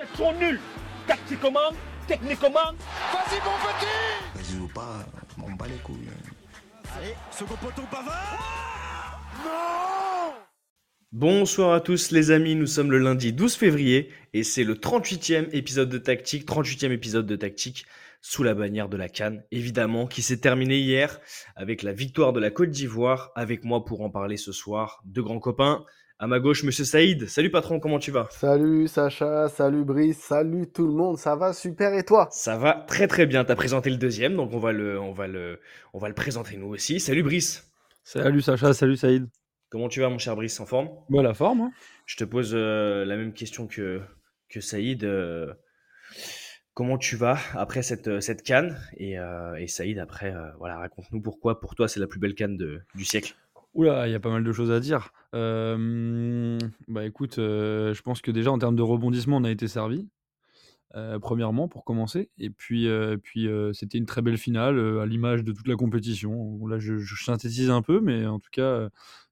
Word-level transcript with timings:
C'est 0.00 0.12
trop 0.14 0.32
nul. 0.32 0.58
Tactiquement, 1.06 1.72
techniquement. 2.06 2.72
Vas-y 3.12 3.38
mon 3.44 3.58
petit 3.60 3.84
Vas-y 4.34 4.60
ou 4.62 4.68
pas, 4.68 5.04
on 5.36 5.52
bat 5.52 5.66
les 5.66 5.76
couilles. 5.82 6.08
Allez, 6.96 7.14
second 7.30 7.56
poteau 7.56 7.82
Pavard 7.90 9.20
Non 9.44 10.32
Bonsoir 11.12 11.74
à 11.74 11.80
tous 11.82 12.12
les 12.12 12.30
amis, 12.30 12.54
nous 12.54 12.66
sommes 12.66 12.90
le 12.90 12.96
lundi 12.96 13.34
12 13.34 13.54
février 13.56 14.10
et 14.32 14.42
c'est 14.42 14.64
le 14.64 14.74
38e 14.74 15.50
épisode 15.52 15.90
de 15.90 15.98
Tactique, 15.98 16.48
38e 16.48 16.92
épisode 16.92 17.26
de 17.26 17.36
Tactique 17.36 17.84
sous 18.22 18.42
la 18.42 18.54
bannière 18.54 18.88
de 18.88 18.96
la 18.96 19.10
Cannes, 19.10 19.44
évidemment, 19.50 20.06
qui 20.06 20.22
s'est 20.22 20.40
terminé 20.40 20.78
hier 20.78 21.20
avec 21.56 21.82
la 21.82 21.92
victoire 21.92 22.32
de 22.32 22.40
la 22.40 22.50
Côte 22.50 22.70
d'Ivoire. 22.70 23.32
Avec 23.34 23.64
moi 23.64 23.84
pour 23.84 24.00
en 24.00 24.08
parler 24.08 24.38
ce 24.38 24.52
soir, 24.52 25.02
deux 25.04 25.22
grands 25.22 25.40
copains. 25.40 25.84
À 26.22 26.26
ma 26.26 26.38
gauche, 26.38 26.64
Monsieur 26.64 26.84
Saïd. 26.84 27.30
Salut 27.30 27.50
patron, 27.50 27.80
comment 27.80 27.98
tu 27.98 28.10
vas? 28.10 28.28
Salut 28.30 28.88
Sacha, 28.88 29.48
salut 29.48 29.84
Brice, 29.84 30.18
salut 30.18 30.70
tout 30.70 30.86
le 30.86 30.92
monde. 30.92 31.16
Ça 31.16 31.34
va 31.34 31.54
super 31.54 31.94
et 31.94 32.04
toi? 32.04 32.28
Ça 32.30 32.58
va 32.58 32.74
très 32.86 33.06
très 33.06 33.24
bien. 33.24 33.42
Tu 33.42 33.52
as 33.52 33.56
présenté 33.56 33.88
le 33.88 33.96
deuxième, 33.96 34.36
donc 34.36 34.52
on 34.52 34.58
va 34.58 34.72
le, 34.72 35.00
on 35.00 35.12
va 35.12 35.26
le, 35.26 35.60
on 35.94 35.98
va 35.98 36.08
le 36.08 36.14
présenter 36.14 36.58
nous 36.58 36.66
aussi. 36.66 37.00
Salut 37.00 37.22
Brice. 37.22 37.72
Salut 38.04 38.42
Sacha, 38.42 38.74
salut 38.74 38.98
Saïd. 38.98 39.28
Comment 39.70 39.88
tu 39.88 40.00
vas 40.00 40.10
mon 40.10 40.18
cher 40.18 40.36
Brice? 40.36 40.60
En 40.60 40.66
forme? 40.66 40.90
Bah 41.08 41.22
la 41.22 41.32
forme. 41.32 41.62
Hein. 41.62 41.72
Je 42.04 42.16
te 42.18 42.24
pose 42.24 42.50
euh, 42.52 43.06
la 43.06 43.16
même 43.16 43.32
question 43.32 43.66
que, 43.66 44.02
que 44.50 44.60
Saïd. 44.60 45.04
Euh, 45.04 45.54
comment 46.74 46.98
tu 46.98 47.16
vas 47.16 47.38
après 47.54 47.80
cette, 47.80 48.08
euh, 48.08 48.20
cette 48.20 48.42
canne? 48.42 48.78
Et, 48.98 49.14
et, 49.56 49.68
Saïd, 49.68 49.98
après, 49.98 50.34
voilà, 50.58 50.76
raconte-nous 50.80 51.22
pourquoi 51.22 51.60
pour 51.60 51.74
toi 51.74 51.88
c'est 51.88 51.98
la 51.98 52.06
plus 52.06 52.20
belle 52.20 52.34
canne 52.34 52.58
de, 52.58 52.82
du 52.94 53.06
siècle. 53.06 53.36
Oula, 53.74 54.08
il 54.08 54.12
y 54.12 54.14
a 54.14 54.20
pas 54.20 54.30
mal 54.30 54.42
de 54.42 54.52
choses 54.52 54.70
à 54.70 54.80
dire. 54.80 55.12
bah 55.32 57.04
écoute, 57.04 57.34
je 57.36 58.02
pense 58.02 58.20
que 58.20 58.30
déjà 58.30 58.50
en 58.50 58.58
termes 58.58 58.76
de 58.76 58.82
rebondissement, 58.82 59.36
on 59.36 59.44
a 59.44 59.50
été 59.50 59.68
servi. 59.68 60.08
premièrement, 61.20 61.68
pour 61.68 61.84
commencer. 61.84 62.30
Et 62.38 62.50
puis, 62.50 62.88
c'était 63.72 63.98
une 63.98 64.06
très 64.06 64.22
belle 64.22 64.38
finale 64.38 64.78
à 65.00 65.06
l'image 65.06 65.44
de 65.44 65.52
toute 65.52 65.68
la 65.68 65.76
compétition. 65.76 66.66
Là, 66.66 66.78
je, 66.78 66.98
synthétise 67.14 67.70
un 67.70 67.82
peu, 67.82 68.00
mais 68.00 68.26
en 68.26 68.38
tout 68.38 68.50
cas, 68.50 68.88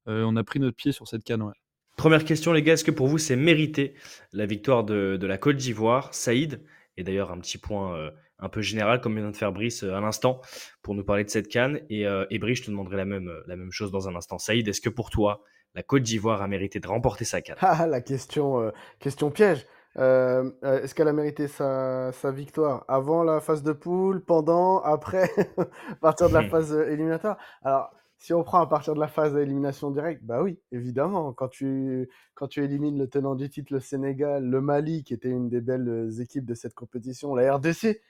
on 0.06 0.36
a 0.36 0.44
pris 0.44 0.60
notre 0.60 0.76
pied 0.76 0.92
sur 0.92 1.08
cette 1.08 1.24
canne. 1.24 1.50
Première 1.96 2.24
question, 2.24 2.52
les 2.52 2.62
gars, 2.62 2.74
est-ce 2.74 2.84
que 2.84 2.92
pour 2.92 3.08
vous 3.08 3.18
c'est 3.18 3.34
mérité 3.34 3.94
la 4.32 4.46
victoire 4.46 4.84
de, 4.84 5.16
de 5.20 5.26
la 5.26 5.36
Côte 5.36 5.56
d'Ivoire? 5.56 6.14
Saïd, 6.14 6.62
et 6.96 7.02
d'ailleurs 7.02 7.32
un 7.32 7.38
petit 7.40 7.58
point 7.58 8.12
un 8.40 8.48
peu 8.48 8.60
général, 8.60 9.00
comme 9.00 9.16
vient 9.16 9.30
de 9.30 9.36
faire 9.36 9.52
Brice 9.52 9.82
euh, 9.82 9.94
à 9.94 10.00
l'instant, 10.00 10.40
pour 10.82 10.94
nous 10.94 11.04
parler 11.04 11.24
de 11.24 11.30
cette 11.30 11.48
canne. 11.48 11.80
Et, 11.90 12.06
euh, 12.06 12.24
et, 12.30 12.38
Brice, 12.38 12.58
je 12.58 12.64
te 12.64 12.70
demanderai 12.70 12.96
la 12.96 13.04
même, 13.04 13.28
euh, 13.28 13.42
la 13.46 13.56
même 13.56 13.72
chose 13.72 13.90
dans 13.90 14.08
un 14.08 14.14
instant. 14.14 14.38
Saïd, 14.38 14.66
est-ce 14.68 14.80
que 14.80 14.90
pour 14.90 15.10
toi, 15.10 15.42
la 15.74 15.82
Côte 15.82 16.02
d'Ivoire 16.02 16.42
a 16.42 16.48
mérité 16.48 16.80
de 16.80 16.86
remporter 16.86 17.24
sa 17.24 17.40
canne? 17.40 17.56
Ah, 17.60 17.86
la 17.86 18.00
question, 18.00 18.72
question 19.00 19.30
piège. 19.30 19.66
est-ce 19.96 20.94
qu'elle 20.94 21.08
a 21.08 21.12
mérité 21.12 21.46
sa, 21.46 22.10
sa, 22.12 22.30
victoire 22.30 22.84
avant 22.88 23.22
la 23.22 23.40
phase 23.40 23.62
de 23.62 23.72
poule, 23.72 24.24
pendant, 24.24 24.80
après, 24.80 25.30
à 25.90 25.96
partir 25.96 26.28
de 26.28 26.34
la 26.34 26.48
phase 26.48 26.72
éliminatoire? 26.72 27.36
Alors, 27.62 27.90
si 28.16 28.32
on 28.32 28.42
prend 28.42 28.60
à 28.60 28.66
partir 28.66 28.94
de 28.94 29.00
la 29.00 29.08
phase 29.08 29.34
d'élimination 29.34 29.90
directe, 29.90 30.22
bah 30.24 30.42
oui, 30.42 30.58
évidemment. 30.72 31.32
Quand 31.32 31.48
tu, 31.48 32.08
quand 32.34 32.48
tu 32.48 32.64
élimines 32.64 32.98
le 32.98 33.08
tenant 33.08 33.34
du 33.34 33.48
titre, 33.48 33.72
le 33.72 33.80
Sénégal, 33.80 34.44
le 34.44 34.60
Mali, 34.60 35.04
qui 35.04 35.14
était 35.14 35.28
une 35.28 35.48
des 35.48 35.60
belles 35.60 36.10
équipes 36.20 36.46
de 36.46 36.54
cette 36.54 36.74
compétition, 36.74 37.34
la 37.34 37.54
RDC, 37.56 38.00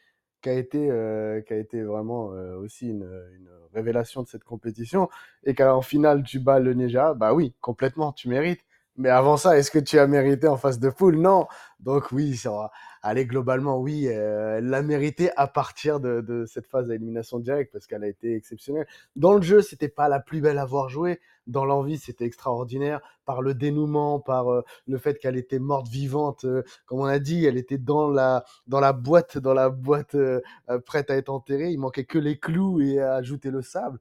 qui 0.43 0.49
a 0.49 0.55
été, 0.55 0.89
euh, 0.91 1.41
qui 1.43 1.53
a 1.53 1.57
été 1.57 1.83
vraiment 1.83 2.33
euh, 2.33 2.57
aussi 2.57 2.89
une, 2.89 3.09
révélation 3.75 4.23
de 4.23 4.29
cette 4.29 4.45
compétition. 4.45 5.09
Et 5.45 5.55
qu'en 5.55 5.83
finale, 5.83 6.23
tu 6.23 6.41
bats 6.41 6.59
le 6.59 6.73
Nigeria, 6.75 7.15
bah 7.15 7.35
oui, 7.35 7.55
complètement, 7.61 8.13
tu 8.13 8.29
mérites. 8.29 8.65
Mais 8.97 9.11
avant 9.11 9.37
ça, 9.37 9.57
est-ce 9.59 9.71
que 9.71 9.79
tu 9.79 9.99
as 9.99 10.07
mérité 10.07 10.49
en 10.49 10.57
face 10.57 10.81
de 10.81 10.91
poule 10.91 11.17
Non. 11.17 11.47
Donc 11.79 12.11
oui, 12.11 12.37
ça 12.37 12.51
va. 12.51 12.71
Allez, 13.03 13.27
globalement, 13.27 13.79
oui, 13.79 14.09
euh, 14.09 14.59
elle 14.59 14.67
l'a 14.67 14.83
mérité 14.83 15.31
à 15.37 15.47
partir 15.47 16.01
de, 16.01 16.45
cette 16.47 16.67
phase 16.67 16.87
d'élimination 16.87 17.39
directe 17.39 17.73
parce 17.73 17.87
qu'elle 17.87 18.03
a 18.03 18.09
été 18.09 18.35
exceptionnelle. 18.35 18.87
Dans 19.17 19.35
le 19.35 19.43
jeu, 19.43 19.63
c'était 19.63 19.89
pas 19.89 20.09
la 20.09 20.21
plus 20.21 20.41
belle 20.41 20.59
à 20.59 20.65
voir 20.65 20.89
jouer. 20.89 21.21
Dans 21.47 21.65
l'envie, 21.65 21.99
c'était 21.99 22.25
extraordinaire 22.25 23.01
par 23.25 23.41
le 23.41 23.55
dénouement, 23.55 24.21
par 24.21 24.53
euh, 24.53 24.63
le 24.87 24.99
fait 24.99 25.19
qu'elle 25.19 25.37
était 25.37 25.59
morte 25.59 25.89
vivante. 25.89 26.45
Euh, 26.45 26.63
comme 26.87 27.01
on 27.01 27.05
a 27.05 27.19
dit, 27.19 27.45
elle 27.47 27.57
était 27.57 27.79
dans 27.79 28.11
la 28.11 28.45
dans 28.67 28.81
la 28.81 28.93
boîte, 28.93 29.39
dans 29.39 29.55
la 29.55 29.71
boîte 29.71 30.17
prête 30.85 31.11
à 31.11 31.17
être 31.17 31.31
enterrée. 31.31 31.71
Il 31.71 31.79
manquait 31.79 32.05
que 32.05 32.19
les 32.19 32.39
clous 32.39 32.81
et 32.81 33.01
à 33.01 33.15
ajouter 33.15 33.51
le 33.51 33.63
sable. 33.63 33.99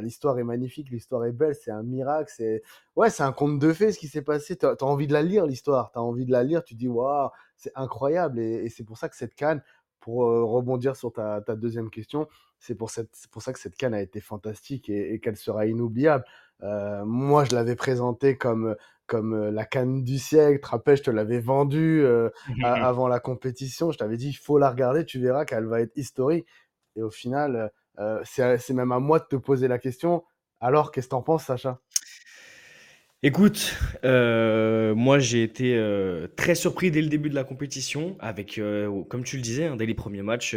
L'histoire 0.00 0.38
est 0.38 0.44
magnifique, 0.44 0.90
l'histoire 0.90 1.24
est 1.24 1.32
belle, 1.32 1.54
c'est 1.54 1.70
un 1.70 1.82
miracle, 1.82 2.32
c'est 2.34 2.62
ouais, 2.94 3.10
c'est 3.10 3.24
un 3.24 3.32
conte 3.32 3.58
de 3.58 3.72
fées 3.72 3.90
ce 3.90 3.98
qui 3.98 4.06
s'est 4.06 4.22
passé. 4.22 4.56
Tu 4.56 4.66
as, 4.66 4.76
envie 4.82 5.06
de 5.06 5.12
la 5.12 5.22
lire 5.22 5.46
l'histoire, 5.46 5.90
tu 5.92 5.98
as 5.98 6.02
envie 6.02 6.24
de 6.24 6.30
la 6.30 6.44
lire, 6.44 6.62
tu 6.62 6.74
dis 6.74 6.88
waouh, 6.88 7.30
c'est 7.56 7.72
incroyable 7.74 8.38
et, 8.38 8.68
c'est 8.68 8.84
pour 8.84 8.98
ça 8.98 9.08
que 9.08 9.16
cette 9.16 9.34
canne, 9.34 9.62
pour 10.00 10.24
euh, 10.24 10.44
rebondir 10.44 10.96
sur 10.96 11.12
ta, 11.12 11.40
ta 11.40 11.56
deuxième 11.56 11.88
question, 11.88 12.28
c'est 12.58 12.74
pour, 12.74 12.90
cette, 12.90 13.10
pour 13.30 13.42
ça 13.42 13.52
que 13.52 13.58
cette 13.58 13.76
canne 13.76 13.94
a 13.94 14.02
été 14.02 14.20
fantastique 14.20 14.88
et, 14.90 15.18
qu'elle 15.20 15.36
sera 15.36 15.66
inoubliable. 15.66 16.24
Euh, 16.62 17.04
moi, 17.04 17.44
je 17.44 17.54
l'avais 17.54 17.76
présentée 17.76 18.36
comme 18.36 18.76
comme 19.06 19.50
la 19.50 19.66
canne 19.66 20.02
du 20.02 20.18
siècle. 20.18 20.60
Te 20.60 20.68
rappelles, 20.68 20.96
je 20.96 21.02
te 21.02 21.10
l'avais 21.10 21.38
vendue 21.38 22.06
avant 22.64 23.06
la 23.06 23.20
compétition. 23.20 23.92
Je 23.92 23.98
t'avais 23.98 24.16
dit, 24.16 24.28
il 24.28 24.38
faut 24.38 24.56
la 24.56 24.70
regarder, 24.70 25.04
tu 25.04 25.20
verras 25.20 25.44
qu'elle 25.44 25.66
va 25.66 25.82
être 25.82 25.94
historique. 25.94 26.46
Et 26.96 27.02
au 27.02 27.10
final, 27.10 27.70
euh, 27.98 28.20
c'est 28.24 28.70
même 28.70 28.92
à 28.92 28.98
moi 28.98 29.18
de 29.18 29.24
te 29.24 29.36
poser 29.36 29.68
la 29.68 29.78
question. 29.78 30.24
Alors, 30.60 30.90
qu'est-ce 30.90 31.06
que 31.06 31.10
t'en 31.10 31.22
penses, 31.22 31.44
Sacha? 31.44 31.80
Écoute, 33.26 33.74
euh, 34.04 34.94
moi 34.94 35.18
j'ai 35.18 35.42
été 35.42 35.78
euh, 35.78 36.28
très 36.36 36.54
surpris 36.54 36.90
dès 36.90 37.00
le 37.00 37.08
début 37.08 37.30
de 37.30 37.34
la 37.34 37.42
compétition, 37.42 38.18
avec, 38.20 38.60
comme 39.08 39.24
tu 39.24 39.36
le 39.36 39.42
disais, 39.42 39.64
hein, 39.64 39.76
dès 39.76 39.86
les 39.86 39.94
premiers 39.94 40.20
matchs, 40.20 40.54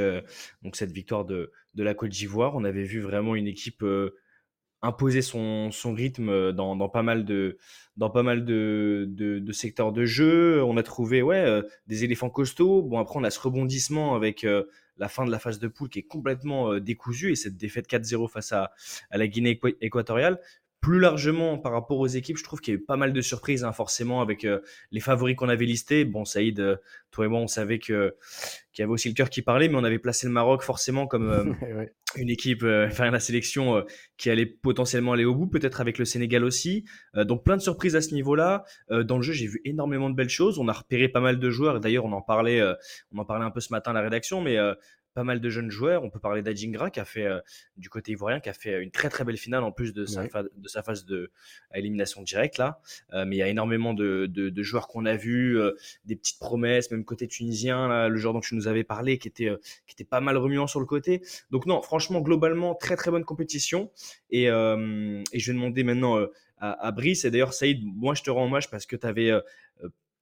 donc 0.63 0.75
cette 0.75 0.91
victoire 0.91 1.23
de, 1.23 1.49
la 1.75 1.93
Côte 1.93 2.09
d'Ivoire. 2.09 2.57
On 2.57 2.65
avait 2.65 2.83
vu 2.83 2.99
vraiment 2.99 3.35
une 3.35 3.47
équipe 3.47 3.85
imposer 4.81 5.21
son, 5.21 5.71
rythme 5.85 6.51
dans, 6.51 6.89
pas 6.89 7.03
mal 7.03 7.23
de 7.23 7.57
secteurs 9.53 9.93
de 9.93 10.03
jeu. 10.03 10.61
On 10.61 10.75
a 10.75 10.83
trouvé 10.83 11.23
des 11.87 12.03
éléphants 12.03 12.29
costauds. 12.29 12.81
Bon 12.81 12.99
après 12.99 13.17
on 13.17 13.23
a 13.23 13.29
ce 13.29 13.39
rebondissement 13.39 14.13
avec 14.13 14.45
la 14.97 15.07
fin 15.07 15.25
de 15.25 15.31
la 15.31 15.39
phase 15.39 15.59
de 15.59 15.67
poule 15.67 15.89
qui 15.89 15.99
est 15.99 16.07
complètement 16.07 16.73
euh, 16.73 16.79
décousue 16.79 17.31
et 17.31 17.35
cette 17.35 17.57
défaite 17.57 17.89
4-0 17.89 18.29
face 18.29 18.51
à 18.51 18.71
la 19.11 19.27
Guinée 19.27 19.59
équatoriale 19.81 20.39
plus 20.81 20.99
largement 20.99 21.57
par 21.57 21.71
rapport 21.71 21.97
aux 21.99 22.07
équipes, 22.07 22.37
je 22.37 22.43
trouve 22.43 22.61
qu'il 22.61 22.73
y 22.73 22.77
a 22.77 22.79
eu 22.79 22.83
pas 22.83 22.97
mal 22.97 23.11
de 23.11 23.21
surprises, 23.21 23.63
hein, 23.63 23.71
forcément, 23.71 24.21
avec 24.21 24.45
euh, 24.45 24.59
les 24.91 24.99
favoris 24.99 25.35
qu'on 25.35 25.49
avait 25.49 25.65
listés. 25.65 26.05
Bon, 26.05 26.23
Saïd, 26.23 26.59
euh, 26.59 26.77
toi 27.11 27.25
et 27.25 27.27
moi, 27.27 27.39
on 27.39 27.47
savait 27.47 27.79
que 27.79 28.15
qu'il 28.71 28.83
y 28.83 28.85
avait 28.85 28.93
aussi 28.93 29.09
le 29.09 29.15
cœur 29.15 29.29
qui 29.29 29.41
parlait, 29.41 29.69
mais 29.69 29.75
on 29.75 29.83
avait 29.83 29.97
placé 29.97 30.27
le 30.27 30.33
Maroc 30.33 30.61
forcément 30.61 31.07
comme 31.07 31.29
euh, 31.29 31.85
une 32.15 32.29
équipe, 32.29 32.63
enfin 32.63 33.09
la 33.09 33.19
sélection 33.19 33.83
qui 34.17 34.29
allait 34.29 34.45
potentiellement 34.45 35.13
aller 35.13 35.25
au 35.25 35.33
bout, 35.33 35.47
peut-être 35.47 35.81
avec 35.81 35.97
le 35.97 36.05
Sénégal 36.05 36.43
aussi. 36.43 36.85
donc 37.15 37.43
plein 37.43 37.57
de 37.57 37.61
surprises 37.61 37.95
à 37.95 38.01
ce 38.01 38.13
niveau-là. 38.13 38.63
dans 38.89 39.17
le 39.17 39.23
jeu, 39.23 39.33
j'ai 39.33 39.47
vu 39.47 39.61
énormément 39.65 40.09
de 40.09 40.15
belles 40.15 40.29
choses. 40.29 40.57
On 40.57 40.67
a 40.67 40.73
repéré 40.73 41.09
pas 41.09 41.19
mal 41.19 41.39
de 41.39 41.49
joueurs. 41.49 41.79
D'ailleurs, 41.79 42.05
on 42.05 42.13
en 42.13 42.21
parlait, 42.21 42.61
on 43.11 43.17
en 43.17 43.25
parlait 43.25 43.45
un 43.45 43.51
peu 43.51 43.59
ce 43.59 43.73
matin 43.73 43.91
à 43.91 43.93
la 43.95 44.01
rédaction, 44.01 44.41
mais 44.41 44.57
pas 45.17 45.23
mal 45.23 45.41
de 45.41 45.49
jeunes 45.49 45.71
joueurs. 45.71 46.03
On 46.03 46.11
peut 46.11 46.19
parler 46.19 46.43
d'Adjingra 46.43 46.91
qui 46.91 46.99
a 46.99 47.05
fait 47.05 47.25
euh, 47.25 47.39
du 47.75 47.89
côté 47.89 48.11
ivoirien, 48.11 48.39
qui 48.39 48.49
a 48.49 48.53
fait 48.53 48.83
une 48.83 48.91
très 48.91 49.09
très 49.09 49.23
belle 49.23 49.37
finale 49.37 49.63
en 49.63 49.71
plus 49.71 49.91
de 49.91 50.05
sa, 50.05 50.27
de 50.27 50.67
sa 50.67 50.83
phase 50.83 51.05
de 51.05 51.31
à 51.71 51.79
élimination 51.79 52.21
directe 52.21 52.59
là. 52.59 52.79
Euh, 53.13 53.25
mais 53.25 53.37
il 53.37 53.39
y 53.39 53.41
a 53.41 53.47
énormément 53.47 53.95
de, 53.95 54.27
de, 54.27 54.63
joueurs 54.63 54.87
qu'on 54.87 55.07
a 55.07 55.15
vus, 55.15 55.59
euh, 55.59 55.71
des 56.05 56.15
petites 56.15 56.37
promesses, 56.37 56.91
même 56.91 57.03
côté 57.03 57.27
tunisien, 57.27 57.87
là, 57.87 58.09
le 58.09 58.17
joueur 58.17 58.35
dont 58.35 58.41
tu 58.41 58.53
nous 58.53 58.67
avais 58.67 58.83
parlé, 58.83 59.17
qui 59.17 59.27
était 59.27 59.49
qui 59.87 59.95
était 59.95 60.03
pas 60.03 60.21
mal 60.21 60.37
remuant 60.37 60.67
sur 60.67 60.79
le 60.79 60.85
côté. 60.85 61.23
Donc 61.49 61.65
non, 61.65 61.81
franchement 61.81 62.21
globalement 62.21 62.75
très 62.75 62.95
très 62.95 63.09
bonne 63.09 63.25
compétition. 63.25 63.89
Et, 64.29 64.43
et 64.43 64.49
je 65.39 65.51
vais 65.51 65.53
demander 65.53 65.83
maintenant 65.83 66.19
à, 66.59 66.87
à, 66.87 66.91
Brice 66.91 67.25
et 67.25 67.31
d'ailleurs 67.31 67.53
Saïd, 67.53 67.83
moi 67.83 68.13
je 68.13 68.21
te 68.21 68.29
rends 68.29 68.45
hommage 68.45 68.69
parce 68.69 68.85
que 68.85 68.95
tu 68.95 69.07
avais 69.07 69.31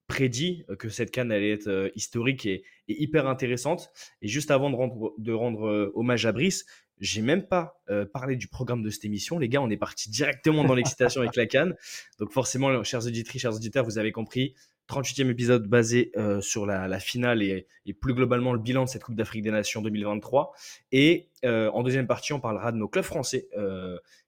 prédit 0.06 0.64
euh, 0.70 0.76
que 0.76 0.88
cette 0.88 1.10
canne 1.10 1.32
allait 1.32 1.52
être 1.52 1.68
euh, 1.68 1.90
historique 1.94 2.46
et, 2.46 2.64
hyper 2.88 3.26
intéressante. 3.26 3.90
Et 4.22 4.28
juste 4.28 4.50
avant 4.50 4.70
de 4.70 5.32
rendre, 5.32 5.66
euh, 5.66 5.92
hommage 5.94 6.26
à 6.26 6.32
Brice, 6.32 6.64
j'ai 6.98 7.20
même 7.20 7.46
pas 7.46 7.82
parlé 8.14 8.36
du 8.36 8.48
programme 8.48 8.82
de 8.82 8.88
cette 8.88 9.04
émission. 9.04 9.38
Les 9.38 9.50
gars, 9.50 9.60
on 9.60 9.68
est 9.68 9.76
parti 9.76 10.08
directement 10.08 10.64
dans 10.64 10.74
l'excitation 10.74 11.20
avec 11.20 11.36
la 11.36 11.44
canne. 11.44 11.74
Donc 12.18 12.32
forcément, 12.32 12.82
chers 12.84 13.04
auditeurs, 13.04 13.38
chers 13.38 13.54
auditeurs, 13.54 13.84
vous 13.84 13.98
avez 13.98 14.12
compris. 14.12 14.54
38e 14.88 15.28
épisode 15.28 15.66
basé 15.66 16.10
sur 16.40 16.64
la, 16.64 16.98
finale 16.98 17.42
et, 17.42 17.66
plus 18.00 18.14
globalement 18.14 18.54
le 18.54 18.58
bilan 18.58 18.84
de 18.84 18.88
cette 18.88 19.04
Coupe 19.04 19.14
d'Afrique 19.14 19.42
des 19.42 19.50
Nations 19.50 19.82
2023. 19.82 20.54
Et 20.90 21.28
en 21.44 21.82
deuxième 21.82 22.06
partie, 22.06 22.32
on 22.32 22.40
parlera 22.40 22.72
de 22.72 22.78
nos 22.78 22.88
clubs 22.88 23.04
français 23.04 23.46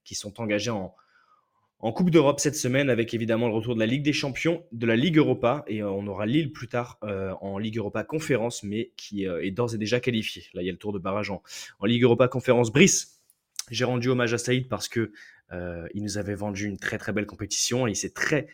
qui 0.04 0.14
sont 0.14 0.38
engagés 0.38 0.70
en, 0.70 0.94
en 1.80 1.92
Coupe 1.92 2.10
d'Europe 2.10 2.40
cette 2.40 2.56
semaine, 2.56 2.90
avec 2.90 3.14
évidemment 3.14 3.46
le 3.46 3.54
retour 3.54 3.74
de 3.74 3.80
la 3.80 3.86
Ligue 3.86 4.02
des 4.02 4.12
Champions, 4.12 4.64
de 4.72 4.86
la 4.86 4.96
Ligue 4.96 5.16
Europa, 5.16 5.64
et 5.68 5.82
euh, 5.82 5.90
on 5.90 6.06
aura 6.08 6.26
Lille 6.26 6.52
plus 6.52 6.66
tard 6.66 6.98
euh, 7.04 7.32
en 7.40 7.58
Ligue 7.58 7.78
Europa 7.78 8.02
Conférence, 8.02 8.64
mais 8.64 8.92
qui 8.96 9.28
euh, 9.28 9.44
est 9.44 9.52
d'ores 9.52 9.74
et 9.74 9.78
déjà 9.78 10.00
qualifié. 10.00 10.44
Là, 10.54 10.62
il 10.62 10.66
y 10.66 10.68
a 10.68 10.72
le 10.72 10.78
tour 10.78 10.92
de 10.92 10.98
barrage 10.98 11.30
en, 11.30 11.42
Ligue 11.84 12.02
Europa 12.02 12.26
Conférence. 12.26 12.72
Brice, 12.72 13.20
j'ai 13.70 13.84
rendu 13.84 14.08
hommage 14.08 14.34
à 14.34 14.38
Saïd 14.38 14.68
parce 14.68 14.88
que 14.88 15.12
il 15.94 16.02
nous 16.02 16.18
avait 16.18 16.34
vendu 16.34 16.66
une 16.66 16.76
très 16.76 16.98
très 16.98 17.14
belle 17.14 17.24
compétition 17.24 17.86
et 17.86 17.92
il 17.92 18.12
très 18.12 18.48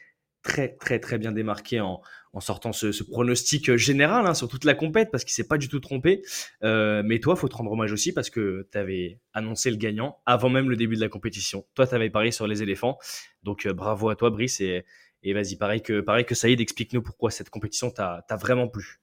très 0.44 0.68
très 0.68 1.00
très 1.00 1.18
bien 1.18 1.32
démarqué 1.32 1.80
en, 1.80 2.00
sortant 2.38 2.72
ce, 2.72 3.02
pronostic 3.02 3.70
euh, 3.70 3.76
général 3.76 4.26
hein, 4.26 4.34
sur 4.34 4.46
toute 4.48 4.64
la 4.64 4.74
compète 4.74 5.10
parce 5.10 5.24
qu'il 5.24 5.32
s'est 5.32 5.48
pas 5.48 5.58
du 5.58 5.68
tout 5.68 5.80
trompé. 5.80 6.22
Euh, 6.62 7.02
mais 7.04 7.18
toi, 7.18 7.34
faut 7.34 7.48
te 7.48 7.56
rendre 7.56 7.72
hommage 7.72 7.92
aussi 7.92 8.12
parce 8.12 8.30
que 8.30 8.68
tu 8.70 8.78
avais 8.78 9.18
annoncé 9.32 9.70
le 9.70 9.76
gagnant 9.76 10.18
avant 10.26 10.50
même 10.50 10.68
le 10.68 10.76
début 10.76 10.96
de 10.96 11.00
la 11.00 11.08
compétition. 11.08 11.64
Toi, 11.74 11.86
tu 11.86 11.94
avais 11.94 12.10
parié 12.10 12.30
sur 12.30 12.46
les 12.46 12.62
éléphants. 12.62 12.98
Donc 13.42 13.66
bravo 13.66 14.10
à 14.10 14.16
toi, 14.16 14.30
Brice. 14.30 14.60
Et, 14.60 14.84
vas-y, 15.32 15.56
pareil 15.56 15.80
que, 15.80 16.00
pareil 16.00 16.26
que 16.26 16.34
Saïd, 16.34 16.60
explique-nous 16.60 17.02
pourquoi 17.02 17.30
cette 17.30 17.48
compétition 17.50 17.90
t'a 17.90 18.24
vraiment 18.38 18.68
plu. 18.68 19.00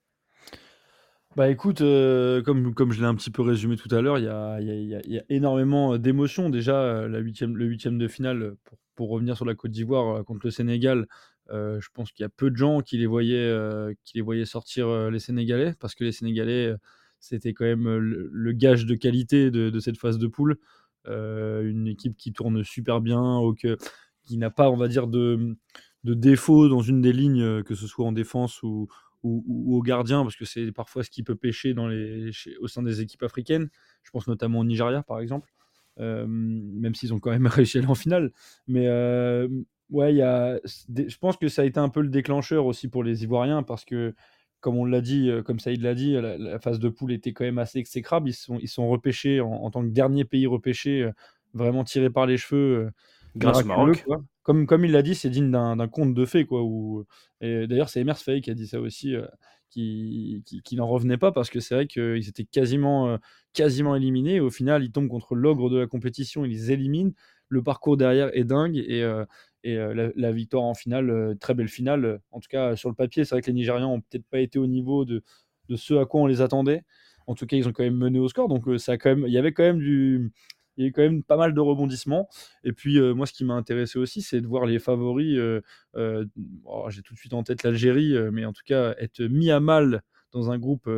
Bah 1.37 1.47
écoute, 1.47 1.79
euh, 1.79 2.41
comme, 2.41 2.73
comme 2.73 2.91
je 2.91 2.99
l'ai 2.99 3.07
un 3.07 3.15
petit 3.15 3.31
peu 3.31 3.41
résumé 3.41 3.77
tout 3.77 3.87
à 3.95 4.01
l'heure, 4.01 4.17
il 4.17 4.25
y 4.25 4.27
a, 4.27 4.59
y, 4.59 5.17
a, 5.17 5.23
énormément 5.29 5.97
d'émotions. 5.97 6.49
Déjà, 6.49 7.07
la 7.07 7.19
huitième, 7.19 7.55
le 7.55 7.65
huitième 7.65 7.97
de 7.97 8.09
finale, 8.09 8.55
pour, 8.65 8.77
pour, 8.95 9.09
revenir 9.11 9.37
sur 9.37 9.45
la 9.45 9.55
Côte 9.55 9.71
d'Ivoire 9.71 10.25
contre 10.25 10.41
le 10.43 10.51
Sénégal, 10.51 10.99
euh, 10.99 11.05
je 11.51 11.87
pense 11.93 12.11
qu'il 12.11 12.23
y 12.23 12.25
a 12.25 12.29
peu 12.29 12.49
de 12.49 12.55
gens 12.55 12.81
qui 12.81 12.97
les 12.97 13.05
voyaient, 13.05 13.37
euh, 13.37 13.93
qui 14.03 14.17
les 14.17 14.21
voyaient 14.21 14.45
sortir 14.45 15.11
les 15.11 15.19
Sénégalais, 15.19 15.73
parce 15.79 15.95
que 15.95 16.03
les 16.03 16.11
Sénégalais, 16.11 16.73
c'était 17.19 17.53
quand 17.53 17.65
même 17.65 17.87
le, 17.87 18.51
gage 18.53 18.85
de 18.85 18.95
qualité 18.95 19.51
de, 19.51 19.79
cette 19.79 19.97
phase 19.97 20.17
de 20.17 20.27
poule. 20.27 20.57
une 21.05 21.87
équipe 21.87 22.15
qui 22.17 22.33
tourne 22.33 22.63
super 22.63 23.01
bien, 23.01 23.39
qui 24.23 24.37
n'a 24.37 24.49
pas, 24.49 24.69
on 24.69 24.77
va 24.77 24.87
dire, 24.87 25.07
de, 25.07 25.57
de 26.03 26.13
défaut 26.13 26.69
dans 26.69 26.81
une 26.81 27.01
des 27.01 27.13
lignes, 27.13 27.63
que 27.63 27.75
ce 27.75 27.87
soit 27.87 28.05
en 28.05 28.11
défense 28.11 28.63
ou, 28.63 28.87
au 29.23 29.81
gardien, 29.81 30.23
parce 30.23 30.35
que 30.35 30.45
c'est 30.45 30.71
parfois 30.71 31.03
ce 31.03 31.09
qui 31.09 31.23
peut 31.23 31.35
pêcher 31.35 31.73
dans 31.73 31.87
les, 31.87 32.31
au 32.59 32.67
sein 32.67 32.81
des 32.81 33.01
équipes 33.01 33.23
africaines. 33.23 33.69
Je 34.03 34.11
pense 34.11 34.27
notamment 34.27 34.59
au 34.59 34.63
Nigeria, 34.63 35.03
par 35.03 35.19
exemple, 35.19 35.51
euh, 35.99 36.25
même 36.27 36.95
s'ils 36.95 37.13
ont 37.13 37.19
quand 37.19 37.31
même 37.31 37.45
réussi 37.47 37.77
à 37.77 37.81
aller 37.81 37.89
en 37.89 37.95
finale. 37.95 38.31
Mais 38.67 38.87
euh, 38.87 39.47
ouais, 39.91 40.13
y 40.15 40.21
a, 40.21 40.59
je 40.65 41.17
pense 41.17 41.37
que 41.37 41.47
ça 41.47 41.61
a 41.61 41.65
été 41.65 41.79
un 41.79 41.89
peu 41.89 42.01
le 42.01 42.09
déclencheur 42.09 42.65
aussi 42.65 42.87
pour 42.87 43.03
les 43.03 43.23
Ivoiriens, 43.23 43.63
parce 43.63 43.85
que, 43.85 44.15
comme 44.59 44.77
on 44.77 44.85
l'a 44.85 45.01
dit, 45.01 45.29
euh, 45.29 45.43
comme 45.43 45.59
Saïd 45.59 45.81
l'a 45.81 45.93
dit, 45.93 46.13
la, 46.13 46.59
phase 46.59 46.79
de 46.79 46.89
poule 46.89 47.11
était 47.13 47.33
quand 47.33 47.43
même 47.43 47.59
assez 47.59 47.79
exécrable. 47.79 48.29
Ils 48.29 48.33
sont, 48.33 48.57
ils 48.59 48.67
sont 48.67 48.89
repêchés 48.89 49.41
en, 49.41 49.69
tant 49.71 49.83
que 49.83 49.89
dernier 49.89 50.25
pays 50.25 50.47
repêché, 50.47 51.09
vraiment 51.53 51.83
tirés 51.83 52.09
par 52.09 52.25
les 52.25 52.37
cheveux. 52.37 52.91
Grâce 53.35 53.63
au 53.63 53.65
Maroc. 53.65 54.05
Comme, 54.43 54.65
comme 54.65 54.85
il 54.85 54.91
l'a 54.91 55.03
dit, 55.03 55.13
c'est 55.13 55.29
digne 55.29 55.51
d'un 55.51 55.87
conte 55.87 56.13
de 56.13 56.25
fées. 56.25 56.45
Quoi, 56.45 56.63
où... 56.63 57.05
Et 57.41 57.67
d'ailleurs, 57.67 57.89
c'est 57.89 58.01
Emers 58.01 58.17
Faye 58.17 58.41
qui 58.41 58.49
a 58.49 58.53
dit 58.55 58.67
ça 58.67 58.79
aussi, 58.79 59.15
euh, 59.15 59.25
qui, 59.69 60.43
qui, 60.63 60.75
n'en 60.75 60.87
revenait 60.87 61.17
pas 61.17 61.31
parce 61.31 61.49
que 61.49 61.59
c'est 61.59 61.75
vrai 61.75 61.87
qu'ils 61.87 62.27
étaient 62.27 62.45
quasiment, 62.45 63.09
euh, 63.09 63.17
quasiment 63.53 63.95
éliminés. 63.95 64.39
au 64.39 64.49
final, 64.49 64.83
ils 64.83 64.91
tombent 64.91 65.09
contre 65.09 65.35
l'ogre 65.35 65.69
de 65.69 65.77
la 65.77 65.87
compétition, 65.87 66.43
ils 66.43 66.51
les 66.51 66.71
éliminent. 66.71 67.11
Le 67.49 67.61
parcours 67.61 67.97
derrière 67.97 68.35
est 68.35 68.45
dingue 68.45 68.77
et, 68.77 69.03
euh, 69.03 69.25
et 69.63 69.75
la, 69.75 70.31
victoire 70.31 70.63
en 70.63 70.73
finale, 70.73 71.37
très 71.39 71.53
belle 71.53 71.67
finale. 71.67 72.21
En 72.31 72.39
tout 72.39 72.49
cas, 72.49 72.75
sur 72.75 72.89
le 72.89 72.95
papier, 72.95 73.25
c'est 73.25 73.35
vrai 73.35 73.41
que 73.41 73.47
les 73.47 73.53
Nigérians 73.53 73.93
ont 73.93 74.01
peut-être 74.01 74.25
pas 74.25 74.39
été 74.39 74.57
au 74.57 74.67
niveau 74.67 75.05
de, 75.05 75.23
de 75.69 75.75
ce 75.75 75.93
à 75.95 76.05
quoi 76.05 76.21
on 76.21 76.25
les 76.25 76.41
attendait. 76.41 76.83
En 77.27 77.35
tout 77.35 77.45
cas, 77.45 77.57
ils 77.57 77.67
ont 77.67 77.71
quand 77.71 77.83
même 77.83 77.95
mené 77.95 78.19
au 78.19 78.27
score. 78.27 78.47
Donc, 78.47 78.63
ça 78.79 78.97
quand 78.97 79.09
même, 79.09 79.25
il 79.27 79.33
y 79.33 79.37
avait 79.37 79.53
quand 79.53 79.63
même 79.63 79.79
du, 79.79 80.31
il 80.77 80.85
y 80.85 80.87
a 80.87 80.91
quand 80.91 81.01
même 81.01 81.23
pas 81.23 81.37
mal 81.37 81.53
de 81.53 81.59
rebondissements. 81.59 82.29
Et 82.63 82.73
puis, 82.73 82.97
euh, 82.99 83.13
moi, 83.13 83.25
ce 83.25 83.33
qui 83.33 83.45
m'a 83.45 83.53
intéressé 83.53 83.99
aussi, 83.99 84.21
c'est 84.21 84.41
de 84.41 84.47
voir 84.47 84.65
les 84.65 84.79
favoris. 84.79 85.37
Euh, 85.37 85.61
euh, 85.95 86.25
oh, 86.65 86.89
j'ai 86.89 87.01
tout 87.01 87.13
de 87.13 87.19
suite 87.19 87.33
en 87.33 87.43
tête 87.43 87.63
l'Algérie, 87.63 88.15
mais 88.31 88.45
en 88.45 88.53
tout 88.53 88.63
cas, 88.65 88.95
être 88.97 89.21
mis 89.21 89.51
à 89.51 89.59
mal 89.59 90.01
dans 90.31 90.51
un 90.51 90.57
groupe 90.57 90.89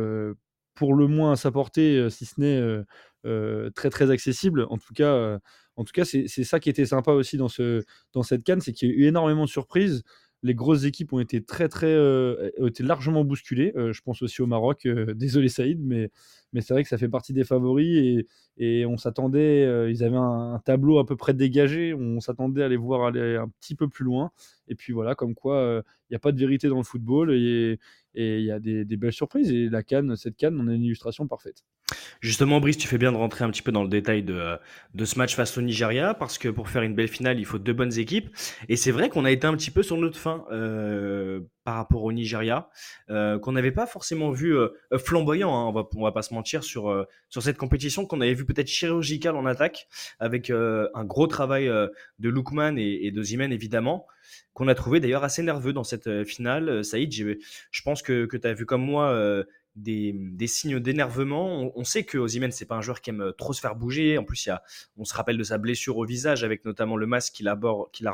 pour 0.74 0.94
le 0.94 1.06
moins 1.06 1.32
à 1.32 1.36
sa 1.36 1.50
portée, 1.50 2.08
si 2.10 2.26
ce 2.26 2.40
n'est 2.40 3.70
très, 3.74 3.90
très 3.90 4.10
accessible. 4.10 4.66
En 4.70 4.78
tout 4.78 4.94
cas, 4.94 5.38
en 5.76 5.84
tout 5.84 5.92
cas 5.92 6.04
c'est 6.04 6.28
ça 6.28 6.60
qui 6.60 6.70
était 6.70 6.86
sympa 6.86 7.12
aussi 7.12 7.36
dans, 7.36 7.48
ce, 7.48 7.82
dans 8.12 8.22
cette 8.22 8.44
canne, 8.44 8.60
c'est 8.60 8.72
qu'il 8.72 8.88
y 8.88 8.92
a 8.92 8.94
eu 8.94 9.04
énormément 9.06 9.44
de 9.44 9.50
surprises 9.50 10.02
les 10.44 10.54
grosses 10.54 10.84
équipes 10.84 11.12
ont 11.14 11.20
été 11.20 11.42
très 11.42 11.68
très 11.68 11.88
euh, 11.88 12.50
largement 12.80 13.24
bousculées. 13.24 13.72
Euh, 13.76 13.94
je 13.94 14.02
pense 14.02 14.22
aussi 14.22 14.42
au 14.42 14.46
Maroc. 14.46 14.84
Euh, 14.84 15.14
désolé 15.14 15.48
Saïd, 15.48 15.80
mais 15.82 16.10
c'est 16.60 16.74
vrai 16.74 16.82
que 16.82 16.88
ça 16.88 16.98
fait 16.98 17.08
partie 17.08 17.32
des 17.32 17.44
favoris 17.44 18.24
et 18.58 18.86
on 18.86 18.96
s'attendait. 18.98 19.90
ils 19.90 20.04
avaient 20.04 20.16
un, 20.16 20.60
tableau 20.64 20.98
à 20.98 21.06
peu 21.06 21.16
près 21.16 21.32
dégagé. 21.34 21.94
On 21.94 22.20
s'attendait 22.20 22.62
à 22.62 22.68
les 22.68 22.76
voir 22.76 23.06
aller 23.06 23.36
un 23.36 23.48
petit 23.48 23.74
peu 23.74 23.88
plus 23.88 24.04
loin. 24.04 24.30
Et 24.68 24.74
puis 24.74 24.92
voilà, 24.92 25.14
comme 25.14 25.34
quoi 25.34 25.82
il 26.08 26.12
n'y 26.12 26.16
a 26.16 26.20
pas 26.20 26.32
de 26.32 26.38
vérité 26.38 26.68
dans 26.68 26.78
le 26.78 26.84
football 26.84 27.32
et 27.32 27.78
il 28.14 28.44
y 28.44 28.50
a 28.50 28.60
des, 28.60 28.84
belles 28.96 29.12
surprises. 29.12 29.50
Et 29.50 29.68
la 29.68 29.82
canne, 29.82 30.16
cette 30.16 30.36
canne, 30.36 30.58
on 30.60 30.68
a 30.68 30.74
une 30.74 30.84
illustration 30.84 31.26
parfaite. 31.26 31.64
Justement, 32.20 32.60
Brice, 32.60 32.78
tu 32.78 32.88
fais 32.88 32.98
bien 32.98 33.12
de 33.12 33.16
rentrer 33.16 33.44
un 33.44 33.50
petit 33.50 33.62
peu 33.62 33.72
dans 33.72 33.82
le 33.82 33.88
détail 33.88 34.22
de, 34.22 34.56
de 34.94 35.04
ce 35.04 35.18
match 35.18 35.34
face 35.34 35.56
au 35.58 35.62
Nigeria, 35.62 36.14
parce 36.14 36.38
que 36.38 36.48
pour 36.48 36.68
faire 36.68 36.82
une 36.82 36.94
belle 36.94 37.08
finale, 37.08 37.38
il 37.38 37.44
faut 37.44 37.58
deux 37.58 37.72
bonnes 37.72 37.98
équipes. 37.98 38.34
Et 38.68 38.76
c'est 38.76 38.90
vrai 38.90 39.08
qu'on 39.08 39.24
a 39.24 39.30
été 39.30 39.46
un 39.46 39.54
petit 39.56 39.70
peu 39.70 39.82
sur 39.82 39.96
notre 39.96 40.18
fin 40.18 40.44
euh, 40.50 41.40
par 41.64 41.76
rapport 41.76 42.04
au 42.04 42.12
Nigeria, 42.12 42.68
euh, 43.10 43.38
qu'on 43.38 43.52
n'avait 43.52 43.72
pas 43.72 43.86
forcément 43.86 44.30
vu 44.30 44.56
euh, 44.56 44.68
flamboyant, 44.98 45.54
hein, 45.54 45.66
on, 45.66 45.72
va, 45.72 45.88
on 45.96 46.02
va 46.02 46.12
pas 46.12 46.22
se 46.22 46.34
mentir, 46.34 46.62
sur, 46.62 46.90
euh, 46.90 47.04
sur 47.30 47.42
cette 47.42 47.56
compétition, 47.56 48.06
qu'on 48.06 48.20
avait 48.20 48.34
vu 48.34 48.44
peut-être 48.44 48.68
chirurgical 48.68 49.34
en 49.34 49.46
attaque, 49.46 49.88
avec 50.20 50.50
un 50.50 51.04
gros 51.04 51.26
travail 51.26 51.66
de 51.66 52.28
Lookman 52.28 52.76
et, 52.76 53.06
et 53.06 53.10
de 53.10 53.22
Zimen, 53.22 53.52
évidemment 53.52 54.06
qu'on 54.52 54.68
a 54.68 54.74
trouvé 54.74 55.00
d'ailleurs 55.00 55.24
assez 55.24 55.42
nerveux 55.42 55.72
dans 55.72 55.84
cette 55.84 56.24
finale. 56.24 56.84
Saïd, 56.84 57.12
je 57.12 57.82
pense 57.82 58.02
que, 58.02 58.24
que 58.26 58.36
tu 58.36 58.46
as 58.46 58.54
vu 58.54 58.66
comme 58.66 58.84
moi 58.84 59.44
des, 59.76 60.46
signes 60.46 60.78
d'énervement. 60.78 61.72
On, 61.74 61.84
sait 61.84 62.04
que 62.04 62.18
Ozymen, 62.18 62.52
c'est 62.52 62.66
pas 62.66 62.76
un 62.76 62.80
joueur 62.80 63.00
qui 63.00 63.10
aime 63.10 63.32
trop 63.36 63.52
se 63.52 63.60
faire 63.60 63.74
bouger. 63.74 64.18
En 64.18 64.24
plus, 64.24 64.46
y 64.46 64.50
a, 64.50 64.62
on 64.96 65.04
se 65.04 65.14
rappelle 65.14 65.36
de 65.36 65.42
sa 65.42 65.58
blessure 65.58 65.96
au 65.96 66.04
visage, 66.04 66.44
avec 66.44 66.64
notamment 66.64 66.96
le 66.96 67.06
masque 67.06 67.34
qu'il 67.34 67.48
arbore, 67.48 67.90
qu'il 67.92 68.06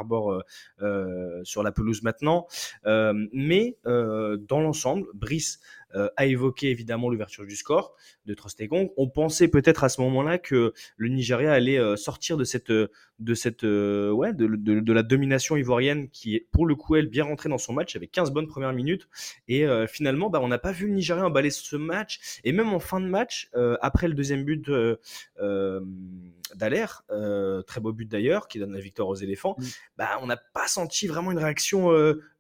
sur 1.44 1.62
la 1.62 1.72
pelouse 1.72 2.02
maintenant. 2.02 2.46
Euh, 2.86 3.14
mais 3.32 3.76
dans 3.84 4.60
l'ensemble, 4.60 5.06
Brice 5.14 5.60
euh, 5.94 6.08
a 6.16 6.26
évoqué 6.26 6.70
évidemment 6.70 7.08
l'ouverture 7.08 7.44
du 7.44 7.56
score 7.56 7.94
de 8.26 8.34
Trostegong. 8.34 8.90
On 8.96 9.08
pensait 9.08 9.48
peut-être 9.48 9.82
à 9.82 9.88
ce 9.88 10.00
moment-là 10.02 10.38
que 10.38 10.72
le 10.96 11.08
Nigeria 11.08 11.52
allait 11.52 11.78
euh, 11.78 11.96
sortir 11.96 12.36
de 12.36 12.44
cette, 12.44 12.70
de 12.70 13.34
cette, 13.34 13.64
euh, 13.64 14.10
ouais, 14.12 14.32
de, 14.32 14.46
de, 14.46 14.80
de, 14.80 14.92
la 14.92 15.02
domination 15.02 15.56
ivoirienne 15.56 16.08
qui 16.10 16.36
est 16.36 16.46
pour 16.52 16.66
le 16.66 16.76
coup 16.76 16.94
elle 16.96 17.08
bien 17.08 17.24
rentrée 17.24 17.48
dans 17.48 17.58
son 17.58 17.72
match 17.72 17.96
avec 17.96 18.12
15 18.12 18.30
bonnes 18.30 18.46
premières 18.46 18.72
minutes 18.72 19.08
et 19.48 19.66
finalement 19.88 20.30
bah, 20.30 20.40
on 20.42 20.48
n'a 20.48 20.58
pas 20.58 20.72
vu 20.72 20.86
le 20.86 20.94
Nigeria 20.94 21.24
emballer 21.24 21.50
ce 21.50 21.76
match 21.76 22.40
et 22.44 22.52
même 22.52 22.72
en 22.72 22.78
fin 22.78 23.00
de 23.00 23.06
match 23.06 23.50
après 23.80 24.08
le 24.08 24.14
deuxième 24.14 24.44
but 24.44 24.70
d'Aler, 26.54 26.86
très 27.66 27.80
beau 27.80 27.92
but 27.92 28.08
d'ailleurs, 28.08 28.48
qui 28.48 28.58
donne 28.58 28.72
la 28.72 28.80
victoire 28.80 29.08
aux 29.08 29.14
éléphants, 29.14 29.56
bah, 29.96 30.18
on 30.22 30.26
n'a 30.26 30.36
pas 30.36 30.66
senti 30.66 31.06
vraiment 31.06 31.32
une 31.32 31.38
réaction 31.38 31.90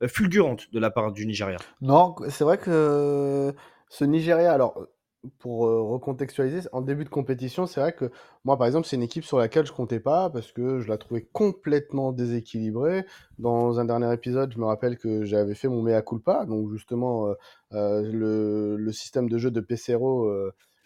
fulgurante 0.06 0.72
de 0.72 0.78
la 0.78 0.90
part 0.90 1.12
du 1.12 1.26
Nigeria. 1.26 1.58
Non, 1.80 2.14
c'est 2.28 2.44
vrai 2.44 2.58
que 2.58 3.39
ce 3.88 4.04
Nigeria, 4.04 4.52
alors 4.52 4.86
pour 5.38 5.60
recontextualiser, 5.60 6.66
en 6.72 6.80
début 6.80 7.04
de 7.04 7.10
compétition, 7.10 7.66
c'est 7.66 7.80
vrai 7.80 7.92
que 7.92 8.10
moi, 8.44 8.56
par 8.56 8.66
exemple, 8.66 8.86
c'est 8.86 8.96
une 8.96 9.02
équipe 9.02 9.24
sur 9.24 9.38
laquelle 9.38 9.66
je 9.66 9.72
comptais 9.72 10.00
pas 10.00 10.30
parce 10.30 10.50
que 10.50 10.80
je 10.80 10.88
la 10.88 10.96
trouvais 10.96 11.28
complètement 11.32 12.12
déséquilibrée. 12.12 13.04
Dans 13.38 13.78
un 13.78 13.84
dernier 13.84 14.10
épisode, 14.14 14.50
je 14.54 14.58
me 14.58 14.64
rappelle 14.64 14.96
que 14.96 15.24
j'avais 15.26 15.54
fait 15.54 15.68
mon 15.68 15.82
mea 15.82 16.00
culpa, 16.00 16.46
donc 16.46 16.70
justement 16.70 17.34
le, 17.70 18.76
le, 18.76 18.92
système 18.92 19.28
de 19.28 19.36
jeu 19.36 19.50
de 19.50 19.60
Pesero, 19.60 20.32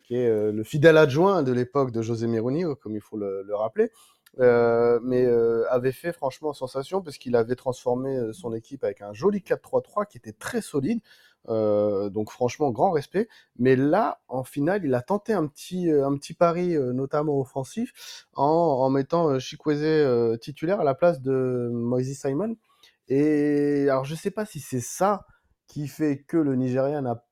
qui 0.05 0.17
est 0.17 0.51
le 0.51 0.65
fidèle 0.65 0.97
adjoint 0.97 1.45
de 1.45 1.53
l'époque 1.53 1.93
de 1.93 2.03
José 2.03 2.27
Meroni, 2.27 2.65
comme 2.83 2.97
il 2.97 3.01
faut 3.01 3.17
le, 3.17 3.45
le 3.45 3.55
rappeler. 3.55 3.93
Euh, 4.41 4.99
mais 5.03 5.25
euh, 5.25 5.65
avait 5.71 5.93
fait 5.93 6.13
franchement 6.13 6.53
sensation 6.53 7.01
parce 7.03 7.19
qu'il 7.19 7.37
avait 7.37 7.55
transformé 7.55 8.19
son 8.33 8.53
équipe 8.53 8.83
avec 8.83 9.01
un 9.01 9.13
joli 9.13 9.39
4-3-3 9.39 10.09
qui 10.09 10.19
était 10.19 10.33
très 10.33 10.61
solide. 10.61 11.01
Euh, 11.49 12.09
donc 12.11 12.31
franchement, 12.31 12.71
grand 12.71 12.91
respect. 12.91 13.29
Mais 13.59 13.77
là, 13.77 14.21
en 14.29 14.45
finale, 14.45 14.85
il 14.85 14.95
a 14.95 15.03
tenté 15.03 15.33
un 15.33 15.47
petit, 15.47 15.91
euh, 15.91 16.07
un 16.07 16.17
petit 16.17 16.35
pari, 16.35 16.77
euh, 16.77 16.93
notamment 16.93 17.39
offensif, 17.39 18.27
en, 18.35 18.89
mettant 18.91 19.39
Chikweze 19.39 20.39
titulaire 20.41 20.81
à 20.81 20.85
la 20.85 20.95
place 20.95 21.21
de 21.21 21.71
Moisés 21.73 22.15
Simon. 22.15 22.57
Et 23.09 23.89
alors, 23.91 24.05
je 24.05 24.15
sais 24.15 24.31
pas 24.31 24.47
si 24.47 24.61
c'est 24.61 24.81
ça 24.81 25.27
qui 25.67 25.89
fait 25.89 26.23
que 26.23 26.37
le 26.37 26.57
Nigeria 26.57 27.01
n'a 27.01 27.25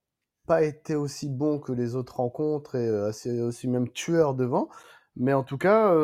pas 0.47 0.63
été 0.63 0.97
aussi 0.97 1.29
bon 1.29 1.59
que 1.61 1.73
les 1.73 1.95
autres 1.97 2.17
rencontres 2.17 2.75
et 2.77 3.41
aussi 3.43 3.69
même 3.69 3.91
tueur 3.91 4.35
devant. 4.35 4.69
Mais 5.17 5.33
en 5.35 5.45
tout 5.45 5.59
cas, 5.59 5.95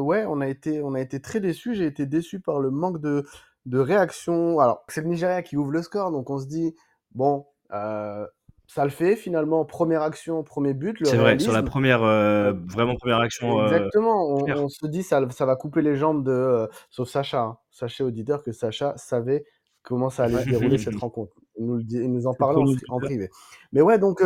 ouais, 0.00 0.24
on 0.26 0.40
a 0.40 0.48
été, 0.48 0.82
on 0.82 0.94
a 0.94 1.00
été 1.00 1.20
très 1.20 1.40
déçus. 1.40 1.74
J'ai 1.74 1.86
été 1.86 2.06
déçu 2.06 2.40
par 2.40 2.60
le 2.60 2.70
manque 2.70 3.00
de, 3.00 3.24
de 3.66 3.78
réaction. 3.78 4.60
Alors, 4.60 4.84
c'est 4.88 5.02
le 5.02 5.08
Nigeria 5.08 5.42
qui 5.42 5.56
ouvre 5.56 5.72
le 5.72 5.82
score, 5.82 6.12
donc 6.12 6.30
on 6.30 6.38
se 6.38 6.46
dit, 6.46 6.74
bon, 7.14 7.46
euh, 7.72 8.26
ça 8.66 8.84
le 8.84 8.90
fait 8.90 9.16
finalement, 9.16 9.64
première 9.64 10.02
action, 10.02 10.42
premier 10.42 10.74
but. 10.74 10.96
C'est 11.04 11.16
vrai, 11.16 11.38
sur 11.38 11.52
la 11.52 11.62
première, 11.62 12.02
euh, 12.02 12.52
vraiment 12.66 12.94
première 12.94 13.18
action. 13.18 13.60
Euh, 13.60 13.66
Exactement, 13.66 14.28
on, 14.28 14.68
se 14.68 14.86
dit 14.86 15.02
ça, 15.02 15.20
ça 15.30 15.46
va 15.46 15.56
couper 15.56 15.82
les 15.82 15.96
jambes 15.96 16.24
de. 16.24 16.68
sauf 16.90 17.08
Sacha. 17.08 17.40
Hein. 17.40 17.58
Sachez, 17.70 18.04
auditeur, 18.04 18.42
que 18.42 18.52
Sacha 18.52 18.94
savait 18.96 19.44
comment 19.82 20.10
ça 20.10 20.24
allait 20.24 20.44
se 20.44 20.50
dérouler 20.50 20.78
cette 20.78 20.94
rencontre. 21.00 21.34
Il 21.58 21.66
nous, 21.66 21.80
il 21.80 22.12
nous 22.12 22.26
en 22.26 22.34
parlait 22.34 22.62
en, 22.88 22.98
privé. 22.98 23.28
Mais 23.72 23.82
ouais, 23.82 23.98
donc, 23.98 24.22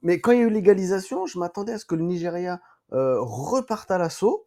mais 0.00 0.20
quand 0.20 0.32
il 0.32 0.38
y 0.38 0.42
a 0.42 0.44
eu 0.44 0.50
l'égalisation, 0.50 1.26
je 1.26 1.38
m'attendais 1.38 1.72
à 1.72 1.78
ce 1.78 1.84
que 1.84 1.94
le 1.94 2.04
Nigeria 2.04 2.60
reparte 2.90 3.90
à 3.90 3.98
l'assaut. 3.98 4.46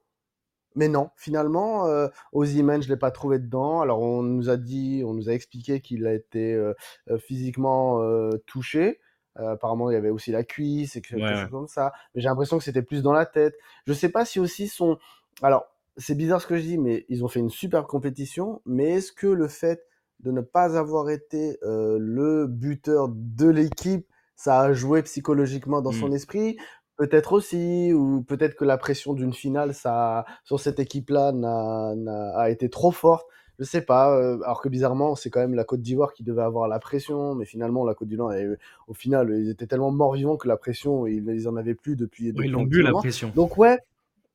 Mais 0.76 0.88
non, 0.90 1.10
finalement, 1.16 1.88
euh, 1.88 2.08
Osimhen, 2.34 2.82
je 2.82 2.90
l'ai 2.90 2.98
pas 2.98 3.12
trouvé 3.12 3.40
dedans. 3.40 3.82
Alors 3.82 4.02
on 4.02 4.22
nous 4.24 4.50
a 4.50 4.58
dit, 4.58 5.04
on 5.06 5.14
nous 5.14 5.30
a 5.30 5.34
expliqué 5.34 5.80
qu'il 5.82 6.06
a 6.08 6.14
été 6.14 6.54
euh, 6.54 6.74
euh, 7.10 7.18
physiquement 7.18 8.02
euh, 8.02 8.32
touché. 8.46 9.00
Euh, 9.40 9.52
apparemment, 9.54 9.90
il 9.92 9.94
y 9.94 9.98
avait 9.98 10.10
aussi 10.10 10.32
la 10.32 10.44
cuisse 10.44 10.96
et 10.96 11.02
quelque 11.02 11.22
Ouais, 11.22 11.36
chose 11.36 11.50
comme 11.50 11.68
ça. 11.68 11.92
Mais 12.14 12.22
j'ai 12.22 12.30
l'impression 12.30 12.58
que 12.58 12.64
c'était 12.64 12.82
plus 12.82 13.02
dans 13.04 13.12
la 13.14 13.26
tête. 13.26 13.56
Je 13.86 13.94
sais 13.94 14.10
pas 14.10 14.26
si 14.26 14.40
aussi 14.40 14.68
son. 14.68 14.98
Alors, 15.42 15.66
c'est 15.98 16.16
bizarre 16.16 16.42
ce 16.42 16.48
que 16.48 16.58
je 16.58 16.62
dis, 16.62 16.78
mais 16.78 17.06
ils 17.10 17.24
ont 17.24 17.28
fait 17.28 17.40
une 17.40 17.50
super 17.50 17.86
compétition. 17.88 18.62
Mais 18.66 18.92
est-ce 18.92 19.12
que 19.12 19.28
le 19.28 19.48
fait 19.48 19.86
de 20.22 20.32
ne 20.32 20.42
pas 20.42 20.78
avoir 20.78 21.10
été 21.10 21.58
le 21.62 22.48
buteur 22.48 23.10
de 23.10 23.50
l'équipe, 23.50 24.08
ça 24.38 24.60
a 24.62 24.74
joué 24.74 25.04
psychologiquement 25.04 25.82
dans 25.82 25.92
son 25.92 26.10
Mm. 26.10 26.14
esprit? 26.14 26.58
Peut-être 26.98 27.34
aussi, 27.34 27.92
ou 27.94 28.22
peut-être 28.24 28.56
que 28.56 28.64
la 28.66 28.78
pression 28.78 29.14
d'une 29.14 29.34
finale, 29.34 29.74
ça, 29.74 30.26
sur 30.46 30.60
cette 30.60 30.80
équipe-là, 30.80 31.32
n'a, 31.34 31.94
n'a- 31.96 32.38
a 32.38 32.50
été 32.50 32.70
trop 32.70 32.92
forte. 32.92 33.28
Je 33.60 33.64
sais 33.66 33.82
pas. 33.82 34.18
euh, 34.18 34.38
alors 34.44 34.62
que 34.62 34.70
bizarrement, 34.70 35.16
c'est 35.16 35.30
quand 35.30 35.40
même 35.40 35.56
la 35.56 35.64
Côte 35.64 35.82
d'Ivoire 35.82 36.14
qui 36.14 36.24
devait 36.24 36.42
avoir 36.42 36.68
la 36.68 36.80
pression, 36.80 37.36
mais 37.36 37.46
finalement, 37.46 37.86
la 37.86 37.94
Côte 37.96 38.08
d'Ivoire, 38.10 38.34
elle- 38.34 38.60
au 38.88 38.94
final, 38.94 39.30
ils 39.34 39.50
étaient 39.50 39.68
tellement 39.68 39.92
morts-vivants 39.92 40.38
que 40.38 40.48
la 40.48 40.58
pression, 40.58 41.06
ils, 41.08 41.26
ils 41.30 41.48
en 41.48 41.56
avaient 41.56 41.76
plus 41.76 41.96
depuis, 41.96 42.32
depuis 42.34 42.48
Ils 42.48 42.52
l'ont 42.52 42.64
bu 42.64 42.82
la 42.82 42.92
pression. 42.92 43.32
Donc 43.36 43.58
ouais, 43.58 43.80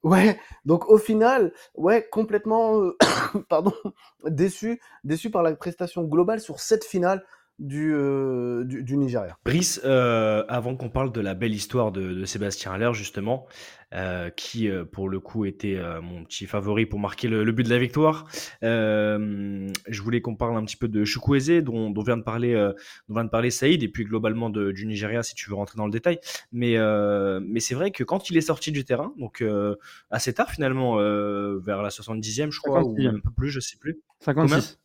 ouais. 0.05 0.38
Donc 0.64 0.88
au 0.90 0.97
final, 0.99 1.52
ouais, 1.76 2.07
complètement, 2.11 2.81
euh, 2.83 2.97
pardon, 3.49 3.73
déçu, 4.26 4.81
déçu 5.05 5.31
par 5.31 5.43
la 5.43 5.55
prestation 5.55 6.02
globale 6.05 6.40
sur 6.40 6.59
cette 6.61 6.85
finale 6.85 7.25
du, 7.61 7.93
euh, 7.95 8.64
du, 8.64 8.83
du 8.83 8.97
Nigeria. 8.97 9.37
Brice, 9.45 9.81
euh, 9.85 10.45
avant 10.49 10.75
qu'on 10.75 10.88
parle 10.88 11.12
de 11.12 11.21
la 11.21 11.35
belle 11.35 11.55
histoire 11.55 11.93
de, 11.93 12.14
de 12.14 12.25
Sébastien 12.25 12.73
Haller, 12.73 12.93
justement, 12.95 13.47
euh, 13.93 14.31
qui 14.31 14.69
euh, 14.69 14.85
pour 14.85 15.09
le 15.09 15.21
coup 15.21 15.45
était 15.45 15.76
euh, 15.76 16.00
mon 16.00 16.25
petit 16.25 16.47
favori 16.47 16.87
pour 16.87 16.99
marquer 16.99 17.29
le, 17.29 17.45
le 17.45 17.52
but 17.52 17.64
de 17.64 17.71
la 17.71 17.79
victoire, 17.79 18.26
euh, 18.62 19.69
je 19.88 20.02
voulais 20.02 20.23
qu'on 20.23 20.37
parle 20.37 20.57
un 20.57 20.64
petit 20.64 20.76
peu 20.76 20.88
de 20.88 21.05
Chukwueze, 21.05 21.62
dont, 21.62 21.90
dont 21.90 22.02
vient 22.02 22.17
de 22.17 22.23
parler, 22.23 22.55
euh, 22.55 22.73
dont 23.09 23.14
vient 23.17 23.25
de 23.25 23.31
parler 23.31 23.50
Saïd, 23.50 23.83
et 23.83 23.88
puis 23.88 24.05
globalement 24.05 24.49
de, 24.49 24.73
du 24.73 24.87
Nigeria, 24.87 25.23
si 25.23 25.35
tu 25.35 25.50
veux 25.50 25.57
rentrer 25.57 25.76
dans 25.76 25.87
le 25.87 25.93
détail. 25.93 26.19
Mais, 26.52 26.79
euh, 26.79 27.40
mais 27.45 27.61
c'est 27.61 27.75
vrai 27.75 27.90
que 27.90 28.05
quand 28.05 28.31
il 28.31 28.38
est 28.38 28.43
sorti 28.43 28.73
du 28.73 28.85
terrain, 28.85 29.12
donc 29.19 29.43
euh, 29.43 29.76
assez 30.11 30.33
tard 30.33 30.50
finalement, 30.50 30.99
euh, 30.99 31.59
vers 31.59 31.83
la 31.83 31.90
70e, 31.90 32.50
je 32.50 32.61
crois, 32.61 32.83
ou 32.83 32.97
56e. 32.97 33.05
même 33.05 33.17
un 33.17 33.21
peu 33.21 33.31
plus, 33.37 33.50
je 33.50 33.61
sais 33.61 33.76
plus. 33.76 34.00
56. 34.21 34.79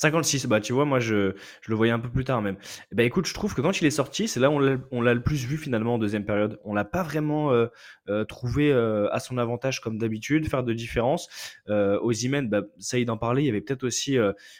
56, 0.00 0.46
bah 0.46 0.62
tu 0.62 0.72
vois, 0.72 0.86
moi 0.86 0.98
je, 0.98 1.34
le 1.66 1.74
voyais 1.74 1.92
un 1.92 1.98
peu 1.98 2.08
plus 2.08 2.24
tard 2.24 2.40
même. 2.40 2.56
Ben 2.90 3.04
écoute, 3.04 3.26
je 3.26 3.34
trouve 3.34 3.54
que 3.54 3.60
quand 3.60 3.82
il 3.82 3.86
est 3.86 3.90
sorti, 3.90 4.28
c'est 4.28 4.40
là 4.40 4.50
où 4.50 4.58
on 4.92 5.02
l'a 5.02 5.12
le 5.12 5.22
plus 5.22 5.44
vu 5.44 5.58
finalement 5.58 5.96
en 5.96 5.98
deuxième 5.98 6.24
période. 6.24 6.58
On 6.64 6.72
l'a 6.72 6.86
pas 6.86 7.02
vraiment 7.02 7.52
euh, 7.52 7.66
euh, 8.10 8.24
trouvé 8.24 8.72
euh, 8.72 9.08
à 9.12 9.20
son 9.20 9.38
avantage 9.38 9.80
comme 9.80 9.98
d'habitude, 9.98 10.48
faire 10.48 10.64
de 10.64 10.72
différence. 10.72 11.28
Euh, 11.68 12.00
Osimhen, 12.00 12.48
bah, 12.48 12.62
Saïd 12.78 13.08
en 13.08 13.16
parlait, 13.16 13.42
il 13.42 13.46
y 13.46 13.50
avait 13.50 13.60
peut-être 13.60 13.84
aussi 13.84 14.18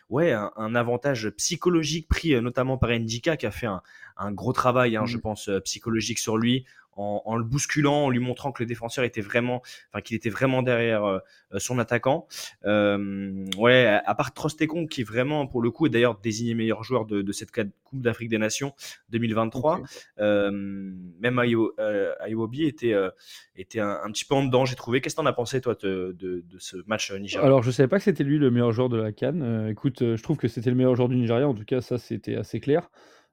ouais, 0.09 0.33
un, 0.33 0.75
avantage 0.75 1.31
psychologique 1.31 2.07
pris 2.07 2.41
notamment 2.41 2.79
par 2.79 2.91
Ndika 2.91 3.37
qui 3.37 3.47
a 3.47 3.51
fait 3.51 3.67
un, 3.67 3.83
un 4.21 4.33
gros 4.33 4.53
travail, 4.53 4.97
hein, 4.97 5.07
je 5.07 5.17
Mm. 5.17 5.21
pense, 5.21 5.49
euh, 5.49 5.61
psychologique 5.61 6.19
sur 6.19 6.37
lui. 6.39 6.65
En, 6.97 7.23
en 7.25 7.37
le 7.37 7.45
bousculant, 7.45 8.07
en 8.07 8.11
lui 8.11 8.19
montrant 8.19 8.51
que 8.53 8.63
le 8.63 8.67
défenseur 8.67 9.05
était 9.05 9.21
vraiment, 9.23 9.63
enfin 9.91 10.03
qu'il 10.03 10.17
était 10.17 10.29
vraiment 10.29 10.61
derrière 10.63 11.05
euh, 11.05 11.19
son 11.57 11.79
attaquant. 11.79 12.27
Euh, 12.67 13.47
ouais, 13.57 14.01
à 14.05 14.15
part 14.15 14.35
Trostekong 14.35 14.89
qui 14.89 15.03
vraiment 15.03 15.47
pour 15.47 15.63
le 15.63 15.71
coup 15.71 15.87
est 15.87 15.89
d'ailleurs 15.89 16.19
désigné 16.19 16.55
meilleur 16.55 16.83
joueur 16.83 17.07
de, 17.07 17.23
de 17.23 17.33
cette 17.33 17.51
Coupe 17.85 18.03
d'Afrique 18.03 18.29
des 18.29 18.39
Nations 18.39 18.75
2023. 19.11 19.79
Ok. 19.79 19.87
Euh, 20.19 20.51
même 20.53 21.37
Ayo- 21.39 21.71
euh, 21.79 22.13
Ayobi 22.21 22.65
était 22.65 22.93
euh, 22.93 23.11
était 23.57 23.81
un, 23.81 24.01
un 24.05 24.11
petit 24.11 24.25
peu 24.25 24.35
en 24.35 24.45
dedans, 24.45 24.65
j'ai 24.65 24.77
trouvé. 24.77 25.01
Qu'est-ce 25.01 25.15
que 25.17 25.21
t'en 25.21 25.27
as 25.27 25.33
pensé 25.33 25.61
toi 25.61 25.77
de, 25.81 26.15
de, 26.19 26.43
de 26.47 26.59
ce 26.59 26.77
match 26.87 27.11
euh, 27.13 27.19
Nigeria? 27.19 27.47
Alors, 27.47 27.63
je 27.63 27.71
savais 27.71 27.89
pas 27.89 27.99
que 27.99 28.05
c'était 28.05 28.25
lui 28.25 28.39
le 28.39 28.51
meilleur 28.51 28.73
joueur 28.73 28.89
de 28.89 28.97
la 29.01 29.13
CAN. 29.13 29.41
Euh, 29.41 29.69
écoute, 29.69 30.03
euh, 30.03 30.17
je 30.17 30.23
trouve 30.23 30.37
que 30.37 30.49
c'était 30.49 30.71
le 30.71 30.77
meilleur 30.77 30.97
joueur 30.97 31.09
du 31.09 31.17
Nigeria. 31.17 31.49
En 31.49 31.55
tout 31.55 31.65
cas, 31.65 31.81
ça, 31.81 31.99
c'était 31.99 32.35
assez 32.37 32.61
clair. 32.61 32.91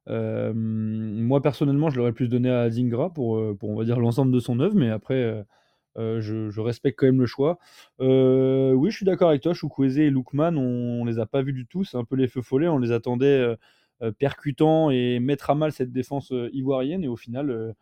Euh, 0.10 0.54
moi, 0.56 1.42
personnellement, 1.42 1.90
je 1.90 1.98
l'aurais 1.98 2.14
plus 2.14 2.28
donné 2.28 2.50
à 2.50 2.70
Zingra 2.70 3.14
pour, 3.14 3.38
euh, 3.38 3.56
pour 3.60 3.70
on 3.70 3.76
va 3.76 3.84
dire, 3.86 4.00
l'ensemble 4.00 4.32
de 4.32 4.40
son 4.40 4.60
œuvre. 4.60 4.76
Mais 4.76 4.90
après, 4.90 5.46
euh, 5.98 6.22
je, 6.22 6.60
respecte 6.60 7.00
quand 7.00 7.08
même 7.08 7.20
le 7.20 7.26
choix. 7.26 7.60
Oui, 8.00 8.90
je 8.92 8.96
suis 8.96 9.06
d'accord 9.06 9.30
avec 9.30 9.42
toi. 9.42 9.54
Chukwueze 9.54 10.00
et 10.00 10.10
Lookman, 10.10 10.56
on, 10.58 11.02
on 11.02 11.06
les 11.06 11.20
a 11.20 11.26
pas 11.26 11.42
vus 11.42 11.54
du 11.54 11.66
tout. 11.68 11.84
C'est 11.84 11.98
un 11.98 12.06
peu 12.06 12.16
les 12.16 12.28
feux 12.28 12.42
follets. 12.42 12.68
On 12.68 12.78
les 12.80 12.92
attendait 12.92 13.56
percutants 14.20 14.90
et 14.92 15.20
mettre 15.20 15.50
à 15.50 15.56
mal 15.56 15.72
cette 15.72 15.92
défense 15.92 16.34
ivoirienne. 16.54 17.04
Et 17.04 17.08
au 17.08 17.16
final, 17.16 17.76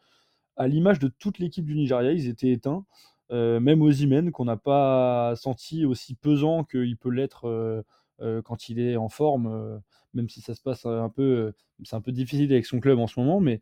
à 0.57 0.67
l'image 0.67 0.99
de 0.99 1.07
toute 1.07 1.39
l'équipe 1.39 1.65
du 1.65 1.75
Nigeria, 1.75 2.11
ils 2.11 2.27
étaient 2.27 2.51
éteints. 2.51 2.85
Même 3.31 3.81
Osimhen, 3.81 4.31
qu'on 4.31 4.45
n'a 4.45 4.57
pas 4.57 5.33
senti 5.35 5.85
aussi 5.85 6.15
pesant 6.15 6.63
qu'il 6.63 6.97
peut 6.97 7.09
l'être 7.09 7.83
quand 8.43 8.69
il 8.69 8.79
est 8.79 8.97
en 8.97 9.09
forme, 9.09 9.47
euh, 9.47 9.77
même 10.13 10.29
si 10.29 10.41
ça 10.41 10.55
se 10.55 10.61
passe 10.61 10.85
un 10.85 11.09
peu, 11.09 11.21
euh, 11.21 11.51
c'est 11.83 11.95
un 11.95 12.01
peu 12.01 12.11
difficile 12.11 12.51
avec 12.51 12.65
son 12.65 12.79
club 12.79 12.99
en 12.99 13.07
ce 13.07 13.19
moment, 13.19 13.39
mais 13.39 13.61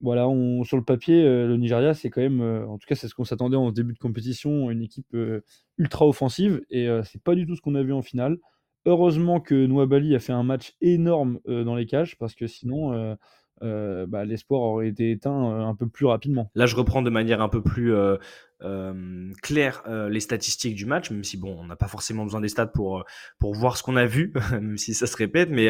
voilà, 0.00 0.28
on, 0.28 0.64
sur 0.64 0.78
le 0.78 0.84
papier, 0.84 1.22
euh, 1.24 1.46
le 1.46 1.56
Nigeria, 1.58 1.92
c'est 1.92 2.08
quand 2.08 2.22
même, 2.22 2.40
euh, 2.40 2.66
en 2.66 2.78
tout 2.78 2.86
cas, 2.86 2.94
c'est 2.94 3.08
ce 3.08 3.14
qu'on 3.14 3.24
s'attendait 3.24 3.56
en 3.56 3.70
début 3.70 3.92
de 3.92 3.98
compétition, 3.98 4.70
une 4.70 4.82
équipe 4.82 5.14
euh, 5.14 5.42
ultra 5.76 6.06
offensive, 6.06 6.62
et 6.70 6.88
euh, 6.88 7.02
c'est 7.04 7.22
pas 7.22 7.34
du 7.34 7.46
tout 7.46 7.54
ce 7.54 7.60
qu'on 7.60 7.74
a 7.74 7.82
vu 7.82 7.92
en 7.92 8.02
finale. 8.02 8.38
Heureusement 8.86 9.40
que 9.40 9.66
Nouabali 9.66 10.14
a 10.14 10.18
fait 10.18 10.32
un 10.32 10.42
match 10.42 10.74
énorme 10.80 11.38
euh, 11.48 11.64
dans 11.64 11.74
les 11.74 11.84
cages, 11.84 12.16
parce 12.16 12.34
que 12.34 12.46
sinon, 12.46 13.16
euh, 13.62 14.06
bah, 14.06 14.24
l'espoir 14.24 14.60
aurait 14.62 14.88
été 14.88 15.10
éteint 15.10 15.52
euh, 15.52 15.64
un 15.64 15.74
peu 15.74 15.86
plus 15.86 16.06
rapidement. 16.06 16.50
Là, 16.54 16.66
je 16.66 16.76
reprends 16.76 17.02
de 17.02 17.10
manière 17.10 17.40
un 17.40 17.48
peu 17.48 17.62
plus 17.62 17.94
euh, 17.94 18.16
euh, 18.62 19.32
claire 19.42 19.82
euh, 19.86 20.08
les 20.08 20.20
statistiques 20.20 20.74
du 20.74 20.86
match, 20.86 21.10
même 21.10 21.24
si 21.24 21.36
bon, 21.36 21.56
on 21.58 21.66
n'a 21.66 21.76
pas 21.76 21.88
forcément 21.88 22.24
besoin 22.24 22.40
des 22.40 22.48
stats 22.48 22.66
pour 22.66 22.98
euh, 22.98 23.02
pour 23.38 23.54
voir 23.54 23.76
ce 23.76 23.82
qu'on 23.82 23.96
a 23.96 24.06
vu, 24.06 24.32
même 24.52 24.78
si 24.78 24.94
ça 24.94 25.06
se 25.06 25.16
répète, 25.16 25.50
mais 25.50 25.68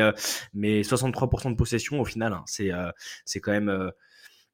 mais 0.54 0.82
63% 0.82 1.50
de 1.50 1.56
possession 1.56 2.00
au 2.00 2.04
final, 2.04 2.32
hein, 2.32 2.42
c'est 2.46 2.70
c'est 3.24 3.40
quand 3.40 3.52
même 3.52 3.92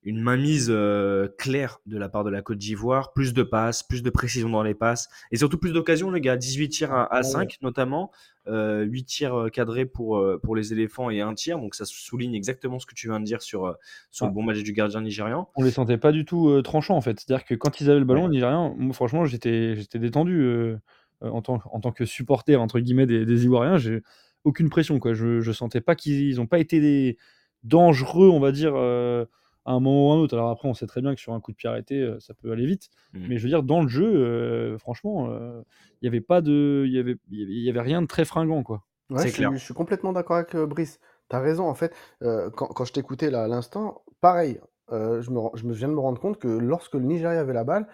une 0.07 0.23
mainmise 0.23 0.69
euh, 0.71 1.29
claire 1.37 1.81
de 1.85 1.99
la 1.99 2.09
part 2.09 2.25
de 2.25 2.31
la 2.31 2.41
Côte 2.41 2.57
d'Ivoire, 2.59 3.13
plus 3.13 3.35
de 3.35 3.43
passes, 3.43 3.83
plus 3.83 4.03
de 4.03 4.09
précision 4.09 4.49
dans 4.49 4.63
les 4.63 4.75
passes, 4.75 5.09
et 5.33 5.37
surtout 5.37 5.59
plus 5.59 5.73
d'occasions, 5.73 6.11
les 6.11 6.21
gars. 6.23 6.37
18 6.37 6.69
tirs 6.71 6.93
à, 6.95 7.05
à 7.13 7.19
Ouais. 7.19 7.23
5 7.25 7.59
notamment, 7.61 8.11
euh, 8.49 8.85
8 8.85 9.05
tirs 9.05 9.35
euh, 9.35 9.49
cadrés 9.51 9.85
pour, 9.85 10.17
euh, 10.17 10.41
pour 10.43 10.57
les 10.57 10.73
éléphants 10.73 11.11
et 11.11 11.21
un 11.21 11.35
tir, 11.35 11.59
donc 11.59 11.75
ça 11.75 11.85
souligne 11.85 12.35
exactement 12.35 12.79
ce 12.79 12.87
que 12.87 12.95
tu 12.95 13.09
viens 13.09 13.19
de 13.21 13.25
dire 13.25 13.43
sur, 13.43 13.67
euh, 13.67 13.73
sur 14.11 14.27
le 14.27 14.33
bon 14.33 14.43
match 14.45 14.63
du 14.63 14.73
gardien 14.73 15.01
nigérian. 15.03 15.49
On 15.57 15.63
les 15.65 15.73
sentait 15.73 15.99
pas 15.99 16.13
du 16.13 16.25
tout 16.25 16.49
euh, 16.51 16.63
tranchants 16.63 16.97
en 16.97 17.01
fait. 17.03 17.19
C'est-à-dire 17.21 17.45
que 17.45 17.55
quand 17.57 17.81
ils 17.81 17.91
avaient 17.91 17.99
le 17.99 18.05
ballon, 18.07 18.23
Ouais. 18.23 18.29
les 18.29 18.35
Nigériens, 18.37 18.75
moi 18.79 18.95
franchement, 18.95 19.25
j'étais 19.27 19.75
détendu 19.95 20.41
euh, 20.41 20.77
euh, 21.25 21.29
en, 21.31 21.43
tant, 21.43 21.61
en 21.73 21.81
tant 21.81 21.91
que 21.91 22.05
supporter 22.05 22.55
entre 22.55 22.79
guillemets 22.79 23.07
des, 23.07 23.27
des 23.27 23.45
Ivoiriens. 23.45 23.77
J'ai 23.79 24.03
aucune 24.45 24.71
pression 24.71 25.01
quoi. 25.01 25.15
Je, 25.15 25.41
je 25.41 25.51
sentais 25.51 25.81
pas 25.81 25.97
qu'ils 25.97 26.41
ont 26.41 26.47
pas 26.47 26.61
été 26.61 26.79
des 26.81 27.19
dangereux, 27.65 28.29
on 28.29 28.39
va 28.39 28.53
dire, 28.53 28.75
euh, 28.77 29.25
à 29.67 29.73
un 29.73 29.81
moment 29.81 30.09
ou 30.09 30.13
à 30.13 30.15
un 30.17 30.19
autre. 30.19 30.35
Alors 30.35 30.51
après, 30.51 30.69
on 30.69 30.75
sait 30.75 30.87
très 30.87 31.01
bien 31.03 31.15
que 31.15 31.21
sur 31.21 31.33
un 31.35 31.41
coup 31.41 31.53
de 31.53 31.57
pied 31.57 31.69
arrêté, 31.69 32.01
euh, 32.01 32.19
ça 32.21 32.35
peut 32.35 32.51
aller 32.53 32.67
vite. 32.67 32.89
Mm. 33.13 33.27
Mais 33.29 33.39
je 33.39 33.43
veux 33.43 33.49
dire, 33.51 33.63
dans 33.63 33.83
le 33.83 33.89
jeu, 33.89 34.05
euh, 34.07 34.79
franchement, 34.79 35.29
euh, 35.31 35.63
il 36.01 36.07
y 36.07 36.09
avait 36.09 36.21
pas 36.21 36.41
de, 36.41 36.85
il 36.87 36.93
y 36.93 36.99
avait, 36.99 37.17
il 37.31 37.41
y 37.41 37.43
avait- 37.43 37.53
il 37.53 37.63
y 37.63 37.71
avait 37.71 37.81
rien 37.81 38.03
de 38.03 38.07
très 38.07 38.25
fringant 38.25 38.63
quoi. 38.63 38.83
Ouais, 39.11 39.23
C'est 39.23 39.29
je, 39.29 39.35
clair. 39.35 39.51
suis, 39.51 39.59
je 39.59 39.65
suis 39.65 39.75
complètement 39.75 40.13
d'accord 40.13 40.37
avec 40.37 40.55
euh, 40.55 40.67
Brice. 40.67 41.01
T'as 41.29 41.41
raison, 41.41 41.69
en 41.69 41.75
fait. 41.75 41.95
euh, 42.23 42.51
quand, 42.51 42.67
quand 42.69 42.85
je 42.85 42.93
t'écoutais 42.93 43.31
là 43.31 43.45
à 43.45 43.49
l'instant, 43.49 44.03
pareil, 44.21 44.61
euh, 44.93 45.21
je, 45.23 45.31
me, 45.31 45.41
je 45.55 45.65
me 45.65 45.73
viens 45.75 45.89
de 45.89 45.93
me 45.95 46.01
rendre 46.01 46.21
compte 46.21 46.39
que 46.39 46.49
lorsque 46.49 46.95
le 46.95 47.01
Nigeria 47.03 47.41
avait 47.41 47.53
la 47.53 47.65
balle, 47.65 47.87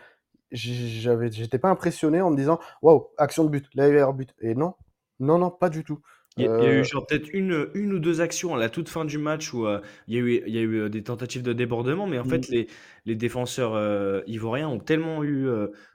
j'avais, 0.53 1.31
j'étais 1.33 1.59
pas 1.59 1.71
impressionné 1.71 2.21
en 2.21 2.31
me 2.31 2.37
disant 2.37 2.59
waouh, 2.83 3.09
action 3.19 3.45
de 3.45 3.51
but, 3.51 3.67
là 3.75 3.89
il 3.89 3.95
y 3.99 4.17
but. 4.17 4.35
Et 4.41 4.55
non, 4.55 4.75
non, 5.21 5.39
non, 5.39 5.51
pas 5.51 5.71
du 5.71 5.85
tout. 5.85 6.01
Il 6.39 6.45
y, 6.45 6.47
a, 6.47 6.51
il 6.59 6.65
y 6.65 6.69
a 6.69 6.71
Euh, 6.71 6.81
eu 6.81 6.85
genre 6.85 7.07
peut-être 7.07 7.29
une, 7.35 7.69
une 7.75 7.93
ou 7.93 7.99
deux 7.99 8.23
actions 8.23 8.55
à 8.55 8.59
la 8.59 8.71
toute 8.71 8.89
fin 8.89 9.05
du 9.05 9.19
match 9.19 9.53
où 9.53 9.67
euh, 9.67 9.81
il 10.09 10.15
y 10.15 10.17
a 10.19 10.21
eu, 10.21 10.43
il 10.47 10.55
y 10.55 10.59
a 10.59 10.63
eu 10.63 10.81
euh, 10.83 10.89
des 10.89 11.03
tentatives 11.03 11.43
de 11.43 11.53
débordement, 11.53 12.07
mais 12.07 12.19
en 12.19 12.25
Mm. 12.25 12.25
fait 12.25 12.49
les, 12.49 12.69
les 13.05 13.15
défenseurs 13.17 13.75
euh, 13.75 14.23
ivoiriens 14.27 14.69
ont 14.69 14.79
tellement 14.81 15.23
eu, 15.25 15.47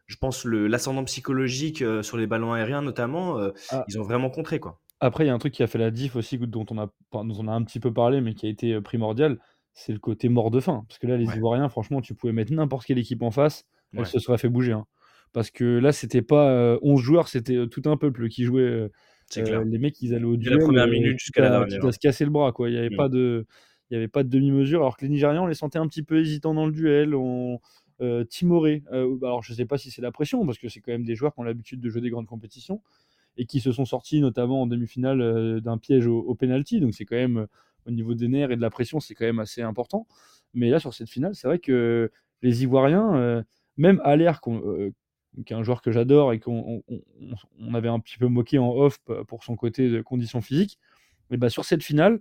je 0.05 0.15
pense, 0.17 0.43
le- 0.45 0.67
l'ascendant 0.67 1.03
psychologique 1.05 1.83
sur 2.03 2.17
les 2.17 2.27
ballons 2.27 2.53
aériens 2.53 2.81
notamment, 2.83 3.39
Ah, 3.69 3.87
ils 3.87 3.99
ont 3.99 4.03
vraiment 4.03 4.29
contré 4.29 4.59
quoi. 4.59 4.79
Après, 4.99 5.25
il 5.25 5.27
y 5.27 5.29
a 5.29 5.33
un 5.33 5.37
truc 5.37 5.53
qui 5.53 5.63
a 5.63 5.67
fait 5.67 5.77
la 5.77 5.91
diff 5.91 6.15
aussi, 6.15 6.37
dont 6.39 6.65
on 6.71 6.77
a, 6.79 6.87
dont 7.11 7.35
on 7.39 7.47
a 7.47 7.51
un 7.53 7.63
petit 7.63 7.79
peu 7.79 7.93
parlé, 7.93 8.19
mais 8.21 8.33
qui 8.33 8.47
a 8.47 8.49
été 8.49 8.81
primordial, 8.81 9.39
c'est 9.73 9.93
le 9.93 9.99
côté 9.99 10.27
mort 10.29 10.49
de 10.51 10.59
faim. 10.59 10.85
Parce 10.87 10.97
que 10.99 11.05
là, 11.07 11.17
les 11.17 11.25
Ouais, 11.25 11.37
Ivoiriens, 11.37 11.69
franchement, 11.69 12.01
tu 12.01 12.15
pouvais 12.15 12.33
mettre 12.33 12.51
n'importe 12.53 12.85
quelle 12.87 12.97
équipe 12.97 13.21
en 13.21 13.29
face, 13.31 13.65
elle 13.95 14.05
ouais, 14.05 14.07
se 14.07 14.17
serait 14.19 14.37
fait 14.39 14.49
bouger. 14.49 14.71
hein. 14.73 14.85
Parce 15.33 15.51
que 15.51 15.65
là, 15.65 15.91
c'était 15.91 16.21
pas 16.23 16.49
euh, 16.51 16.79
11 16.81 17.01
joueurs, 17.01 17.27
c'était 17.27 17.67
tout 17.67 17.81
un 17.85 17.97
peuple 17.97 18.27
qui 18.29 18.43
jouait. 18.45 18.89
C'est 19.29 19.41
euh, 19.41 19.45
clair. 19.45 19.63
les 19.63 19.77
mecs, 19.77 20.01
ils 20.01 20.13
allaient 20.13 20.23
au 20.25 20.37
Dès 20.37 20.49
la 20.49 20.55
duel, 20.57 20.65
première 20.65 20.83
euh, 20.85 20.91
minute 20.91 21.19
jusqu'à 21.19 21.41
la 21.41 21.47
à, 21.47 21.65
dernière. 21.65 21.85
à 21.85 21.91
se 21.91 21.99
casser 21.99 22.25
le 22.25 22.31
bras, 22.31 22.51
quoi. 22.51 22.69
Il 22.69 22.73
n'y 22.73 22.79
avait 22.79 22.89
Mm. 22.89 22.95
pas 22.97 23.09
de, 23.09 23.45
il 23.89 23.93
y 23.93 23.97
avait 23.97 24.07
pas 24.07 24.23
de 24.23 24.29
demi-mesure. 24.29 24.81
Alors 24.81 24.97
que 24.97 25.05
les 25.05 25.09
Nigérians, 25.09 25.43
on 25.43 25.47
les 25.47 25.53
sentait 25.55 25.79
un 25.79 25.87
petit 25.87 26.03
peu 26.03 26.19
hésitants 26.19 26.53
dans 26.53 26.65
le 26.65 26.71
duel, 26.71 27.13
on, 27.15 27.59
euh, 28.01 28.23
timorés. 28.23 28.83
Euh, 28.91 29.17
alors, 29.23 29.43
je 29.43 29.53
sais 29.53 29.65
pas 29.65 29.77
si 29.77 29.91
c'est 29.91 30.01
la 30.01 30.11
pression, 30.11 30.45
parce 30.45 30.57
que 30.59 30.69
c'est 30.69 30.81
quand 30.81 30.91
même 30.91 31.03
des 31.05 31.15
joueurs 31.15 31.33
qui 31.33 31.39
ont 31.39 31.43
l'habitude 31.43 31.79
de 31.81 31.89
jouer 31.89 32.01
des 32.01 32.09
grandes 32.09 32.27
compétitions 32.27 32.81
et 33.37 33.45
qui 33.45 33.59
se 33.59 33.71
sont 33.71 33.85
sortis 33.85 34.19
notamment 34.21 34.61
en 34.63 34.67
demi-finale 34.67 35.21
euh, 35.21 35.59
d'un 35.61 35.77
piège 35.77 36.07
au, 36.07 36.19
au 36.19 36.35
penalty. 36.35 36.79
Donc 36.79 36.93
c'est 36.93 37.05
quand 37.05 37.15
même 37.15 37.37
euh, 37.37 37.45
au 37.85 37.91
niveau 37.91 38.13
des 38.15 38.27
nerfs 38.27 38.51
et 38.51 38.55
de 38.55 38.61
la 38.61 38.69
pression, 38.69 38.99
c'est 38.99 39.13
quand 39.15 39.25
même 39.25 39.39
assez 39.39 39.61
important. 39.61 40.07
Mais 40.53 40.69
là 40.69 40.79
sur 40.79 40.93
cette 40.93 41.09
finale, 41.09 41.35
c'est 41.35 41.47
vrai 41.47 41.59
que 41.59 42.11
les 42.41 42.63
Ivoiriens, 42.63 43.43
même 43.77 44.01
Aller, 44.03 44.31
qu'on- 44.41 44.61
euh, 44.65 44.91
qui 45.45 45.53
est 45.53 45.55
un 45.55 45.63
joueur 45.63 45.81
que 45.81 45.91
j'adore 45.91 46.33
et 46.33 46.39
qu'on 46.39 46.83
on, 47.59 47.73
avait 47.73 47.89
un 47.89 47.99
petit 47.99 48.17
peu 48.17 48.27
moqué 48.27 48.57
en 48.57 48.71
off 48.71 48.99
pour 49.27 49.43
son 49.43 49.55
côté 49.55 49.89
de 49.89 50.01
condition 50.01 50.41
physique. 50.41 50.79
Et 51.31 51.37
bah, 51.37 51.49
sur 51.49 51.65
cette 51.65 51.83
finale, 51.83 52.19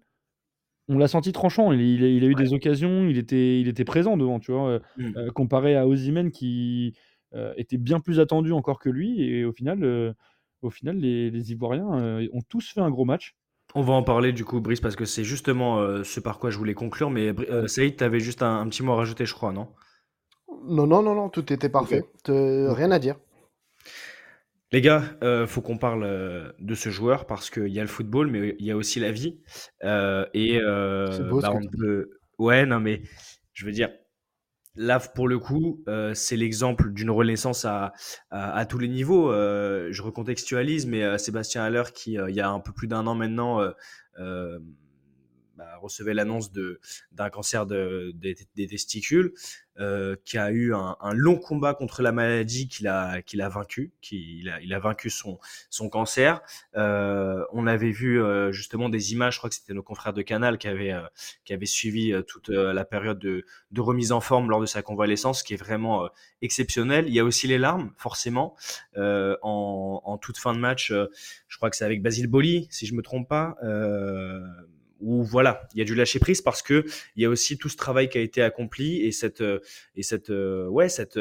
on 0.88 0.98
l'a 0.98 1.08
senti 1.08 1.32
tranchant. 1.32 1.72
Il, 1.72 1.80
il, 1.80 2.24
a 2.24 2.26
eu 2.26 2.34
des 2.34 2.52
occasions, 2.52 3.08
il 3.08 3.18
était, 3.18 3.60
il 3.60 3.68
était 3.68 3.84
présent 3.84 4.16
devant, 4.16 4.38
tu 4.38 4.52
vois, 4.52 4.80
mmh. 4.96 5.30
comparé 5.34 5.76
à 5.76 5.86
Ozymen 5.86 6.30
qui 6.30 6.94
était 7.56 7.78
bien 7.78 8.00
plus 8.00 8.20
attendu 8.20 8.52
encore 8.52 8.78
que 8.78 8.90
lui. 8.90 9.22
Et 9.22 9.44
au 9.44 9.52
final, 9.52 10.14
au 10.62 10.70
final 10.70 10.96
les, 10.96 11.30
les 11.30 11.52
Ivoiriens 11.52 12.20
ont 12.32 12.42
tous 12.48 12.72
fait 12.72 12.80
un 12.80 12.90
gros 12.90 13.04
match. 13.04 13.34
On 13.74 13.82
va 13.82 13.92
en 13.92 14.02
parler 14.02 14.32
du 14.32 14.44
coup, 14.44 14.60
Brice, 14.60 14.80
parce 14.80 14.96
que 14.96 15.04
c'est 15.04 15.24
justement 15.24 15.80
euh, 15.80 16.02
ce 16.04 16.20
par 16.20 16.38
quoi 16.38 16.50
je 16.50 16.56
voulais 16.56 16.74
conclure. 16.74 17.10
Mais 17.10 17.34
euh, 17.50 17.66
Saïd, 17.66 17.96
tu 17.96 18.04
avais 18.04 18.20
juste 18.20 18.42
un, 18.42 18.66
petit 18.68 18.82
mot 18.82 18.92
à 18.92 18.96
rajouter, 18.96 19.26
je 19.26 19.34
crois, 19.34 19.52
non? 19.52 19.68
Non, 20.64 20.86
non, 20.86 21.02
non, 21.02 21.14
non, 21.14 21.28
tout 21.28 21.52
était 21.52 21.68
parfait. 21.68 22.04
Rien 22.28 22.90
à 22.90 22.98
dire. 22.98 23.16
Les 24.72 24.80
gars, 24.80 25.04
euh, 25.22 25.46
faut 25.46 25.62
qu'on 25.62 25.78
parle 25.78 26.02
euh, 26.02 26.52
de 26.58 26.74
ce 26.74 26.88
joueur 26.90 27.26
parce 27.26 27.50
qu'il 27.50 27.68
y 27.68 27.78
a 27.78 27.82
le 27.82 27.88
football, 27.88 28.26
mais 28.26 28.56
il 28.58 28.66
y 28.66 28.72
a 28.72 28.76
aussi 28.76 28.98
la 28.98 29.12
vie. 29.12 29.38
et 29.82 30.60
beau, 31.30 31.40
bah, 31.40 31.54
Ouais, 32.38 32.66
non, 32.66 32.80
mais 32.80 33.02
je 33.54 33.64
veux 33.64 33.72
dire, 33.72 33.88
Là, 34.76 35.00
pour 35.00 35.26
le 35.26 35.38
coup, 35.38 35.82
euh, 35.88 36.12
c'est 36.12 36.36
l'exemple 36.36 36.92
d'une 36.92 37.10
renaissance 37.10 37.64
à, 37.64 37.94
à, 38.30 38.66
tous 38.66 38.78
les 38.78 38.88
niveaux. 38.88 39.32
Euh, 39.32 39.88
je 39.90 40.02
recontextualise, 40.02 40.86
mais 40.86 41.02
euh, 41.02 41.16
Sébastien 41.16 41.64
Haller, 41.64 41.84
qui, 41.94 42.14
il 42.14 42.34
y 42.34 42.40
a 42.40 42.50
un 42.50 42.60
peu 42.60 42.72
plus 42.72 42.86
d'un 42.86 43.06
an 43.06 43.14
maintenant, 43.14 43.60
bah, 45.56 45.78
recevait 45.80 46.12
l'annonce 46.12 46.52
d'un 47.12 47.30
cancer 47.30 47.64
de, 47.64 48.12
des, 48.14 48.66
testicules, 48.66 49.32
euh, 49.78 50.16
qui 50.24 50.36
a 50.36 50.50
eu 50.50 50.74
un, 50.74 50.96
long 51.12 51.36
combat 51.36 51.72
contre 51.72 52.02
la 52.02 52.12
maladie 52.12 52.68
qu'il 52.68 52.88
a, 52.88 53.22
qu'il 53.22 53.40
a 53.40 53.48
vaincu, 53.48 53.92
qu'il 54.02 54.48
a, 54.50 54.60
il 54.60 54.74
a 54.74 54.78
vaincu 54.78 55.08
son, 55.08 55.38
son 55.70 55.88
cancer. 55.88 56.42
Euh, 56.76 57.42
on 57.52 57.66
avait 57.66 57.90
vu 57.90 58.22
euh, 58.22 58.52
justement 58.52 58.90
des 58.90 59.12
images, 59.12 59.34
je 59.34 59.38
crois 59.38 59.48
que 59.48 59.56
c'était 59.56 59.72
nos 59.72 59.82
confrères 59.82 60.12
de 60.12 60.22
Canal 60.22 60.58
qui 60.58 60.68
avaient, 60.68 60.94
qui 61.46 61.54
avaient 61.54 61.64
suivi 61.64 62.12
toute 62.26 62.50
la 62.50 62.84
période 62.84 63.18
de, 63.18 63.44
de, 63.70 63.80
remise 63.80 64.12
en 64.12 64.20
forme 64.20 64.50
lors 64.50 64.60
de 64.60 64.66
sa 64.66 64.82
convalescence, 64.82 65.42
qui 65.42 65.54
est 65.54 65.58
vraiment 65.58 66.08
exceptionnel. 66.42 67.06
Il 67.08 67.14
y 67.14 67.20
a 67.20 67.24
aussi 67.24 67.46
les 67.46 67.58
larmes, 67.58 67.92
forcément, 67.96 68.56
en, 68.96 70.02
en, 70.04 70.18
toute 70.18 70.36
fin 70.36 70.52
de 70.52 70.58
match. 70.58 70.92
je 70.92 71.56
crois 71.56 71.70
que 71.70 71.76
c'est 71.76 71.84
avec 71.84 72.02
Basile 72.02 72.26
Boli, 72.26 72.68
si 72.70 72.86
je 72.86 72.94
me 72.94 73.00
trompe 73.00 73.26
pas 73.26 73.56
où 75.00 75.22
voilà, 75.22 75.68
il 75.74 75.78
y 75.78 75.82
a 75.82 75.84
du 75.84 75.94
lâcher 75.94 76.18
prise 76.18 76.42
parce 76.42 76.62
que 76.62 76.84
il 77.16 77.22
y 77.22 77.26
a 77.26 77.28
aussi 77.28 77.58
tout 77.58 77.68
ce 77.68 77.76
travail 77.76 78.08
qui 78.08 78.18
a 78.18 78.20
été 78.20 78.42
accompli 78.42 79.02
et 79.02 79.12
cette 79.12 79.42
et 79.94 80.02
cette 80.02 80.30
ouais 80.30 80.88
cette 80.88 81.18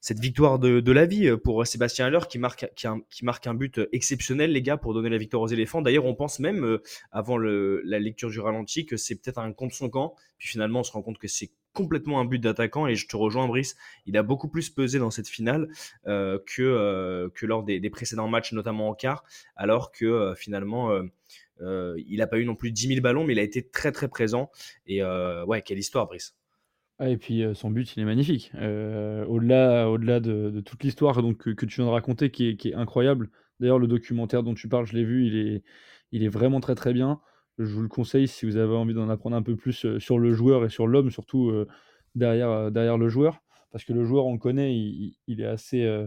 cette 0.00 0.20
victoire 0.20 0.60
de, 0.60 0.92
la 0.92 1.04
vie 1.04 1.36
pour 1.42 1.66
Sébastien 1.66 2.06
Haller 2.06 2.20
qui 2.28 2.38
marque, 2.38 3.46
un 3.46 3.54
but 3.54 3.80
exceptionnel, 3.90 4.52
les 4.52 4.62
gars, 4.62 4.76
pour 4.76 4.94
donner 4.94 5.08
la 5.08 5.18
victoire 5.18 5.42
aux 5.42 5.48
éléphants. 5.48 5.82
D'ailleurs, 5.82 6.04
on 6.04 6.14
pense 6.14 6.38
même, 6.38 6.78
avant 7.10 7.38
la 7.38 7.98
lecture 7.98 8.30
du 8.30 8.38
ralenti, 8.38 8.86
que 8.86 8.96
c'est 8.96 9.16
peut-être 9.16 9.38
un 9.38 9.52
contre 9.52 9.74
son 9.74 9.90
camp. 9.90 10.14
Puis 10.38 10.46
finalement, 10.46 10.80
on 10.80 10.84
se 10.84 10.92
rend 10.92 11.02
compte 11.02 11.18
que 11.18 11.26
c'est 11.26 11.50
complètement 11.76 12.18
un 12.20 12.24
but 12.24 12.38
d'attaquant. 12.38 12.86
Et 12.86 12.96
je 12.96 13.06
te 13.06 13.16
rejoins, 13.16 13.46
Brice, 13.46 13.76
il 14.06 14.16
a 14.16 14.22
beaucoup 14.22 14.48
plus 14.48 14.70
pesé 14.70 14.98
dans 14.98 15.10
cette 15.10 15.28
finale 15.28 15.68
euh, 16.06 16.38
que, 16.46 16.62
euh, 16.62 17.28
lors 17.42 17.62
des, 17.62 17.90
précédents 17.90 18.28
matchs, 18.28 18.52
notamment 18.52 18.88
en 18.88 18.94
quart, 18.94 19.24
alors 19.54 19.92
que 19.92 20.32
finalement 20.36 20.90
euh, 20.90 21.02
il 21.60 22.16
n'a 22.18 22.26
pas 22.26 22.38
eu 22.38 22.44
non 22.44 22.54
plus 22.54 22.70
10 22.70 22.88
000 22.88 23.00
ballons, 23.00 23.24
mais 23.24 23.32
il 23.32 23.38
a 23.38 23.42
été 23.42 23.66
très 23.68 23.92
très 23.92 24.08
présent. 24.08 24.50
Et 24.86 25.02
euh, 25.02 25.44
ouais, 25.44 25.62
quelle 25.62 25.78
histoire, 25.78 26.06
Brice. 26.06 26.36
Ah, 26.98 27.10
et 27.10 27.16
puis 27.16 27.42
euh, 27.42 27.54
son 27.54 27.70
but, 27.70 27.94
il 27.96 28.00
est 28.00 28.06
magnifique. 28.06 28.50
au-delà, 28.54 29.90
au-delà 29.90 30.20
de, 30.20 30.60
toute 30.60 30.82
l'histoire 30.82 31.22
donc, 31.22 31.38
que, 31.38 31.66
tu 31.66 31.76
viens 31.76 31.86
de 31.86 31.90
raconter, 31.90 32.30
qui 32.30 32.48
est, 32.48 32.74
incroyable. 32.74 33.30
D'ailleurs, 33.60 33.78
le 33.78 33.86
documentaire 33.86 34.42
dont 34.42 34.54
tu 34.54 34.68
parles, 34.68 34.86
je 34.86 34.94
l'ai 34.94 35.04
vu, 35.04 35.26
il 35.26 35.36
est, 35.36 35.62
il 36.12 36.22
est 36.22 36.28
vraiment 36.28 36.60
très 36.60 36.74
très 36.74 36.92
bien. 36.92 37.20
Je 37.58 37.72
vous 37.72 37.82
le 37.82 37.88
conseille 37.88 38.28
si 38.28 38.44
vous 38.44 38.56
avez 38.56 38.74
envie 38.74 38.92
d'en 38.92 39.08
apprendre 39.08 39.36
un 39.36 39.42
peu 39.42 39.56
plus 39.56 39.98
sur 39.98 40.18
le 40.18 40.34
joueur 40.34 40.64
et 40.64 40.68
sur 40.68 40.86
l'homme, 40.86 41.10
surtout 41.10 41.64
derrière, 42.14 42.70
derrière 42.70 42.98
le 42.98 43.08
joueur. 43.08 43.42
Parce 43.72 43.84
que 43.84 43.94
le 43.94 44.04
joueur, 44.04 44.26
on 44.26 44.34
le 44.34 44.38
connaît, 44.38 44.76
il, 44.76 45.40
est 45.40 45.46
assez 45.46 46.06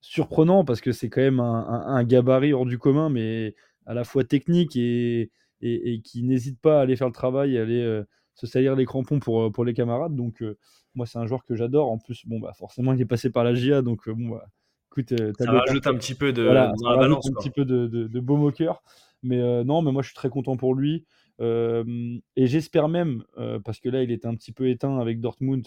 surprenant 0.00 0.64
parce 0.64 0.80
que 0.80 0.92
c'est 0.92 1.10
quand 1.10 1.20
même 1.20 1.40
un, 1.40 2.02
gabarit 2.04 2.52
hors 2.52 2.64
du 2.64 2.78
commun, 2.78 3.10
mais 3.10 3.54
à 3.86 3.94
la 3.94 4.04
fois 4.04 4.24
technique 4.24 4.76
et, 4.76 5.30
et, 5.60 6.00
qui 6.02 6.22
n'hésite 6.22 6.60
pas 6.60 6.78
à 6.78 6.82
aller 6.82 6.96
faire 6.96 7.06
le 7.06 7.12
travail, 7.12 7.56
à 7.58 7.62
aller 7.62 7.82
euh, 7.82 8.04
se 8.34 8.46
salir 8.46 8.76
les 8.76 8.84
crampons 8.84 9.20
pour, 9.20 9.42
euh, 9.42 9.50
pour 9.50 9.64
les 9.64 9.74
camarades. 9.74 10.14
Donc, 10.14 10.42
euh, 10.42 10.58
moi, 10.94 11.06
c'est 11.06 11.18
un 11.18 11.26
joueur 11.26 11.44
que 11.44 11.54
j'adore. 11.54 11.90
En 11.90 11.98
plus, 11.98 12.26
bon, 12.26 12.40
bah, 12.40 12.52
forcément, 12.52 12.92
il 12.92 13.00
est 13.00 13.06
passé 13.06 13.30
par 13.30 13.44
la 13.44 13.54
GIA. 13.54 13.82
Donc, 13.82 14.08
bon, 14.08 14.30
bah, 14.30 14.46
écoute, 14.90 15.14
ça 15.38 15.50
rajoute 15.50 15.86
un 15.86 15.94
petit 15.94 16.14
peu 16.14 16.32
de, 16.32 16.42
voilà, 16.42 16.72
dans 16.80 16.90
la 16.90 16.96
balance. 16.96 17.28
Un 17.28 17.34
petit 17.34 17.50
peu 17.50 17.64
de, 17.64 17.86
de, 17.86 18.20
beau 18.20 18.36
moqueur. 18.36 18.82
Mais 19.22 19.64
non, 19.64 19.82
mais 19.82 19.92
moi, 19.92 20.02
je 20.02 20.08
suis 20.08 20.16
très 20.16 20.28
content 20.28 20.56
pour 20.56 20.74
lui. 20.74 21.06
et 21.40 22.46
j'espère 22.46 22.88
même, 22.88 23.24
parce 23.64 23.80
que 23.80 23.88
là, 23.88 24.02
il 24.02 24.10
était 24.10 24.26
un 24.26 24.34
petit 24.34 24.52
peu 24.52 24.68
éteint 24.68 24.98
avec 24.98 25.20
Dortmund 25.20 25.66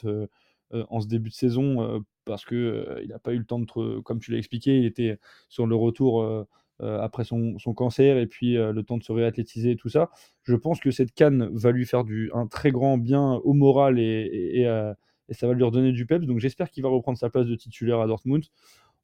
en 0.72 1.02
ce 1.02 1.08
début 1.08 1.30
de 1.30 1.36
saison, 1.36 2.04
parce 2.26 2.46
qu'il 2.46 2.86
il 3.04 3.10
n'a 3.10 3.20
pas 3.20 3.34
eu 3.34 3.40
le 3.40 3.46
temps 3.46 3.60
de, 3.60 4.00
comme 4.00 4.20
tu 4.20 4.32
l'as 4.32 4.38
expliqué, 4.38 4.78
il 4.78 4.86
était 4.86 5.20
sur 5.50 5.66
le 5.66 5.76
retour 5.76 6.22
euh, 6.22 6.48
après 6.82 7.24
son, 7.24 7.58
cancer 7.76 8.18
et 8.18 8.28
puis 8.28 8.58
euh, 8.58 8.72
le 8.72 8.84
temps 8.84 8.98
de 8.98 9.04
se 9.04 9.12
réathlétiser 9.12 9.72
et 9.72 9.76
tout 9.76 9.90
ça. 9.90 10.10
Je 10.44 10.56
pense 10.56 10.80
que 10.80 10.92
cette 10.92 11.14
canne 11.14 11.50
va 11.54 11.72
lui 11.72 11.86
faire 11.86 12.04
du, 12.04 12.32
un 12.34 12.48
très 12.48 12.72
grand 12.72 12.98
bien 12.98 13.34
au 13.44 13.54
moral 13.54 14.00
et, 14.00 14.66
euh, 14.66 14.94
et, 15.28 15.34
ça 15.34 15.48
va 15.48 15.54
lui 15.54 15.64
redonner 15.64 15.92
du 15.92 16.06
peps. 16.06 16.26
Donc 16.26 16.40
j'espère 16.40 16.70
qu'il 16.70 16.84
va 16.84 16.90
reprendre 16.90 17.18
sa 17.18 17.30
place 17.30 17.46
de 17.46 17.56
titulaire 17.56 18.00
à 18.00 18.08
Dortmund. 18.08 18.46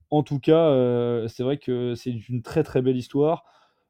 En 0.09 0.23
tout 0.23 0.39
cas, 0.39 1.27
c'est 1.27 1.43
vrai 1.43 1.57
que 1.57 1.95
c'est 1.95 2.11
une 2.11 2.43
très 2.43 2.63
très 2.63 2.81
belle 2.81 2.95
histoire. 2.95 3.43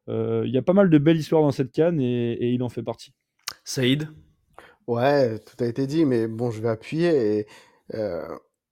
Il 0.08 0.50
y 0.50 0.56
a 0.56 0.62
pas 0.62 0.72
mal 0.72 0.88
de 0.90 0.98
belles 0.98 1.18
histoires 1.18 1.42
dans 1.42 1.50
cette 1.50 1.72
canne 1.72 2.00
et, 2.00 2.52
il 2.52 2.62
en 2.62 2.68
fait 2.68 2.82
partie. 2.82 3.12
Saïd? 3.64 4.08
Ouais, 4.86 5.38
tout 5.40 5.62
a 5.62 5.66
été 5.66 5.86
dit, 5.86 6.04
mais 6.04 6.26
bon, 6.26 6.50
je 6.50 6.62
vais 6.62 6.70
appuyer. 6.70 7.38
Et, 7.38 7.46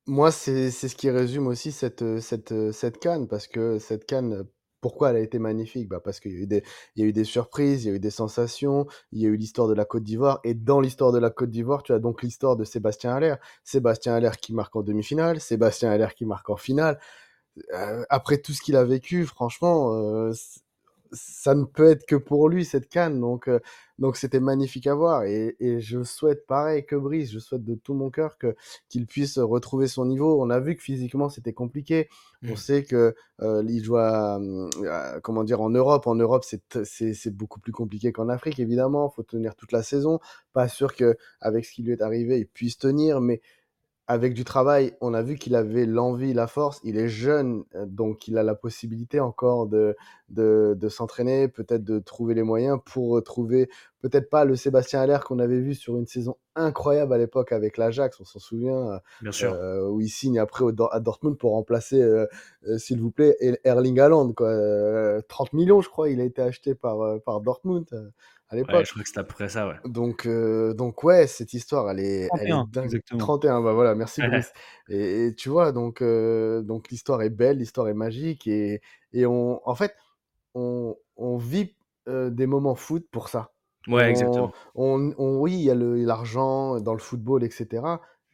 moi, 0.07 0.31
c'est 0.31 0.71
ce 0.71 0.95
qui 0.97 1.11
résume 1.11 1.47
aussi 1.47 1.71
cette, 1.71 2.21
cette, 2.21 2.73
cette 2.73 2.99
canne, 2.99 3.29
parce 3.29 3.47
que 3.47 3.79
cette 3.79 4.07
canne 4.07 4.47
pourquoi 4.85 5.09
elle 5.09 5.17
a 5.17 5.21
été 5.21 5.39
magnifique? 5.39 5.89
Bah 5.89 5.99
Parce 6.05 6.21
qu'il 6.21 6.33
y, 6.33 6.37
a 6.37 7.05
eu 7.07 7.13
des, 7.15 7.25
surprises, 7.25 7.87
il 7.87 7.89
y 7.89 7.91
a 7.91 7.95
eu 7.95 7.99
des 7.99 8.11
sensations, 8.11 8.87
il 9.13 9.23
y 9.23 9.25
a 9.25 9.31
eu 9.31 9.37
l'histoire 9.37 9.67
de 9.67 9.73
la 9.73 9.87
Côte 9.87 10.03
d'Ivoire. 10.03 10.41
Et 10.45 10.53
dans 10.53 10.79
l'histoire 10.79 11.11
de 11.11 11.19
la 11.19 11.31
Côte 11.31 11.49
d'Ivoire, 11.49 11.83
tu 11.83 11.95
as 11.95 11.99
donc 11.99 12.23
l'histoire 12.23 12.55
de 12.55 12.65
Sébastien 12.65 13.15
Haller. 13.15 13.37
Sébastien 13.63 14.13
Haller 14.13 14.33
qui 14.39 14.53
marque 14.53 14.77
en 14.77 14.83
demi-finale, 14.83 15.41
Sébastien 15.41 15.91
Haller 15.91 16.09
qui 16.15 16.27
marque 16.27 16.51
en 16.51 16.59
finale. 16.59 16.99
Euh, 17.73 18.05
après 18.11 18.37
tout 18.37 18.53
ce 18.53 18.61
qu'il 18.61 18.77
a 18.77 18.85
vécu, 18.85 19.25
franchement, 19.25 19.95
euh, 19.95 20.33
ça 21.13 21.55
ne 21.55 21.65
peut 21.65 21.89
être 21.89 22.05
que 22.05 22.17
pour 22.17 22.51
lui 22.51 22.67
cette 22.67 22.91
canne. 22.91 23.19
Donc, 23.19 23.49
euh, 23.49 23.61
donc 23.99 24.17
c'était 24.17 24.41
magnifique 24.41 24.87
à 24.87 24.95
voir. 24.95 25.25
Et, 25.25 25.57
et, 25.61 25.81
je 25.81 26.03
souhaite 26.03 26.47
pareil 26.47 26.85
que 26.85 26.97
Brice, 26.97 27.31
je 27.31 27.39
souhaite 27.39 27.65
de 27.65 27.75
tout 27.75 27.95
mon 27.95 28.11
cœur 28.11 28.39
que 28.39 28.55
qu'il 28.89 29.07
puisse 29.07 29.39
retrouver 29.39 29.87
son 29.87 30.05
niveau. 30.05 30.43
On 30.43 30.51
a 30.51 30.61
vu 30.61 30.77
que 30.77 30.83
physiquement 30.83 31.29
c'était 31.29 31.53
compliqué. 31.53 32.09
On 32.43 32.53
mmh. 32.53 32.57
sait 32.57 32.83
que 32.83 33.15
euh, 33.41 33.63
il 33.69 33.85
joue 33.85 33.97
comment 35.23 35.45
dire 35.45 35.61
en 35.61 35.71
Europe. 35.71 36.07
En 36.07 36.17
Europe 36.17 36.45
c'est 36.45 37.37
beaucoup 37.37 37.61
plus 37.61 37.73
compliqué 37.73 38.13
qu'en 38.13 38.29
Afrique 38.29 38.59
évidemment. 38.59 39.11
Faut 39.11 39.23
tenir 39.23 39.55
toute 39.55 39.73
la 39.73 39.83
saison. 39.83 40.19
Pas 40.53 40.69
sûr 40.69 40.95
que 40.95 41.17
avec 41.41 41.65
ce 41.65 41.73
qui 41.73 41.83
lui 41.83 41.93
est 41.93 42.03
arrivé 42.03 42.39
il 42.39 42.47
puisse 42.47 42.79
tenir, 42.79 43.21
mais 43.21 43.41
avec 44.07 44.35
du 44.35 44.45
travail, 44.45 44.95
on 45.01 45.15
a 45.15 45.23
vu 45.23 45.37
qu'il 45.37 45.55
avait 45.55 45.87
l'envie, 45.87 46.35
la 46.35 46.47
force. 46.47 46.79
Il 46.85 46.99
est 46.99 47.09
jeune, 47.09 47.65
euh, 47.75 47.87
donc 47.87 48.29
il 48.29 48.37
a 48.37 48.43
la 48.43 48.55
possibilité 48.55 49.19
encore 49.19 49.67
de, 49.67 49.97
de, 50.29 50.77
de 50.79 50.89
s'entraîner, 50.91 51.49
peut-être 51.49 51.85
de 51.85 51.99
trouver 52.01 52.35
les 52.35 52.43
moyens 52.43 52.79
pour 52.85 53.09
retrouver, 53.11 53.71
peut-être 54.03 54.29
pas 54.29 54.45
le 54.45 54.57
Sébastien 54.57 55.01
Haller 55.01 55.19
qu'on 55.25 55.39
avait 55.39 55.61
vu 55.61 55.75
sur 55.75 55.97
une 55.97 56.07
saison 56.07 56.37
incroyable 56.55 57.15
à 57.15 57.19
l'époque 57.19 57.51
avec 57.53 57.79
l'Ajax, 57.79 58.21
on 58.21 58.25
s'en 58.25 58.39
souvient, 58.39 59.01
Bien 59.23 59.33
sûr. 59.33 59.55
Euh, 59.55 59.89
où 59.89 60.03
il 60.03 60.11
signe 60.11 60.39
après 60.39 60.67
à 60.93 61.01
Dortmund 61.01 61.39
pour 61.39 61.53
remplacer, 61.53 62.03
euh, 62.03 62.27
s'il 62.77 63.01
vous 63.01 63.11
plaît, 63.11 63.37
Erling 63.65 63.99
Haaland. 63.99 64.33
Quoi. 64.35 65.23
30 65.29 65.55
millions, 65.55 65.81
je 65.81 65.89
crois, 65.89 66.11
il 66.11 66.21
a 66.21 66.25
été 66.25 66.43
acheté 66.43 66.75
par, 66.75 67.21
par 67.23 67.41
Dortmund 67.41 67.87
à 68.55 68.57
l'époque. 68.57 68.85
je 68.87 68.91
crois 68.91 69.03
que 69.03 69.09
c'était 69.09 69.21
à 69.21 69.25
peu 69.25 69.35
près 69.35 69.49
ça, 69.49 69.69
ouais. 69.69 69.75
Donc, 69.85 70.27
euh, 70.27 70.75
donc 70.75 71.03
ouais, 71.05 71.27
cette 71.27 71.53
histoire, 71.53 71.91
elle 71.91 72.01
est, 72.01 72.29
31, 72.29 72.41
elle 72.41 72.49
est 72.49 72.73
dingue. 72.73 72.85
Exactement. 72.85 73.19
31, 73.19 73.61
bah 73.63 73.73
voilà, 73.73 73.95
merci 73.95 74.23
Brice. 74.27 74.53
et, 74.89 75.35
tu 75.37 75.49
vois, 75.49 75.73
donc, 75.73 76.01
euh, 76.03 76.63
donc 76.63 76.91
l'histoire 76.91 77.23
est 77.23 77.31
belle, 77.31 77.59
l'histoire 77.59 77.89
est 77.89 77.95
magique, 77.95 78.47
et, 78.47 78.81
et 79.13 79.27
on, 79.27 79.61
en 79.69 79.75
fait, 79.75 79.95
on, 80.55 80.97
on 81.17 81.37
vit 81.37 81.75
euh, 82.09 82.31
des 82.31 82.47
moments 82.47 82.75
foot 82.75 83.07
pour 83.11 83.29
ça. 83.29 83.51
Ouais, 83.87 84.09
exactement. 84.09 84.53
On, 84.75 85.13
on, 85.19 85.39
oui, 85.41 85.53
il 85.55 85.63
y 85.63 85.71
a 85.71 85.75
l'argent 85.75 86.81
dans 86.81 86.95
le 86.95 87.01
football, 87.01 87.45
etc. 87.45 87.83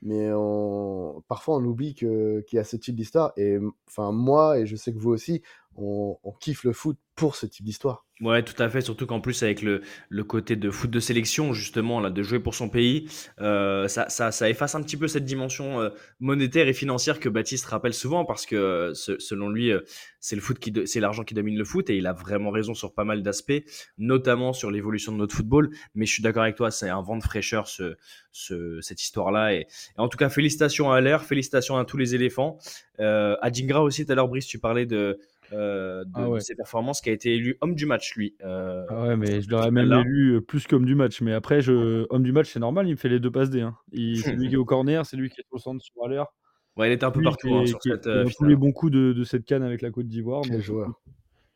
Mais 0.03 0.31
on, 0.33 1.23
parfois, 1.29 1.57
on 1.57 1.65
oublie 1.65 1.95
qu'il 1.95 2.45
y 2.53 2.59
a 2.59 2.65
ce 2.65 2.77
type 2.77 2.95
d'histoire. 2.95 3.33
Et 3.37 3.59
enfin, 3.89 4.13
moi, 4.13 4.59
et 4.59 4.67
je 4.67 4.77
sais 4.77 4.93
que 4.93 4.99
vous 4.99 5.11
aussi, 5.11 5.43
on, 5.83 6.33
kiffe 6.41 6.65
le 6.65 6.73
foot 6.73 6.97
pour 7.15 7.37
ce 7.37 7.45
type 7.45 7.67
d'histoire. 7.67 8.07
Ouais, 8.23 8.43
tout 8.43 8.61
à 8.63 8.69
fait. 8.69 8.81
Surtout 8.81 9.07
qu'en 9.07 9.21
plus, 9.21 9.43
avec 9.43 9.63
le, 9.63 9.83
côté 10.25 10.57
de 10.57 10.71
foot 10.71 10.91
de 10.91 11.01
sélection, 11.01 11.53
justement, 11.53 12.01
là, 12.01 12.11
de 12.11 12.23
jouer 12.23 12.39
pour 12.39 12.55
son 12.55 12.69
pays, 12.69 13.09
euh, 13.41 13.89
ça, 13.89 14.49
efface 14.49 14.75
un 14.75 14.83
petit 14.83 14.97
peu 14.97 15.09
cette 15.09 15.25
dimension 15.25 15.81
euh, 15.81 15.91
monétaire 16.19 16.69
et 16.69 16.73
financière 16.73 17.21
que 17.21 17.29
Baptiste 17.29 17.67
rappelle 17.67 17.95
souvent 17.95 18.25
parce 18.25 18.47
que, 18.47 18.57
euh, 18.57 18.95
selon 18.95 19.49
lui, 19.49 19.71
c'est 20.19 20.37
le 20.37 20.43
foot 20.43 20.59
qui, 20.59 20.73
c'est 20.87 21.01
l'argent 21.01 21.25
qui 21.25 21.35
domine 21.35 21.57
le 21.59 21.65
foot 21.65 21.89
et 21.91 21.97
il 21.97 22.07
a 22.07 22.13
vraiment 22.13 22.51
raison 22.51 22.75
sur 22.75 22.95
pas 22.95 23.05
mal 23.05 23.23
d'aspects, 23.23 23.63
notamment 23.99 24.53
sur 24.53 24.71
l'évolution 24.71 25.13
de 25.13 25.19
notre 25.19 25.35
football. 25.35 25.71
Mais 25.95 26.07
je 26.07 26.13
suis 26.13 26.23
d'accord 26.23 26.43
avec 26.43 26.57
toi, 26.57 26.71
c'est 26.71 26.89
un 26.89 27.03
vent 27.03 27.17
de 27.17 27.23
fraîcheur, 27.23 27.69
ce, 27.69 27.97
ce, 28.33 28.81
cette 28.81 29.03
histoire-là. 29.03 29.55
Et, 29.55 29.67
en 29.97 30.09
tout 30.09 30.19
cas, 30.19 30.29
félicitations 30.29 30.91
à 30.91 31.01
l'air, 31.01 31.25
félicitations 31.25 31.77
à 31.77 31.85
tous 31.85 31.97
les 31.97 32.15
éléphants. 32.15 32.59
À 32.99 33.51
Dingra 33.51 33.83
aussi, 33.83 34.05
tout 34.05 34.13
à 34.13 34.15
l'heure, 34.15 34.29
Brice, 34.29 34.47
tu 34.47 34.59
parlais 34.59 34.85
de, 34.85 35.19
euh, 35.53 36.05
de, 36.05 36.11
Ah 36.15 36.29
ouais. 36.29 36.39
de 36.39 36.43
ses 36.45 36.55
performances, 36.55 37.01
qui 37.01 37.11
a 37.11 37.13
été 37.13 37.35
élu 37.35 37.57
homme 37.61 37.75
du 37.75 37.87
match, 37.87 38.15
lui. 38.17 38.35
Euh, 38.45 38.85
Ah 38.89 39.03
ouais, 39.09 39.17
mais 39.17 39.41
je 39.41 39.51
l'aurais 39.51 39.71
même 39.71 39.89
là. 39.89 40.01
élu 40.01 40.37
euh, 40.37 40.41
plus 40.41 40.67
qu'homme 40.67 40.85
du 40.87 40.95
match. 40.95 41.21
Mais 41.21 41.33
après, 41.33 41.61
je... 41.61 42.07
homme 42.11 42.23
du 42.23 42.33
match, 42.33 42.51
c'est 42.53 42.61
normal, 42.61 42.87
il 42.89 42.93
me 42.93 42.97
fait 42.97 43.09
les 43.09 43.21
deux 43.21 43.31
passes 43.31 43.51
D. 43.51 43.61
Hein. 43.61 43.77
Il... 43.93 44.19
C'est 44.19 44.33
lui 44.37 44.49
qui 44.49 44.55
est 44.55 44.59
au 44.59 44.65
corner, 44.65 45.05
c'est 45.07 45.17
lui 45.17 45.29
qui 45.31 45.41
est 45.41 45.45
au 45.51 45.59
centre 45.59 45.85
sur 45.85 46.07
l'heure. 46.09 46.33
Ouais, 46.77 46.89
il 46.89 46.93
était 46.93 47.05
un 47.05 47.11
peu 47.11 47.19
Lui 47.21 47.25
partout 47.25 47.49
hein, 47.55 47.63
est, 47.63 47.67
sur 47.67 47.79
qui 47.81 47.89
est- 47.89 47.93
cette 47.93 48.07
euh, 48.07 48.25
tous 48.39 48.45
les 48.45 48.55
bons 48.57 48.73
coups 48.73 48.93
de, 48.93 49.13
de 49.13 49.25
cette 49.25 49.45
canne 49.45 49.63
avec 49.65 49.83
la 49.83 49.91
Côte 49.91 50.07
d'Ivoire. 50.07 50.43
Quel 50.43 50.53
Donc, 50.53 50.61
joueur. 50.63 51.01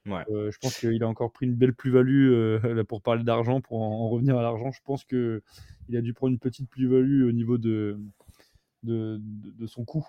Ouais. 0.06 0.22
euh, 0.30 0.50
je 0.50 0.58
pense 0.60 0.76
qu'il 0.78 1.02
a 1.02 1.08
encore 1.08 1.32
pris 1.32 1.46
une 1.46 1.54
belle 1.54 1.72
plus-value 1.72 2.30
euh, 2.32 2.58
là, 2.74 2.84
pour 2.84 3.00
parler 3.00 3.22
d'argent, 3.24 3.60
pour 3.62 3.80
en, 3.80 3.86
en 4.04 4.08
revenir 4.10 4.36
à 4.36 4.42
l'argent. 4.42 4.70
Je 4.72 4.80
pense 4.84 5.04
que 5.04 5.40
il 5.88 5.96
a 5.96 6.00
dû 6.02 6.12
prendre 6.14 6.32
une 6.32 6.38
petite 6.38 6.68
plus-value 6.68 7.24
au 7.26 7.32
niveau 7.32 7.56
de, 7.58 7.98
de, 8.82 9.18
de, 9.18 9.50
de 9.56 9.66
son 9.66 9.84
coût. 9.84 10.04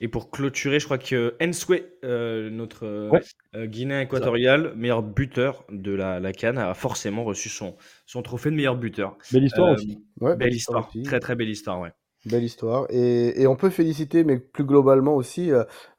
Et 0.00 0.08
pour 0.08 0.30
clôturer, 0.30 0.80
je 0.80 0.84
crois 0.84 0.98
que 0.98 1.34
Enswe, 1.42 1.82
euh, 2.04 2.50
notre 2.50 2.86
euh, 2.86 3.10
Ouais. 3.10 3.22
euh, 3.54 3.66
Guinéen 3.66 4.00
équatorial, 4.00 4.74
meilleur 4.76 5.02
buteur 5.02 5.64
de 5.70 5.92
la, 5.92 6.20
la 6.20 6.32
Cannes, 6.32 6.58
a 6.58 6.74
forcément 6.74 7.24
reçu 7.24 7.48
son, 7.48 7.76
son 8.06 8.22
trophée 8.22 8.50
de 8.50 8.56
meilleur 8.56 8.76
buteur. 8.76 9.16
Belle 9.32 9.44
histoire 9.44 9.70
Euh, 9.70 9.74
aussi. 9.74 10.04
Ouais, 10.20 10.36
belle 10.36 10.54
histoire, 10.54 10.86
aussi. 10.88 11.02
très 11.02 11.20
très 11.20 11.36
belle 11.36 11.48
histoire, 11.48 11.80
ouais. 11.80 11.90
Belle 12.26 12.44
histoire. 12.44 12.86
Et, 12.90 13.40
et 13.42 13.46
on 13.46 13.56
peut 13.56 13.70
féliciter, 13.70 14.24
mais 14.24 14.38
plus 14.38 14.64
globalement 14.64 15.14
aussi, 15.14 15.50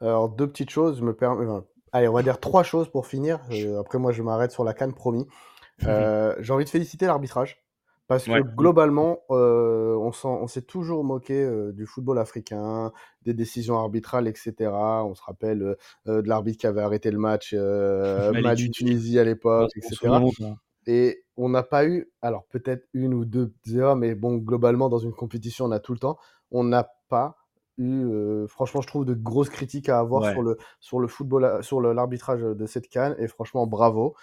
alors 0.01 0.29
deux 0.29 0.47
petites 0.47 0.69
choses. 0.69 0.99
Je 0.99 1.03
me 1.03 1.13
permets, 1.13 1.45
enfin, 1.45 1.65
allez, 1.91 2.07
on 2.07 2.13
va 2.13 2.23
dire 2.23 2.39
trois 2.39 2.63
choses 2.63 2.89
pour 2.89 3.07
finir. 3.07 3.39
Après, 3.79 3.97
moi, 3.97 4.11
je 4.11 4.21
m'arrête 4.21 4.51
sur 4.51 4.63
la 4.63 4.73
canne, 4.73 4.93
promis. 4.93 5.25
J'ai 5.79 6.53
envie 6.53 6.65
de 6.65 6.69
féliciter 6.69 7.07
l'arbitrage. 7.07 7.62
Parce 8.07 8.27
Ouais. 8.27 8.41
que 8.41 8.47
globalement, 8.55 9.19
euh, 9.31 9.95
on 9.95 10.47
s'est 10.47 10.61
toujours 10.63 11.03
moqué 11.03 11.41
euh, 11.41 11.71
du 11.71 11.85
football 11.85 12.19
africain, 12.19 12.91
des 13.21 13.33
décisions 13.33 13.77
arbitrales, 13.79 14.27
etc. 14.27 14.71
On 15.05 15.15
se 15.15 15.21
rappelle 15.23 15.77
euh, 16.07 16.21
de 16.21 16.27
l'arbitre 16.27 16.59
qui 16.59 16.67
avait 16.67 16.81
arrêté 16.81 17.11
le 17.11 17.17
match 17.17 17.53
euh, 17.57 18.31
Mali-Tunisie. 18.43 19.19
À 19.19 19.23
l'époque, 19.23 19.71
etc. 19.77 20.19
longtemps. 20.19 20.57
Et 20.85 21.23
on 21.37 21.47
n'a 21.47 21.63
pas 21.63 21.85
eu, 21.85 22.11
alors 22.21 22.45
peut-être 22.47 22.85
une 22.93 23.13
ou 23.13 23.23
deux 23.23 23.53
erreurs, 23.73 23.95
mais 23.95 24.15
bon, 24.15 24.35
globalement, 24.35 24.89
dans 24.89 24.97
une 24.99 25.13
compétition, 25.13 25.65
on 25.65 25.71
a 25.71 25.79
tout 25.79 25.93
le 25.93 25.99
temps. 25.99 26.17
On 26.51 26.65
n'a 26.65 26.89
pas 27.07 27.37
eu, 27.77 28.05
franchement, 28.47 28.81
je 28.81 28.87
trouve, 28.87 29.05
de 29.05 29.13
grosses 29.13 29.49
critiques 29.49 29.87
à 29.87 29.97
avoir 29.99 30.23
Ouais. 30.23 30.31
sur 30.33 30.41
le, 30.41 30.57
sur 30.81 30.99
le 30.99 31.07
football, 31.07 31.63
sur 31.63 31.79
l'arbitrage 31.81 32.41
de 32.41 32.65
cette 32.65 32.89
canne. 32.89 33.15
Et 33.17 33.27
franchement, 33.29 33.65
bravo. 33.65 34.13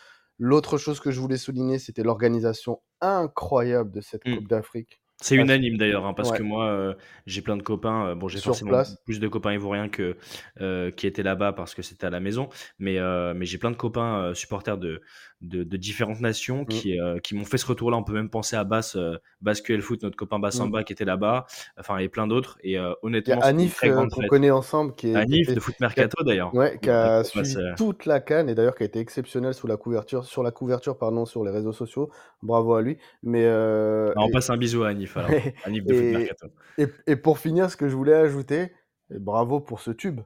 L'autre 0.40 0.76
chose 0.76 0.98
que 1.00 1.12
je 1.12 1.20
voulais 1.20 1.37
souligner, 1.38 1.79
c'était 1.79 2.03
l'organisation 2.03 2.83
incroyable 3.00 3.92
de 3.92 4.00
cette 4.00 4.24
Mm. 4.24 4.35
Coupe 4.35 4.48
d'Afrique. 4.48 5.00
C'est 5.22 5.37
unanime 5.37 5.76
d'ailleurs, 5.79 6.07
hein, 6.07 6.14
parce 6.14 6.31
Ouais. 6.31 6.38
que 6.38 6.42
moi, 6.42 6.66
euh, 6.70 6.94
j'ai 7.26 7.42
plein 7.42 7.57
de 7.59 7.62
copains. 7.62 8.09
euh, 8.09 8.14
bon, 8.14 8.29
j'ai 8.29 8.40
forcément 8.40 8.70
place. 8.72 8.96
plus 9.05 9.20
de 9.20 9.29
copains 9.29 9.53
ivoiriens 9.55 9.88
que 9.90 10.16
euh, 10.62 10.90
qui 10.92 11.07
étaient 11.07 11.22
là-bas 11.22 11.53
parce 11.53 11.74
que 11.74 11.83
c'était 11.83 12.07
à 12.07 12.11
la 12.11 12.20
maison, 12.20 12.48
mais 12.79 12.98
mais 13.35 13.46
j'ai 13.46 13.59
plein 13.59 13.70
de 13.70 13.76
copains 13.76 14.35
supporters 14.35 14.79
de, 14.79 15.03
de 15.40 15.64
de 15.64 15.76
différentes 15.76 16.20
nations 16.20 16.62
Mm. 16.62 16.66
qui 16.66 17.00
euh, 17.00 17.18
qui 17.18 17.35
m'ont 17.35 17.44
fait 17.44 17.57
ce 17.59 17.66
retour-là. 17.66 17.96
On 17.96 18.03
peut 18.05 18.12
même 18.12 18.29
penser 18.29 18.57
à 18.57 18.64
Bass, 18.64 18.96
euh, 18.96 19.16
Bass 19.40 19.61
QL 19.62 19.81
Foot, 19.81 20.03
notre 20.03 20.16
copain 20.16 20.38
Bassamba 20.38 20.85
qui 20.85 20.92
était 20.92 21.05
là-bas, 21.07 21.46
enfin 21.79 21.96
et 21.98 22.09
plein 22.09 22.26
d'autres. 22.26 22.59
Et 22.62 22.79
euh, 22.79 22.81
Il 22.81 22.83
y 22.83 22.83
a 22.83 22.96
honnêtement, 23.03 23.40
Anif 23.40 23.83
euh, 23.85 24.07
qu'on 24.09 24.26
connaît 24.26 24.50
ensemble, 24.50 24.94
qui 24.94 25.09
est, 25.09 25.12
qui 25.12 25.16
Anif 25.18 25.55
de 25.55 25.61
Foot 25.61 25.74
Mercato 25.81 26.22
d'ailleurs. 26.24 26.55
Ouais, 26.55 26.79
qui 26.83 26.90
a 26.90 27.22
qui 27.22 27.31
suivi 27.31 27.57
euh, 27.57 27.74
toute 27.76 28.05
la 28.07 28.20
canne 28.20 28.48
et 28.50 28.55
d'ailleurs 28.55 28.74
qui 28.74 28.83
a 28.83 28.87
été 28.87 28.98
exceptionnel 28.98 29.55
sous 29.55 29.66
la 29.66 29.76
couverture, 29.79 30.24
sur 30.24 30.42
la 30.42 30.50
couverture 30.50 30.98
pardon, 30.98 31.24
sur 31.24 31.42
les 31.44 31.50
réseaux 31.50 31.72
sociaux. 31.72 32.11
Bravo 32.42 32.74
à 32.74 32.83
lui. 32.83 32.98
Mais 33.22 33.46
Alors, 33.46 34.12
on 34.16 34.29
et- 34.29 34.33
passe 34.33 34.50
un 34.50 34.57
bisou 34.59 34.83
à 34.85 34.88
Anif 34.88 35.16
alors. 35.16 35.31
Anif 35.64 35.85
de 35.85 35.94
Foot 35.94 36.05
Mercato. 36.18 36.46
et- 36.79 36.87
et 37.07 37.16
pour 37.16 37.38
finir, 37.38 37.70
ce 37.70 37.76
que 37.79 37.88
je 37.88 37.96
voulais 37.96 38.14
ajouter, 38.14 38.72
bravo 39.09 39.59
pour 39.61 39.81
ce 39.81 39.90
tube 39.90 40.20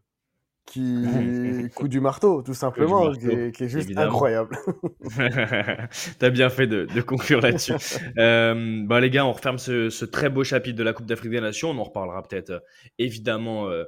qui 0.66 1.68
coup 1.74 1.88
du 1.88 2.00
marteau, 2.00 2.42
tout 2.42 2.54
simplement, 2.54 3.04
marteau, 3.04 3.18
qui, 3.20 3.26
est, 3.26 3.54
qui 3.54 3.64
est 3.64 3.68
juste 3.68 3.86
évidemment. 3.86 4.08
incroyable. 4.08 4.56
T'as 6.18 6.30
bien 6.30 6.48
fait 6.48 6.66
de, 6.66 6.86
de 6.86 7.00
conclure 7.02 7.40
là-dessus. 7.40 7.74
euh, 8.18 8.82
bah 8.86 9.00
les 9.00 9.10
gars, 9.10 9.26
on 9.26 9.32
referme 9.32 9.58
ce, 9.58 9.90
ce 9.90 10.04
très 10.04 10.28
beau 10.30 10.44
chapitre 10.44 10.76
de 10.76 10.82
la 10.82 10.92
Coupe 10.92 11.06
d'Afrique 11.06 11.30
des 11.30 11.40
Nations. 11.40 11.70
On 11.70 11.78
en 11.78 11.84
reparlera 11.84 12.22
peut-être 12.22 12.50
euh, 12.50 12.60
évidemment 12.98 13.68
euh, 13.68 13.84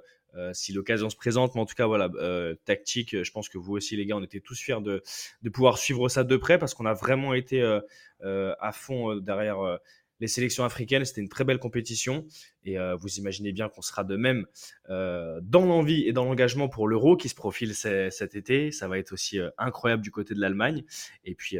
si 0.52 0.72
l'occasion 0.74 1.08
se 1.08 1.16
présente. 1.16 1.54
Mais 1.54 1.60
en 1.62 1.66
tout 1.66 1.74
cas, 1.74 1.86
voilà, 1.86 2.10
tactique. 2.66 3.22
Je 3.22 3.30
pense 3.32 3.48
que 3.48 3.56
vous 3.56 3.72
aussi, 3.72 3.96
les 3.96 4.04
gars, 4.04 4.16
on 4.16 4.22
était 4.22 4.40
tous 4.40 4.60
fiers 4.60 4.82
de, 4.82 5.02
de 5.42 5.48
pouvoir 5.48 5.78
suivre 5.78 6.08
ça 6.10 6.24
de 6.24 6.36
près 6.36 6.58
parce 6.58 6.74
qu'on 6.74 6.84
a 6.84 6.92
vraiment 6.92 7.32
été 7.32 7.62
à 8.22 8.72
fond 8.72 9.16
derrière 9.16 9.78
les 10.20 10.28
sélections 10.28 10.64
africaines. 10.64 11.04
C'était 11.04 11.20
une 11.20 11.28
très 11.28 11.44
belle 11.44 11.58
compétition 11.58 12.24
et 12.64 12.78
euh, 12.78 12.96
vous 12.96 13.16
imaginez 13.18 13.52
bien 13.52 13.68
qu'on 13.68 13.82
sera 13.82 14.04
de 14.04 14.16
même 14.16 14.46
euh, 14.90 15.40
dans 15.42 15.64
l'envie 15.66 16.06
et 16.06 16.12
dans 16.12 16.24
l'engagement 16.24 16.68
pour 16.68 16.88
l'Euro 16.88 17.16
qui 17.16 17.28
se 17.28 17.34
profile 17.34 17.74
ce- 17.74 18.08
cet 18.10 18.34
été. 18.34 18.70
Ça 18.72 18.88
va 18.88 18.98
être 18.98 19.12
aussi 19.12 19.38
euh, 19.38 19.50
incroyable 19.58 20.02
du 20.02 20.10
côté 20.10 20.34
de 20.34 20.40
l'Allemagne. 20.40 20.84
Et 21.24 21.34
puis, 21.34 21.58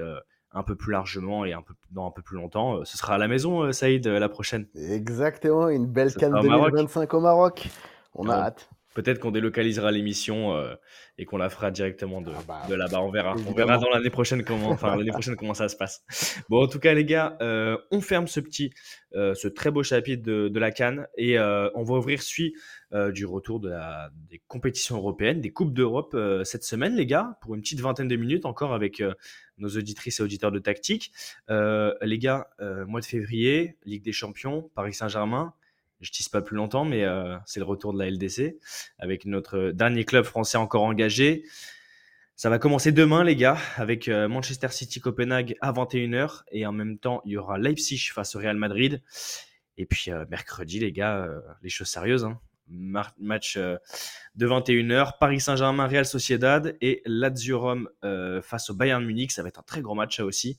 un 0.53 0.63
peu 0.63 0.75
plus 0.75 0.93
largement 0.93 1.45
et 1.45 1.53
un 1.53 1.61
peu, 1.63 1.75
dans 1.91 2.07
un 2.07 2.11
peu 2.11 2.23
plus 2.23 2.37
longtemps, 2.37 2.83
ce 2.85 2.97
sera 2.97 3.17
à 3.17 3.19
la 3.19 3.29
maison, 3.29 3.71
Saïd, 3.73 4.07
la 4.07 4.29
prochaine. 4.31 4.67
Exactement, 4.75 5.69
une 5.69 5.87
belle 5.87 6.15
canne 6.15 6.31
sera 6.31 6.41
au 6.41 6.45
Maroc. 6.45 6.71
2025 6.71 7.15
au 7.15 7.21
Maroc. 7.21 7.69
On 8.15 8.29
a 8.31 8.35
hâte. 8.37 8.71
Peut-être 8.97 9.19
qu'on 9.19 9.31
délocalisera 9.31 9.93
l'émission 9.93 10.57
euh, 10.57 10.75
et 11.19 11.27
qu'on 11.27 11.37
la 11.37 11.51
fera 11.51 11.71
directement 11.71 12.23
de, 12.23 12.33
Ah 12.35 12.43
bah, 12.49 12.63
de 12.67 12.75
là-bas. 12.75 13.03
On 13.03 13.11
verra. 13.11 13.33
On 13.33 13.37
évidemment. 13.37 13.57
verra 13.57 13.77
dans 13.77 13.91
l'année 13.91 14.09
prochaine 14.09 14.43
comment, 14.43 14.71
enfin 14.71 14.97
l'année 14.97 15.11
prochaine 15.11 15.37
comment 15.37 15.53
ça 15.53 15.69
se 15.69 15.77
passe. 15.77 16.03
Bon, 16.49 16.63
en 16.63 16.67
tout 16.67 16.79
cas, 16.79 16.95
les 16.95 17.05
gars, 17.05 17.37
euh, 17.43 17.77
on 17.91 18.01
ferme 18.01 18.27
ce 18.27 18.41
petit, 18.41 18.73
euh, 19.15 19.35
ce 19.35 19.49
très 19.49 19.71
beau 19.71 19.83
chapitre 19.83 20.23
de, 20.23 20.49
de 20.49 20.59
la 20.59 20.71
Cannes 20.71 21.07
et 21.19 21.39
on 21.39 21.83
va 21.83 21.95
ouvrir 21.97 22.23
celui 22.23 22.55
du 23.13 23.27
retour 23.27 23.61
de 23.61 23.69
la, 23.69 24.09
des 24.31 24.41
compétitions 24.49 24.97
européennes, 24.97 25.43
des 25.43 25.53
coupes 25.53 25.75
d'Europe 25.75 26.17
cette 26.45 26.65
semaine, 26.65 26.95
les 26.95 27.05
gars, 27.05 27.37
pour 27.43 27.55
une 27.55 27.61
petite 27.61 27.81
vingtaine 27.81 28.09
de 28.09 28.17
minutes 28.17 28.47
encore 28.47 28.73
avec 28.73 29.03
nos 29.59 29.69
auditrices 29.69 30.21
et 30.21 30.23
auditeurs 30.23 30.53
de 30.53 30.59
tactique. 30.59 31.13
Les 31.51 32.19
gars, 32.19 32.49
mois 32.87 33.01
de 33.01 33.05
février, 33.05 33.77
Ligue 33.85 34.05
des 34.05 34.13
Champions, 34.13 34.71
Paris 34.75 34.95
Saint-Germain. 34.95 35.53
Je 36.07 36.13
tisse 36.13 36.29
pas 36.29 36.41
plus 36.41 36.55
longtemps, 36.55 36.85
mais 36.85 37.03
euh, 37.03 37.37
c'est 37.47 37.59
le 37.59 37.67
retour 37.67 37.93
de 37.93 37.99
la 37.99 38.09
LDC 38.09 38.59
avec 39.01 39.25
notre 39.25 39.73
dernier 39.73 40.05
club 40.05 40.25
français 40.25 40.57
encore 40.57 40.85
engagé. 40.85 41.43
Ça 42.37 42.49
va 42.49 42.61
commencer 42.61 42.93
demain, 42.93 43.25
les 43.25 43.35
gars, 43.35 43.59
avec 43.75 44.07
euh, 44.07 44.29
Manchester 44.29 44.69
City 44.69 45.01
Copenhague 45.01 45.57
à 45.61 45.73
21h. 45.73 46.43
Et 46.53 46.65
en 46.65 46.71
même 46.71 46.97
temps, 46.97 47.23
il 47.25 47.33
y 47.33 47.37
aura 47.37 47.59
Leipzig 47.59 47.99
face 48.15 48.37
au 48.37 48.39
Real 48.39 48.57
Madrid. 48.57 49.03
Et 49.79 49.85
puis 49.85 50.13
euh, 50.13 50.25
mercredi, 50.31 50.79
les 50.79 50.93
gars, 50.93 51.29
les 51.63 51.71
choses 51.71 51.89
sérieuses. 51.89 52.25
hein. 52.25 52.39
Match 52.69 53.57
de 53.57 53.81
21h, 54.47 55.19
Paris 55.19 55.41
Saint-Germain, 55.41 55.89
Real 55.89 56.07
Sociedad 56.07 56.77
et 56.81 57.03
Lazio 57.05 57.59
Rome 57.59 57.89
face 58.43 58.71
au 58.71 58.75
Bayern 58.75 59.05
Munich. 59.05 59.33
Ça 59.33 59.43
va 59.43 59.49
être 59.49 59.59
un 59.59 59.65
très 59.65 59.83
grand 59.83 59.97
match, 59.97 60.19
ça 60.19 60.25
aussi. 60.25 60.57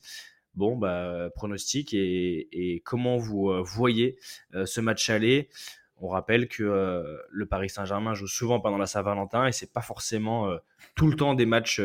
Bon, 0.58 0.76
bah, 0.76 1.30
pronostic 1.36 1.94
et, 1.94 2.82
comment 2.84 3.16
vous 3.16 3.48
euh, 3.48 3.62
voyez 3.62 4.18
euh, 4.56 4.66
ce 4.66 4.80
match 4.80 5.08
aller? 5.08 5.50
On 5.98 6.08
rappelle 6.08 6.48
que 6.48 6.64
euh, 6.64 7.16
le 7.30 7.46
Paris 7.46 7.70
Saint-Germain 7.70 8.14
joue 8.14 8.26
souvent 8.26 8.58
pendant 8.58 8.76
la 8.76 8.86
Saint-Valentin 8.86 9.46
et 9.46 9.52
c'est 9.52 9.72
pas 9.72 9.82
forcément 9.82 10.50
tout 10.96 11.06
le 11.06 11.14
temps 11.14 11.34
des 11.34 11.46
matchs 11.46 11.80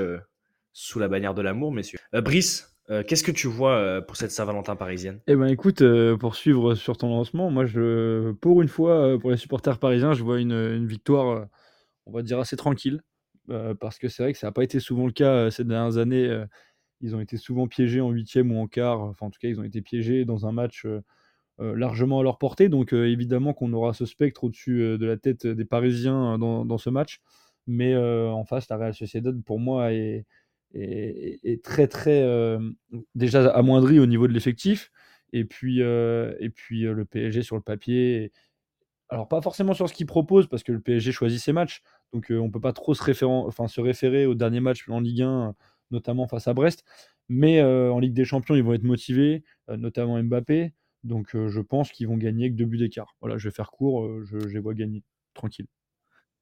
sous 0.72 0.98
la 0.98 1.08
bannière 1.08 1.36
de 1.36 1.44
l'amour, 1.44 1.72
messieurs. 1.72 2.00
Brice, 2.14 2.76
qu'est-ce 2.88 3.24
que 3.24 3.32
tu 3.32 3.46
vois 3.46 4.02
pour 4.08 4.16
cette 4.16 4.32
Saint-Valentin 4.32 4.76
parisienne? 4.76 5.20
Eh 5.28 5.36
ben 5.36 5.48
écoute, 5.48 5.84
pour 6.20 6.34
suivre 6.34 6.74
sur 6.74 6.98
ton 6.98 7.10
lancement, 7.10 7.52
moi 7.52 7.66
je, 7.66 8.32
pour 8.34 8.64
une 8.64 8.70
fois, 8.70 9.20
pour 9.20 9.30
les 9.30 9.38
supporters 9.38 9.78
parisiens, 9.78 10.14
je 10.14 10.24
vois 10.24 10.40
une, 10.40 10.52
une 10.52 10.88
victoire, 10.88 11.48
on 12.08 12.12
va 12.12 12.24
dire 12.24 12.40
assez 12.40 12.58
tranquille, 12.58 13.04
parce 13.80 14.00
que 14.00 14.08
c'est 14.10 14.24
vrai 14.24 14.34
que 14.34 14.40
ça 14.40 14.48
n'a 14.48 14.52
pas 14.52 14.64
été 14.64 14.80
souvent 14.80 15.06
le 15.06 15.12
cas 15.12 15.52
ces 15.52 15.64
dernières 15.64 15.98
années. 15.98 16.46
Ils 17.04 17.16
ont 17.16 17.20
été 17.20 17.38
souvent 17.38 17.68
piégés 17.68 18.02
en 18.02 18.10
huitième 18.10 18.52
ou 18.52 18.60
en 18.60 18.68
quart, 18.68 19.02
enfin 19.02 19.28
en 19.28 19.30
tout 19.30 19.40
cas 19.40 19.50
ils 19.50 19.60
ont 19.60 19.64
été 19.64 19.82
piégés 19.82 20.24
dans 20.24 20.48
un 20.48 20.54
match 20.54 20.86
euh, 20.86 21.02
euh, 21.60 21.76
largement 21.76 22.22
à 22.22 22.24
leur 22.24 22.38
portée. 22.38 22.70
Donc 22.70 22.94
euh, 22.94 23.08
évidemment 23.08 23.54
qu'on 23.54 23.74
aura 23.74 23.94
ce 23.94 24.06
spectre 24.06 24.46
au-dessus 24.46 24.98
de 24.98 25.06
la 25.06 25.18
tête 25.18 25.46
des 25.46 25.66
Parisiens 25.66 26.40
dans, 26.40 26.78
ce 26.78 26.90
match. 26.90 27.22
Mais 27.68 27.96
en 27.96 28.44
face, 28.46 28.68
la 28.70 28.78
Real 28.78 28.94
Sociedad, 28.94 29.42
pour 29.44 29.60
moi, 29.60 29.94
est, 29.94 30.26
très 31.64 31.88
très 31.88 32.58
déjà 33.16 33.50
amoindri 33.52 34.00
au 34.00 34.06
niveau 34.06 34.28
de 34.28 34.34
l'effectif. 34.34 34.92
Et 35.34 35.46
puis, 35.46 35.80
et 35.82 36.50
puis 36.50 36.82
le 36.82 37.06
PSG 37.06 37.44
sur 37.44 37.56
le 37.56 37.62
papier 37.62 38.32
alors 39.10 39.28
pas 39.28 39.42
forcément 39.42 39.74
sur 39.74 39.88
ce 39.88 39.94
qu'il 39.94 40.08
propose, 40.08 40.48
parce 40.48 40.64
que 40.64 40.72
le 40.72 40.80
PSG 40.80 41.12
choisit 41.12 41.40
ses 41.40 41.54
matchs, 41.54 41.84
donc 42.14 42.32
on 42.32 42.50
peut 42.50 42.60
pas 42.60 42.74
trop 42.74 42.96
se, 42.96 43.26
enfin, 43.26 43.68
se 43.68 43.80
référer 43.80 44.26
au 44.26 44.34
dernier 44.34 44.60
match 44.60 44.90
en 44.90 45.00
Ligue 45.00 45.22
1, 45.22 45.54
notamment 45.94 46.28
face 46.28 46.48
à 46.48 46.54
Brest. 46.54 46.84
Mais 47.30 47.62
en 47.64 48.00
Ligue 48.00 48.14
des 48.14 48.26
Champions, 48.26 48.56
ils 48.56 48.64
vont 48.64 48.74
être 48.74 48.84
motivés, 48.84 49.44
notamment 49.70 50.22
Mbappé. 50.22 50.74
Donc 51.04 51.30
je 51.34 51.60
pense 51.62 51.92
qu'ils 51.92 52.08
vont 52.08 52.18
gagner 52.18 52.46
avec 52.46 52.56
deux 52.56 52.66
buts 52.66 52.78
d'écart. 52.78 53.16
Voilà, 53.22 53.38
je 53.38 53.48
vais 53.48 53.54
faire 53.54 53.72
court, 53.72 54.08
je, 54.26 54.40
je 54.40 54.54
les 54.54 54.60
vois 54.60 54.74
gagner 54.74 55.04
tranquille. 55.34 55.68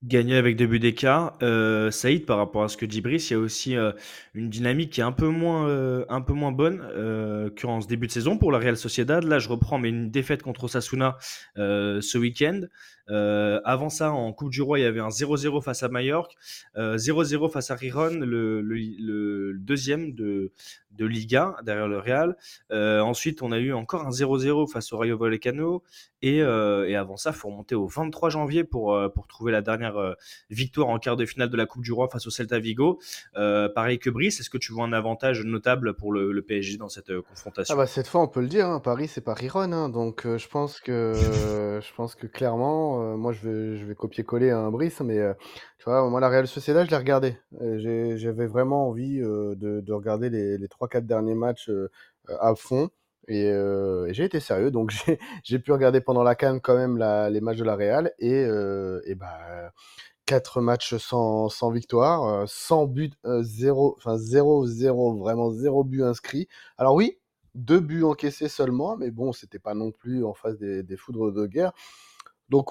Gagner 0.04 0.36
avec 0.36 0.56
deux 0.56 0.66
buts 0.66 0.80
d'écart. 0.80 1.38
Euh, 1.44 1.92
Saïd, 1.92 2.26
par 2.26 2.38
rapport 2.38 2.64
à 2.64 2.70
ce 2.70 2.76
que 2.76 2.88
dit 2.88 3.02
Brice, 3.02 3.30
il 3.30 3.34
y 3.34 3.36
a 3.36 3.40
aussi 3.40 3.78
euh, 3.78 3.92
une 4.34 4.50
dynamique 4.50 4.94
qui 4.94 5.02
est 5.02 5.04
un 5.04 5.12
peu 5.12 5.28
moins, 5.28 5.70
euh, 5.70 6.06
un 6.10 6.22
peu 6.22 6.34
moins 6.34 6.52
bonne 6.52 6.82
euh, 6.96 7.52
qu'en 7.52 7.82
ce 7.82 7.88
début 7.88 8.08
de 8.08 8.12
saison 8.12 8.36
pour 8.40 8.52
la 8.52 8.58
Real 8.58 8.76
Sociedad. 8.76 9.24
Là, 9.24 9.38
je 9.38 9.48
reprends, 9.48 9.78
mais 9.78 9.90
une 9.90 10.10
défaite 10.10 10.42
contre 10.42 10.64
Osasuna 10.64 11.18
euh, 11.60 12.02
ce 12.02 12.18
week-end. 12.18 12.62
Euh, 13.10 13.62
avant 13.64 13.90
ça, 13.90 14.12
en 14.12 14.34
Coupe 14.34 14.50
du 14.50 14.64
Roi, 14.64 14.80
il 14.80 14.82
y 14.82 14.86
avait 14.86 15.02
un 15.02 15.10
0-0 15.10 15.62
face 15.62 15.84
à 15.84 15.90
Mallorca, 15.90 16.34
0-0 16.76 17.52
face 17.52 17.70
à 17.70 17.76
Riron, 17.76 18.10
le, 18.22 18.62
le, 18.62 18.76
le, 19.00 19.54
deuxième 19.60 20.14
de, 20.14 20.52
de 20.92 21.06
Liga 21.06 21.56
derrière 21.64 21.88
le 21.88 22.00
Real. 22.00 22.36
ensuite, 22.72 23.42
on 23.42 23.52
a 23.52 23.60
eu 23.60 23.74
encore 23.74 24.06
un 24.06 24.12
0-0 24.12 24.70
face 24.72 24.92
au 24.94 24.98
Rayo 24.98 25.18
Vallecano. 25.18 25.84
Et, 26.24 26.38
et 26.38 26.96
avant 26.96 27.18
ça, 27.18 27.32
il 27.32 27.36
faut 27.36 27.50
remonter 27.50 27.76
au 27.76 27.88
23 27.88 28.30
janvier 28.30 28.64
pour, 28.64 28.98
pour 29.14 29.28
trouver 29.28 29.52
la 29.52 29.62
dernière 29.62 29.98
euh, 29.98 30.14
victoire 30.50 30.90
en 30.90 31.00
quart 31.00 31.16
de 31.16 31.26
finale 31.26 31.50
de 31.50 31.58
la 31.58 31.66
Coupe 31.66 31.84
du 31.84 31.92
Roi 31.92 32.08
face 32.10 32.28
au 32.28 32.30
Celta 32.30 32.60
Vigo. 32.60 33.00
Euh, 33.38 33.70
pareil 33.70 34.00
que 34.00 34.10
Brice, 34.10 34.40
est-ce 34.40 34.50
que 34.50 34.58
tu 34.58 34.74
vois 34.74 34.86
un 34.86 34.94
avantage 34.94 35.44
notable 35.44 35.94
pour 35.94 36.14
le, 36.14 36.42
PSG 36.42 36.78
dans 36.78 36.90
cette 36.90 37.10
euh, 37.10 37.22
confrontation? 37.22 37.74
Ah 37.74 37.78
bah 37.78 37.88
Cette 37.88 38.08
fois, 38.08 38.22
on 38.22 38.28
peut 38.28 38.42
le 38.42 38.48
dire, 38.48 38.68
hein, 38.68 38.80
Paris, 38.80 39.08
c'est 39.08 39.22
pas 39.22 39.34
Riron. 39.34 39.72
Hein, 39.72 39.90
donc 39.90 40.24
je, 40.26 40.48
pense 40.48 40.80
que, 40.80 41.14
je 41.82 41.94
pense 41.96 42.16
que 42.16 42.28
clairement, 42.28 43.18
moi, 43.18 43.32
je 43.32 43.48
vais, 43.48 43.78
je 43.78 43.86
vais 43.86 43.96
copier-coller 43.96 44.52
un 44.52 44.72
Brice, 44.72 45.02
mais 45.02 45.20
tu 45.78 45.86
vois, 45.86 46.08
moi, 46.10 46.20
la 46.20 46.30
Real 46.30 46.48
Sociedad, 46.48 46.86
je 46.86 46.92
l'ai 46.92 46.98
regardé. 46.98 47.38
J'avais 47.52 48.48
vraiment 48.48 48.88
envie 48.88 49.20
de, 49.20 49.82
de, 49.82 49.94
regarder 49.94 50.30
les, 50.30 50.58
les 50.58 50.68
3-4 50.82 51.06
derniers 51.06 51.36
matchs 51.36 51.72
à 52.28 52.56
fond. 52.56 52.90
Et, 53.28 53.46
euh, 53.52 54.12
j'ai 54.12 54.26
été 54.26 54.40
sérieux, 54.40 54.72
donc 54.72 54.92
j'ai 55.44 55.60
pu 55.60 55.72
regarder 55.72 56.02
pendant 56.02 56.24
la 56.24 56.36
canne 56.36 56.60
quand 56.60 56.76
même 56.76 56.98
les 57.32 57.42
matchs 57.42 57.58
de 57.58 57.64
la 57.64 57.76
Real. 57.76 58.12
Et, 58.20 58.34
euh, 58.34 59.02
et 59.06 59.16
bah, 59.16 59.72
4 60.26 60.62
matchs 60.62 60.96
sans, 60.98 61.50
sans 61.50 61.72
victoire, 61.72 62.48
sans 62.48 62.88
but, 62.88 63.14
0, 63.26 63.96
enfin 63.98 64.16
0-0, 64.18 65.20
vraiment 65.20 65.52
0 65.52 65.84
but 65.84 66.04
inscrit. 66.04 66.48
Alors 66.78 66.96
oui, 66.96 67.20
deux 67.56 67.80
buts 67.80 68.04
encaissés 68.04 68.50
seulement, 68.50 68.98
mais 68.98 69.12
bon, 69.12 69.34
c'était 69.34 69.60
pas 69.60 69.74
non 69.74 69.92
plus 69.92 70.24
en 70.24 70.34
face 70.34 70.58
des, 70.58 70.84
des 70.84 70.98
foudres 70.98 71.32
de 71.32 71.46
guerre. 71.48 71.74
Donc, 72.50 72.70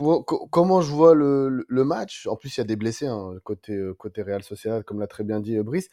comment 0.51 0.83
je 0.83 0.93
vois 0.93 1.15
le, 1.15 1.65
le, 1.67 1.85
match? 1.85 2.27
En 2.27 2.37
plus, 2.37 2.55
il 2.55 2.61
y 2.61 2.63
a 2.63 2.65
des 2.65 2.77
blessés 2.77 3.07
hein, 3.07 3.33
côté, 3.45 3.81
côté 3.99 4.23
Real 4.23 4.43
Sociedad, 4.43 4.85
comme 4.85 5.01
l'a 5.01 5.07
très 5.07 5.25
bien 5.25 5.41
dit 5.41 5.59
Brice. 5.61 5.89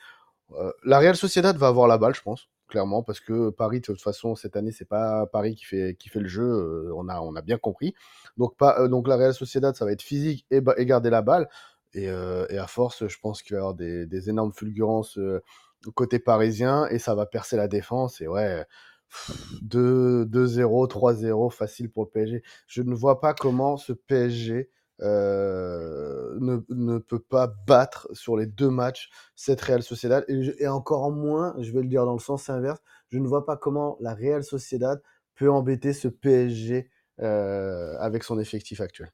La 0.83 0.99
Real 0.99 1.15
Sociedad 1.15 1.55
va 1.57 1.67
avoir 1.67 1.87
la 1.87 1.97
balle, 1.97 2.15
je 2.15 2.21
pense 2.21 2.49
clairement, 2.67 3.01
parce 3.01 3.19
que 3.19 3.49
Paris, 3.49 3.79
de 3.79 3.85
toute 3.85 4.01
façon, 4.01 4.35
cette 4.35 4.55
année, 4.55 4.71
c'est 4.71 4.87
pas 4.87 5.25
Paris 5.27 5.55
qui 5.55 5.65
fait, 5.65 5.95
qui 5.97 6.09
fait 6.09 6.19
le 6.19 6.27
jeu, 6.27 6.43
euh, 6.43 6.91
on, 6.95 7.07
a, 7.07 7.19
on 7.21 7.35
a 7.35 7.41
bien 7.41 7.57
compris. 7.57 7.93
Donc, 8.37 8.55
pas, 8.57 8.79
euh, 8.79 8.87
donc 8.87 9.07
la 9.07 9.15
Real 9.15 9.33
Sociedad, 9.33 9.75
ça 9.75 9.85
va 9.85 9.91
être 9.91 10.01
physique 10.01 10.45
et, 10.51 10.61
garder 10.85 11.09
la 11.09 11.21
balle. 11.21 11.49
Et, 11.93 12.09
euh, 12.09 12.45
et, 12.49 12.57
à 12.57 12.67
force, 12.67 13.07
je 13.07 13.17
pense 13.19 13.41
qu'il 13.41 13.53
va 13.53 13.59
y 13.59 13.61
avoir 13.61 13.73
des, 13.73 14.05
des 14.05 14.29
énormes 14.29 14.53
fulgurances 14.53 15.19
côté 15.95 16.19
parisien 16.19 16.87
et 16.87 16.99
ça 16.99 17.15
va 17.15 17.25
percer 17.25 17.55
la 17.55 17.67
défense. 17.67 18.19
Et 18.21 18.27
ouais, 18.27 18.65
2-0, 19.63 20.87
3-0, 20.87 21.51
facile 21.51 21.89
pour 21.89 22.03
le 22.03 22.09
PSG. 22.09 22.43
Je 22.67 22.81
ne 22.81 22.93
vois 22.93 23.21
pas 23.21 23.33
comment 23.33 23.77
ce 23.77 23.93
PSG 23.93 24.69
euh, 25.01 26.35
ne, 26.39 26.57
ne, 26.69 26.97
peut 26.97 27.19
pas 27.19 27.47
battre 27.67 28.07
sur 28.13 28.35
les 28.35 28.47
deux 28.47 28.69
matchs 28.69 29.09
cette 29.35 29.61
Real 29.61 29.83
Sociedad. 29.83 30.25
Et, 30.27 30.67
encore 30.67 31.11
moins, 31.11 31.55
je 31.59 31.71
vais 31.71 31.81
le 31.81 31.87
dire 31.87 32.05
dans 32.05 32.13
le 32.13 32.19
sens 32.19 32.49
inverse, 32.49 32.79
je 33.09 33.19
ne 33.19 33.27
vois 33.27 33.45
pas 33.45 33.57
comment 33.57 33.97
la 33.99 34.13
Real 34.13 34.43
Sociedad 34.43 35.01
peut 35.35 35.51
embêter 35.51 35.93
ce 35.93 36.07
PSG 36.07 36.89
euh, 37.19 37.95
avec 37.99 38.23
son 38.23 38.39
effectif 38.39 38.81
actuel. 38.81 39.11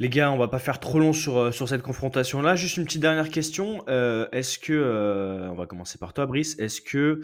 Les 0.00 0.08
gars, 0.08 0.32
on 0.32 0.38
va 0.38 0.48
pas 0.48 0.58
faire 0.58 0.80
trop 0.80 0.98
long 0.98 1.12
sur, 1.12 1.38
euh, 1.38 1.50
sur 1.52 1.68
cette 1.68 1.82
confrontation-là. 1.82 2.56
Juste 2.56 2.76
une 2.78 2.84
petite 2.84 3.00
dernière 3.00 3.30
question. 3.30 3.86
Est-ce 3.86 4.58
que, 4.58 5.48
on 5.50 5.54
va 5.54 5.66
commencer 5.66 5.98
par 5.98 6.12
toi, 6.12 6.26
Brice, 6.26 6.58
est-ce 6.58 6.82
que 6.82 7.20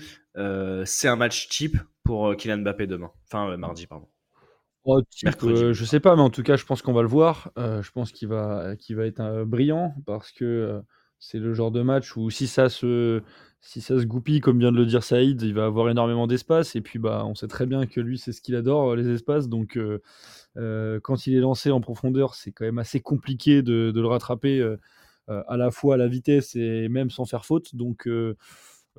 c'est 0.87 1.09
un 1.09 1.17
match 1.17 1.49
type 1.49 1.77
pour 2.05 2.35
Kylian 2.37 2.59
Mbappé 2.59 2.87
demain? 2.87 3.11
Enfin, 3.27 3.57
mardi, 3.57 3.87
pardon. 3.87 4.09
Oh, 4.85 5.03
euh, 5.45 5.75
je 5.75 5.85
sais 5.85 6.01
pas, 6.01 6.17
mais 6.17 6.23
en 6.23 6.31
tout 6.31 6.43
cas, 6.43 6.57
je 6.57 6.65
pense 6.65 6.81
qu'on 6.81 6.95
va 6.95 7.03
le 7.03 7.09
voir. 7.09 7.51
Euh, 7.59 7.83
je 7.83 7.91
pense 7.93 8.13
qu'il 8.13 8.29
va, 8.29 8.77
qu'il 8.77 8.97
va 8.97 9.05
être 9.05 9.21
euh, 9.21 9.45
brillant 9.45 9.95
parce 10.07 10.33
que 10.33 10.81
c'est 11.19 11.39
le 11.39 11.53
genre 11.53 11.71
de 11.71 11.83
match 11.83 12.17
où 12.17 12.31
si 12.31 12.47
ça 12.47 12.71
se, 12.71 13.23
si 13.61 13.83
ça 13.83 13.99
se 14.01 14.07
goupille, 14.07 14.41
comme 14.41 14.59
vient 14.59 14.73
de 14.73 14.79
le 14.79 14.87
dire 14.87 15.05
Saïd, 15.05 15.43
il 15.43 15.53
va 15.53 15.67
avoir 15.67 15.91
énormément 15.91 16.27
d'espace. 16.27 16.77
Et 16.77 16.81
puis, 16.81 16.99
bah, 16.99 17.25
on 17.27 17.35
sait 17.35 17.49
très 17.49 17.67
bien 17.67 17.87
que 17.87 18.01
lui, 18.01 18.17
c'est 18.17 18.33
ce 18.33 18.41
qu'il 18.41 18.57
adore, 18.57 18.97
les 18.97 19.09
espaces. 19.11 19.49
Donc, 19.49 19.79
quand 20.57 21.27
il 21.27 21.35
est 21.35 21.41
lancé 21.41 21.71
en 21.71 21.83
profondeur, 21.83 22.35
c'est 22.35 22.53
quand 22.53 22.65
même 22.65 22.79
assez 22.79 23.01
compliqué 23.01 23.61
de, 23.63 23.91
de 23.91 24.01
le 24.01 24.07
rattraper 24.07 24.77
à 25.29 25.57
la 25.59 25.71
fois 25.71 25.95
à 25.95 25.99
la 25.99 26.09
vitesse 26.09 26.57
et 26.57 26.89
même 26.89 27.11
sans 27.11 27.27
faire 27.27 27.45
faute. 27.45 27.75
Donc, 27.77 28.09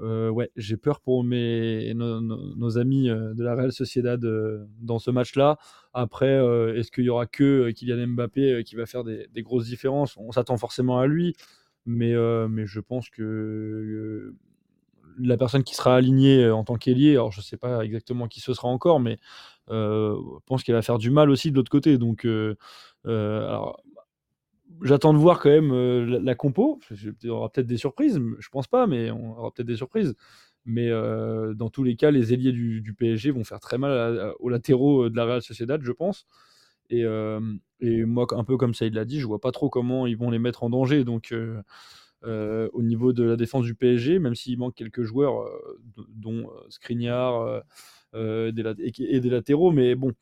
euh, 0.02 0.30
ouais, 0.30 0.50
j'ai 0.56 0.78
peur 0.78 1.00
pour 1.00 1.24
mes, 1.24 1.94
nos, 1.94 2.78
amis 2.78 3.10
euh, 3.10 3.34
de 3.34 3.44
la 3.44 3.56
Real 3.56 3.72
Sociedad 3.72 4.24
euh, 4.26 4.66
dans 4.80 5.00
ce 5.00 5.12
match-là. 5.12 5.58
Après, 5.94 6.40
est-ce 6.76 6.92
qu'il 6.92 7.04
y 7.04 7.10
aura 7.10 7.26
que 7.26 7.70
Kylian 7.72 8.08
Mbappé 8.08 8.64
qui 8.64 8.76
va 8.76 8.86
faire 8.86 9.04
des, 9.04 9.28
grosses 9.38 9.66
différences? 9.66 10.16
On 10.18 10.32
s'attend 10.32 10.58
forcément 10.58 11.00
à 11.00 11.08
lui, 11.08 11.36
mais, 11.86 12.14
mais 12.48 12.66
je 12.66 12.80
pense 12.80 13.10
que 13.10 14.34
la 15.20 15.36
personne 15.36 15.64
qui 15.64 15.76
sera 15.76 15.98
alignée 15.98 16.50
en 16.50 16.64
tant 16.64 16.76
qu'ailier, 16.76 17.12
alors 17.12 17.34
je 17.34 17.42
ne 17.42 17.44
sais 17.44 17.58
pas 17.58 17.84
exactement 17.84 18.30
qui 18.30 18.40
ce 18.40 18.54
sera 18.54 18.70
encore, 18.70 19.02
mais 19.02 19.20
je 19.70 20.40
pense 20.46 20.64
qu'elle 20.64 20.76
va 20.76 20.82
faire 20.82 20.98
du 20.98 21.12
mal 21.12 21.30
aussi 21.30 21.52
de 21.52 21.58
l'autre 21.58 21.72
côté. 21.72 21.98
Donc, 21.98 22.26
alors, 23.06 23.84
j'attends 24.82 25.14
de 25.14 25.18
voir 25.18 25.40
quand 25.40 25.50
même 25.50 25.72
euh, 25.72 26.20
la, 26.22 26.36
compo. 26.36 26.80
Il 26.92 27.14
y 27.24 27.30
aura 27.30 27.50
peut-être 27.50 27.68
des 27.68 27.78
surprises, 27.78 28.20
je 28.40 28.50
pense 28.50 28.68
pas, 28.68 28.88
mais 28.88 29.12
on 29.12 29.38
aura 29.38 29.52
peut-être 29.52 29.68
des 29.68 29.76
surprises. 29.76 30.16
Mais 30.66 30.90
euh, 30.90 31.54
dans 31.54 31.70
tous 31.70 31.84
les 31.84 31.96
cas, 31.96 32.12
les 32.12 32.34
ailiers 32.34 32.52
du, 32.52 32.94
PSG 32.98 33.32
vont 33.32 33.44
faire 33.44 33.60
très 33.60 33.78
mal 33.78 34.34
aux 34.40 34.50
latéraux 34.50 35.10
de 35.10 35.16
la 35.16 35.26
Real 35.26 35.42
Sociedad, 35.42 35.82
je 35.84 35.92
pense. 35.92 36.26
Et, 36.90 37.04
euh, 37.04 37.40
et, 37.80 38.04
moi, 38.06 38.28
un 38.32 38.44
peu 38.44 38.58
comme 38.58 38.74
ça 38.74 38.86
il 38.86 38.94
l'a 38.94 39.06
dit, 39.06 39.20
je 39.20 39.28
vois 39.28 39.40
pas 39.40 39.52
trop 39.52 39.70
comment 39.70 40.06
ils 40.08 40.18
vont 40.18 40.30
les 40.30 40.40
mettre 40.40 40.64
en 40.64 40.70
danger. 40.70 41.04
Donc, 41.04 41.34
au 42.24 42.82
niveau 42.84 43.14
de 43.14 43.24
la 43.24 43.36
défense 43.36 43.66
du 43.66 43.76
PSG, 43.76 44.20
même 44.20 44.36
s'il 44.36 44.60
manque 44.60 44.76
quelques 44.76 45.04
joueurs, 45.04 45.50
dont 46.10 46.50
Skriniar 46.70 47.64
et 48.14 48.52
des 48.52 49.30
latéraux, 49.30 49.72
mais 49.72 49.96
bon 49.96 50.14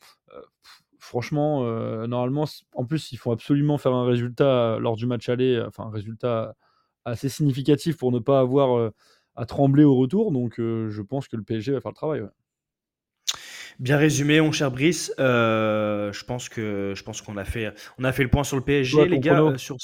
franchement, 0.99 1.63
euh, 1.63 2.07
normalement, 2.07 2.45
en 2.73 2.85
plus, 2.85 3.11
ils 3.11 3.17
font 3.17 3.31
absolument 3.31 3.77
faire 3.77 3.93
un 3.93 4.05
résultat 4.05 4.77
lors 4.79 4.95
du 4.95 5.05
match 5.05 5.29
aller, 5.29 5.61
enfin 5.65 5.85
un 5.85 5.91
résultat 5.91 6.55
assez 7.05 7.29
significatif 7.29 7.97
pour 7.97 8.11
ne 8.11 8.19
pas 8.19 8.39
avoir 8.39 8.77
euh, 8.77 8.93
à 9.35 9.45
trembler 9.45 9.83
au 9.83 9.95
retour. 9.95 10.31
Donc, 10.31 10.59
euh, 10.59 10.89
je 10.89 11.01
pense 11.01 11.27
que 11.27 11.37
le 11.37 11.43
PSG 11.43 11.71
va 11.71 11.81
faire 11.81 11.91
le 11.91 11.95
travail. 11.95 12.23
Bien 13.79 13.97
résumé, 13.97 14.41
mon 14.41 14.51
cher 14.51 14.71
Brice. 14.71 15.13
je 15.17 16.23
pense 16.25 16.49
que 16.49 16.93
je 16.95 17.03
pense 17.03 17.21
qu'on 17.21 17.37
a 17.37 17.45
fait 17.45 17.73
on 17.97 18.03
a 18.03 18.11
fait 18.11 18.23
le 18.23 18.29
point 18.29 18.43
sur 18.43 18.57
le 18.57 18.63
PSG, 18.63 19.07
les 19.07 19.19
gars. 19.19 19.53
sur 19.57 19.77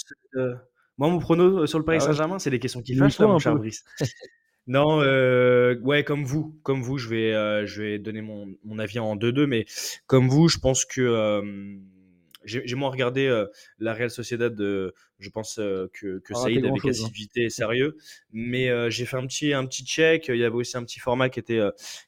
moi, 0.98 1.10
mon 1.10 1.20
prono 1.20 1.66
sur 1.66 1.78
le 1.78 1.84
Paris 1.84 1.98
ah 2.02 2.06
Saint-Germain, 2.06 2.40
c'est 2.40 2.50
des 2.50 2.60
questions 2.60 2.82
qui 2.82 2.96
fâchent, 2.96 3.20
mon 3.20 3.40
cher 3.40 3.56
Brice. 3.56 3.84
Non, 4.68 5.00
euh, 5.02 5.76
ouais, 5.82 6.04
comme 6.04 6.26
vous, 6.26 6.60
comme 6.64 6.82
vous, 6.82 6.98
je 6.98 7.08
vais, 7.10 7.34
euh, 7.34 7.66
je 7.68 7.84
vais 7.84 8.00
donner 8.00 8.22
mon, 8.22 8.48
mon 8.64 8.80
avis 8.80 8.98
en 9.00 9.16
2-2, 9.16 9.46
mais 9.46 9.66
comme 10.08 10.28
vous, 10.28 10.48
je 10.50 10.58
pense 10.58 10.86
que 10.86 11.02
euh, 11.02 11.44
j'ai 12.46 12.76
moins 12.76 12.90
regardé 12.90 13.28
euh, 13.28 13.48
la 13.80 13.94
Real 13.94 14.10
Sociedad, 14.10 14.54
de, 14.54 14.94
je 15.20 15.30
pense 15.30 15.60
euh, 15.60 15.90
que, 15.94 16.20
que 16.20 16.34
ah, 16.36 16.44
Saïd 16.44 16.66
avec 16.66 16.86
hein. 16.86 16.90
assiduité 16.90 17.44
et 17.44 17.50
sérieux, 17.50 17.98
mais 18.32 18.70
euh, 18.70 18.90
j'ai 18.90 19.06
fait 19.06 19.18
un 19.18 19.26
petit, 19.26 19.54
un 19.54 19.66
petit 19.66 19.86
check. 19.86 20.28
Il 20.30 20.38
y 20.38 20.44
avait 20.44 20.56
aussi 20.56 20.78
un 20.78 20.84
petit 20.84 21.00
format 21.00 21.30
qui 21.30 21.40
était, 21.40 21.62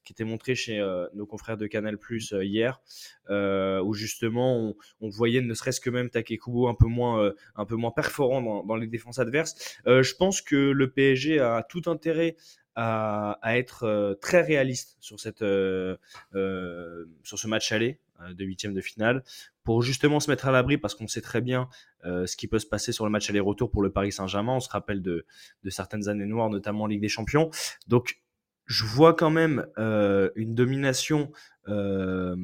qui 0.03 0.13
était 0.13 0.23
montré 0.23 0.55
chez 0.55 0.77
nos 1.13 1.25
confrères 1.25 1.57
de 1.57 1.67
Canal 1.67 1.97
Plus 1.97 2.33
hier, 2.41 2.81
où 3.29 3.93
justement 3.93 4.57
on, 4.57 4.75
on 5.01 5.09
voyait 5.09 5.41
ne 5.41 5.53
serait-ce 5.53 5.81
que 5.81 5.89
même 5.89 6.09
Takekubo 6.09 6.67
un 6.67 6.75
peu 6.75 6.87
moins, 6.87 7.33
un 7.55 7.65
peu 7.65 7.75
moins 7.75 7.91
perforant 7.91 8.41
dans, 8.41 8.63
dans 8.63 8.75
les 8.75 8.87
défenses 8.87 9.19
adverses. 9.19 9.77
je 9.85 10.13
pense 10.15 10.41
que 10.41 10.55
le 10.55 10.91
PSG 10.91 11.39
a 11.39 11.65
tout 11.67 11.83
intérêt 11.87 12.35
à, 12.79 13.57
être 13.57 14.17
très 14.21 14.41
réaliste 14.41 14.97
sur 14.99 15.19
cette 15.19 15.41
euh, 15.41 15.97
euh, 16.35 17.05
sur 17.23 17.39
ce 17.39 17.47
match 17.47 17.71
aller 17.71 17.99
de 18.31 18.45
huitième 18.45 18.73
de 18.73 18.81
finale 18.81 19.23
pour 19.63 19.81
justement 19.81 20.19
se 20.19 20.29
mettre 20.29 20.47
à 20.47 20.51
l'abri 20.51 20.77
parce 20.77 20.95
qu'on 20.95 21.07
sait 21.07 21.21
très 21.21 21.41
bien 21.41 21.69
euh, 22.05 22.25
ce 22.25 22.37
qui 22.37 22.47
peut 22.47 22.59
se 22.59 22.65
passer 22.65 22.91
sur 22.91 23.03
le 23.05 23.11
match 23.11 23.29
aller-retour 23.29 23.69
pour 23.69 23.81
le 23.81 23.91
Paris 23.91 24.11
Saint-Germain. 24.11 24.53
On 24.53 24.59
se 24.59 24.69
rappelle 24.69 25.01
de, 25.01 25.25
de, 25.63 25.69
certaines 25.69 26.07
années 26.07 26.25
noires, 26.25 26.49
notamment 26.49 26.83
en 26.83 26.87
Ligue 26.87 27.01
des 27.01 27.09
Champions. 27.09 27.49
Donc, 27.87 28.21
je 28.65 28.85
vois 28.85 29.13
quand 29.13 29.29
même 29.29 29.67
euh, 29.77 30.29
une 30.35 30.55
domination 30.55 31.31
euh, 31.67 32.35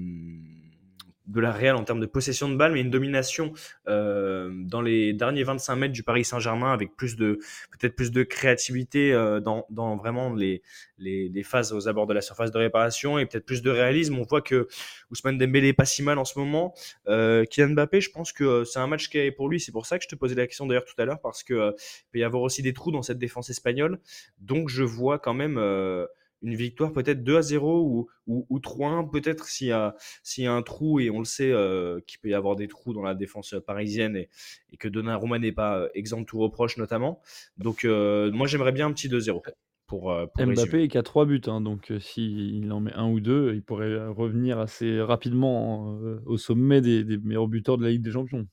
de 1.27 1.39
la 1.39 1.51
Real 1.51 1.75
en 1.75 1.83
termes 1.83 1.99
de 1.99 2.05
possession 2.05 2.49
de 2.49 2.55
balle, 2.55 2.73
mais 2.73 2.81
une 2.81 2.89
domination 2.89 3.53
euh, 3.87 4.51
dans 4.53 4.81
les 4.81 5.13
derniers 5.13 5.43
25 5.43 5.75
mètres 5.75 5.93
du 5.93 6.03
Paris 6.03 6.25
Saint-Germain 6.25 6.73
avec 6.73 6.95
plus 6.95 7.15
de 7.15 7.39
peut-être 7.71 7.95
plus 7.95 8.11
de 8.11 8.23
créativité 8.23 9.13
euh, 9.13 9.39
dans, 9.39 9.65
dans, 9.69 9.95
vraiment 9.95 10.33
les, 10.33 10.61
les, 10.97 11.29
les, 11.29 11.43
phases 11.43 11.73
aux 11.73 11.87
abords 11.87 12.07
de 12.07 12.13
la 12.13 12.21
surface 12.21 12.51
de 12.51 12.57
réparation 12.57 13.19
et 13.19 13.25
peut-être 13.25 13.45
plus 13.45 13.61
de 13.61 13.69
réalisme. 13.69 14.17
On 14.17 14.23
voit 14.23 14.41
que 14.41 14.67
Ousmane 15.11 15.37
Dembélé 15.37 15.69
est 15.69 15.73
pas 15.73 15.85
si 15.85 16.03
mal 16.03 16.17
en 16.17 16.25
ce 16.25 16.37
moment. 16.37 16.73
Euh, 17.07 17.45
Kylian 17.45 17.69
Mbappé, 17.69 18.01
je 18.01 18.11
pense 18.11 18.31
que 18.31 18.63
c'est 18.63 18.79
un 18.79 18.87
match 18.87 19.09
qui 19.09 19.17
est 19.17 19.31
pour 19.31 19.49
lui. 19.49 19.59
C'est 19.59 19.71
pour 19.71 19.85
ça 19.85 19.97
que 19.97 20.03
je 20.03 20.09
te 20.09 20.15
posais 20.15 20.35
la 20.35 20.47
question 20.47 20.65
d'ailleurs 20.65 20.85
tout 20.85 20.99
à 20.99 21.05
l'heure 21.05 21.19
parce 21.21 21.43
que 21.43 21.53
euh, 21.53 21.71
il 21.77 22.11
peut 22.11 22.19
y 22.19 22.23
avoir 22.23 22.43
aussi 22.43 22.61
des 22.61 22.73
trous 22.73 22.91
dans 22.91 23.01
cette 23.01 23.19
défense 23.19 23.49
espagnole. 23.49 23.99
Donc 24.39 24.69
je 24.69 24.83
vois 24.83 25.19
quand 25.19 25.33
même 25.33 25.57
euh, 25.57 26.05
une 26.43 26.55
victoire 26.55 26.93
peut-être 26.93 27.23
2 27.23 27.37
à 27.37 27.41
0 27.41 27.81
ou, 27.81 28.07
ou, 28.27 28.45
ou 28.49 28.59
3-1 28.59 29.09
peut-être 29.09 29.47
s'il 29.47 29.67
y, 29.67 29.71
a, 29.71 29.95
s'il 30.21 30.43
y 30.43 30.47
a 30.47 30.53
un 30.53 30.61
trou 30.61 30.99
et 30.99 31.09
on 31.09 31.19
le 31.19 31.25
sait 31.25 31.51
euh, 31.51 31.99
qu'il 32.05 32.19
peut 32.19 32.29
y 32.29 32.33
avoir 32.33 32.55
des 32.55 32.67
trous 32.67 32.93
dans 32.93 33.01
la 33.01 33.15
défense 33.15 33.55
parisienne 33.65 34.15
et, 34.15 34.29
et 34.71 34.77
que 34.77 34.87
Donnarumma 34.87 35.39
n'est 35.39 35.51
pas 35.51 35.79
euh, 35.79 35.89
exempt 35.95 36.21
de 36.21 36.25
tout 36.25 36.39
reproche 36.39 36.77
notamment. 36.77 37.21
Donc 37.57 37.85
euh, 37.85 38.31
moi 38.31 38.45
j'aimerais 38.47 38.71
bien 38.73 38.87
un 38.87 38.93
petit 38.93 39.09
2-0. 39.09 39.41
Pour, 39.85 40.11
euh, 40.11 40.25
pour 40.27 40.45
Mbappé 40.45 40.61
résumer. 40.61 40.83
est 40.83 40.87
qu'à 40.87 41.03
3 41.03 41.25
buts, 41.25 41.41
hein, 41.45 41.61
donc 41.61 41.91
euh, 41.91 41.99
s'il 41.99 42.71
en 42.71 42.79
met 42.79 42.93
un 42.93 43.09
ou 43.09 43.19
deux, 43.19 43.53
il 43.53 43.61
pourrait 43.61 43.87
euh, 43.87 44.11
revenir 44.11 44.57
assez 44.57 45.01
rapidement 45.01 45.99
euh, 46.01 46.21
au 46.25 46.37
sommet 46.37 46.79
des, 46.81 47.03
des 47.03 47.17
meilleurs 47.17 47.47
buteurs 47.47 47.77
de 47.77 47.83
la 47.83 47.89
Ligue 47.91 48.01
des 48.01 48.11
Champions. 48.11 48.47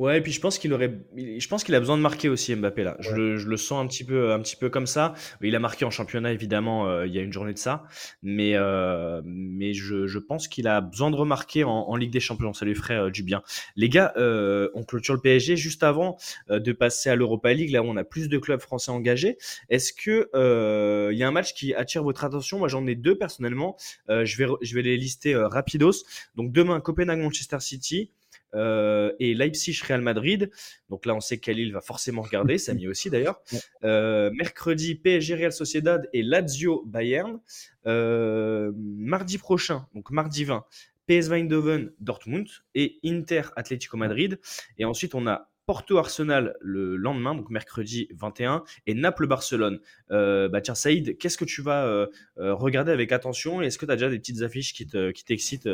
Ouais, 0.00 0.16
et 0.16 0.20
puis 0.22 0.32
je 0.32 0.40
pense 0.40 0.58
qu'il 0.58 0.72
aurait, 0.72 0.98
je 1.14 1.46
pense 1.46 1.62
qu'il 1.62 1.74
a 1.74 1.78
besoin 1.78 1.98
de 1.98 2.02
marquer 2.02 2.30
aussi 2.30 2.56
Mbappé 2.56 2.84
là. 2.84 2.96
Je, 3.00 3.14
le, 3.14 3.36
je 3.36 3.46
le 3.46 3.58
sens 3.58 3.84
un 3.84 3.86
petit 3.86 4.02
peu, 4.02 4.32
un 4.32 4.40
petit 4.40 4.56
peu 4.56 4.70
comme 4.70 4.86
ça. 4.86 5.12
Il 5.42 5.54
a 5.54 5.58
marqué 5.58 5.84
en 5.84 5.90
championnat 5.90 6.32
évidemment 6.32 6.88
euh, 6.88 7.06
il 7.06 7.12
y 7.12 7.18
a 7.18 7.20
une 7.20 7.34
journée 7.34 7.52
de 7.52 7.58
ça, 7.58 7.84
mais 8.22 8.52
euh, 8.54 9.20
mais 9.26 9.74
je, 9.74 10.06
je 10.06 10.18
pense 10.18 10.48
qu'il 10.48 10.68
a 10.68 10.80
besoin 10.80 11.10
de 11.10 11.16
remarquer 11.16 11.64
en, 11.64 11.70
en 11.70 11.96
Ligue 11.96 12.12
des 12.12 12.20
Champions. 12.20 12.54
Ça 12.54 12.64
lui 12.64 12.74
ferait 12.74 12.96
euh, 12.96 13.10
du 13.10 13.22
bien. 13.22 13.42
Les 13.76 13.90
gars, 13.90 14.14
euh, 14.16 14.70
on 14.72 14.84
clôture 14.84 15.12
le 15.12 15.20
PSG 15.20 15.58
juste 15.58 15.82
avant 15.82 16.16
euh, 16.48 16.60
de 16.60 16.72
passer 16.72 17.10
à 17.10 17.14
l'Europa 17.14 17.52
League 17.52 17.70
là 17.70 17.82
où 17.82 17.86
on 17.86 17.96
a 17.98 18.04
plus 18.04 18.30
de 18.30 18.38
clubs 18.38 18.60
français 18.60 18.92
engagés. 18.92 19.36
Est-ce 19.68 19.92
que 19.92 20.30
euh, 20.34 21.10
il 21.12 21.18
y 21.18 21.22
a 21.22 21.28
un 21.28 21.32
match 21.32 21.52
qui 21.52 21.74
attire 21.74 22.04
votre 22.04 22.24
attention? 22.24 22.58
Moi 22.58 22.68
j'en 22.68 22.86
ai 22.86 22.94
deux 22.94 23.18
personnellement. 23.18 23.76
Euh, 24.08 24.24
je 24.24 24.38
vais 24.38 24.46
je 24.62 24.74
vais 24.74 24.82
les 24.82 24.96
lister 24.96 25.34
euh, 25.34 25.46
rapidos. 25.46 26.06
Donc 26.36 26.52
demain 26.52 26.80
Copenhague 26.80 27.18
Manchester 27.20 27.60
City. 27.60 28.12
Euh, 28.54 29.12
et 29.18 29.34
Leipzig 29.34 29.80
Real 29.86 30.00
Madrid. 30.00 30.50
Donc 30.88 31.06
là, 31.06 31.14
on 31.14 31.20
sait 31.20 31.38
qu'Alil 31.38 31.72
va 31.72 31.80
forcément 31.80 32.22
regarder, 32.22 32.58
Samy 32.58 32.88
aussi 32.88 33.10
d'ailleurs. 33.10 33.40
Euh, 33.84 34.30
mercredi, 34.32 34.94
PSG 34.94 35.34
Real 35.34 35.52
Sociedad 35.52 36.08
et 36.12 36.22
Lazio 36.22 36.82
Bayern. 36.86 37.40
Euh, 37.86 38.72
mardi 38.76 39.38
prochain, 39.38 39.86
donc 39.94 40.10
mardi 40.10 40.44
20, 40.44 40.64
PSV 41.06 41.36
Eindhoven 41.40 41.92
Dortmund 41.98 42.46
et 42.74 42.98
Inter 43.04 43.42
Atlético 43.56 43.96
Madrid. 43.96 44.38
Et 44.78 44.84
ensuite, 44.84 45.14
on 45.14 45.26
a 45.26 45.49
Porto 45.70 45.98
Arsenal 45.98 46.56
le 46.60 46.96
lendemain, 46.96 47.32
donc 47.32 47.48
mercredi 47.48 48.08
21, 48.16 48.64
et 48.88 48.94
Naples 48.94 49.28
Barcelone. 49.28 49.78
Euh, 50.10 50.48
bah 50.48 50.60
tiens, 50.60 50.74
Saïd, 50.74 51.16
qu'est-ce 51.16 51.38
que 51.38 51.44
tu 51.44 51.62
vas 51.62 51.86
euh, 51.86 52.08
euh, 52.38 52.52
regarder 52.56 52.90
avec 52.90 53.12
attention 53.12 53.62
Est-ce 53.62 53.78
que 53.78 53.86
tu 53.86 53.92
as 53.92 53.94
déjà 53.94 54.10
des 54.10 54.18
petites 54.18 54.42
affiches 54.42 54.74
qui 54.74 54.88
te- 54.88 55.12
qui 55.12 55.24
t'excitent 55.24 55.68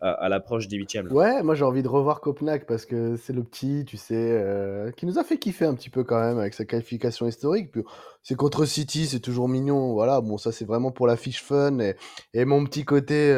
à, 0.00 0.30
l'approche 0.30 0.68
des 0.68 0.78
huitièmes 0.78 1.12
Ouais, 1.12 1.42
moi 1.42 1.54
j'ai 1.54 1.64
envie 1.64 1.82
de 1.82 1.88
revoir 1.88 2.22
Copenhague 2.22 2.64
parce 2.64 2.86
que 2.86 3.16
c'est 3.16 3.34
le 3.34 3.44
petit, 3.44 3.84
tu 3.86 3.98
sais, 3.98 4.90
qui 4.96 5.04
nous 5.04 5.18
a 5.18 5.22
fait 5.22 5.36
kiffer 5.36 5.66
un 5.66 5.74
petit 5.74 5.90
peu 5.90 6.02
quand 6.02 6.18
même 6.18 6.38
avec 6.38 6.54
sa 6.54 6.64
qualification 6.64 7.26
historique. 7.26 7.72
Puis 7.72 7.82
c'est 8.22 8.36
contre 8.36 8.64
City, 8.64 9.04
c'est 9.04 9.20
toujours 9.20 9.50
mignon. 9.50 9.92
Voilà, 9.92 10.22
bon, 10.22 10.38
ça 10.38 10.50
c'est 10.50 10.64
vraiment 10.64 10.92
pour 10.92 11.06
la 11.06 11.18
fiche 11.18 11.42
fun 11.42 11.78
et, 11.78 11.94
et 12.32 12.46
mon 12.46 12.64
petit 12.64 12.86
côté, 12.86 13.34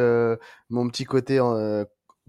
mon 0.70 0.88
petit 0.88 1.07
côté 1.07 1.40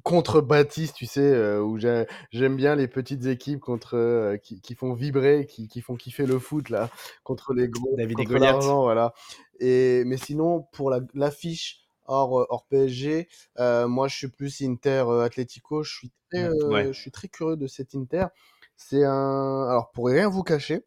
contre 0.03 0.41
Baptiste, 0.41 0.95
tu 0.95 1.05
sais, 1.05 1.21
euh, 1.21 1.62
où 1.62 1.77
j'ai- 1.79 2.05
j'aime 2.31 2.55
bien 2.55 2.75
les 2.75 2.88
petites 2.88 3.25
équipes 3.25 3.60
contre 3.60 3.95
euh, 3.97 4.38
qui, 4.38 4.62
qui 4.62 4.75
font 4.75 4.93
vibrer, 4.93 5.45
qui, 5.47 5.67
qui 5.67 5.81
font 5.81 5.95
kiffer 5.95 6.25
le 6.25 6.38
foot 6.39 6.69
là, 6.69 6.89
contre 7.23 7.53
les 7.53 7.67
gros, 7.69 7.95
David 7.97 8.17
contre 8.17 8.38
l'argent, 8.38 8.84
voilà. 8.84 9.13
Et 9.60 10.03
mais 10.05 10.17
sinon 10.17 10.62
pour 10.73 10.89
la 10.91 10.99
l'affiche 11.13 11.86
hors 12.05 12.41
euh, 12.41 12.45
hors 12.49 12.65
PSG. 12.67 13.27
Euh, 13.60 13.88
moi, 13.88 14.08
je 14.08 14.15
suis 14.15 14.27
plus 14.29 14.62
Inter 14.62 15.05
Atlético. 15.23 15.81
Je 15.84 15.91
suis 15.93 16.12
très, 16.29 16.49
Ouais. 16.65 16.88
je 16.93 16.99
suis 16.99 17.12
très 17.12 17.27
curieux 17.29 17.58
de 17.58 17.67
cet 17.67 17.95
Inter. 17.95 18.27
C'est 18.77 19.03
un, 19.05 19.67
alors 19.69 19.91
pour 19.91 20.08
rien 20.08 20.29
vous 20.29 20.43
cacher, 20.43 20.86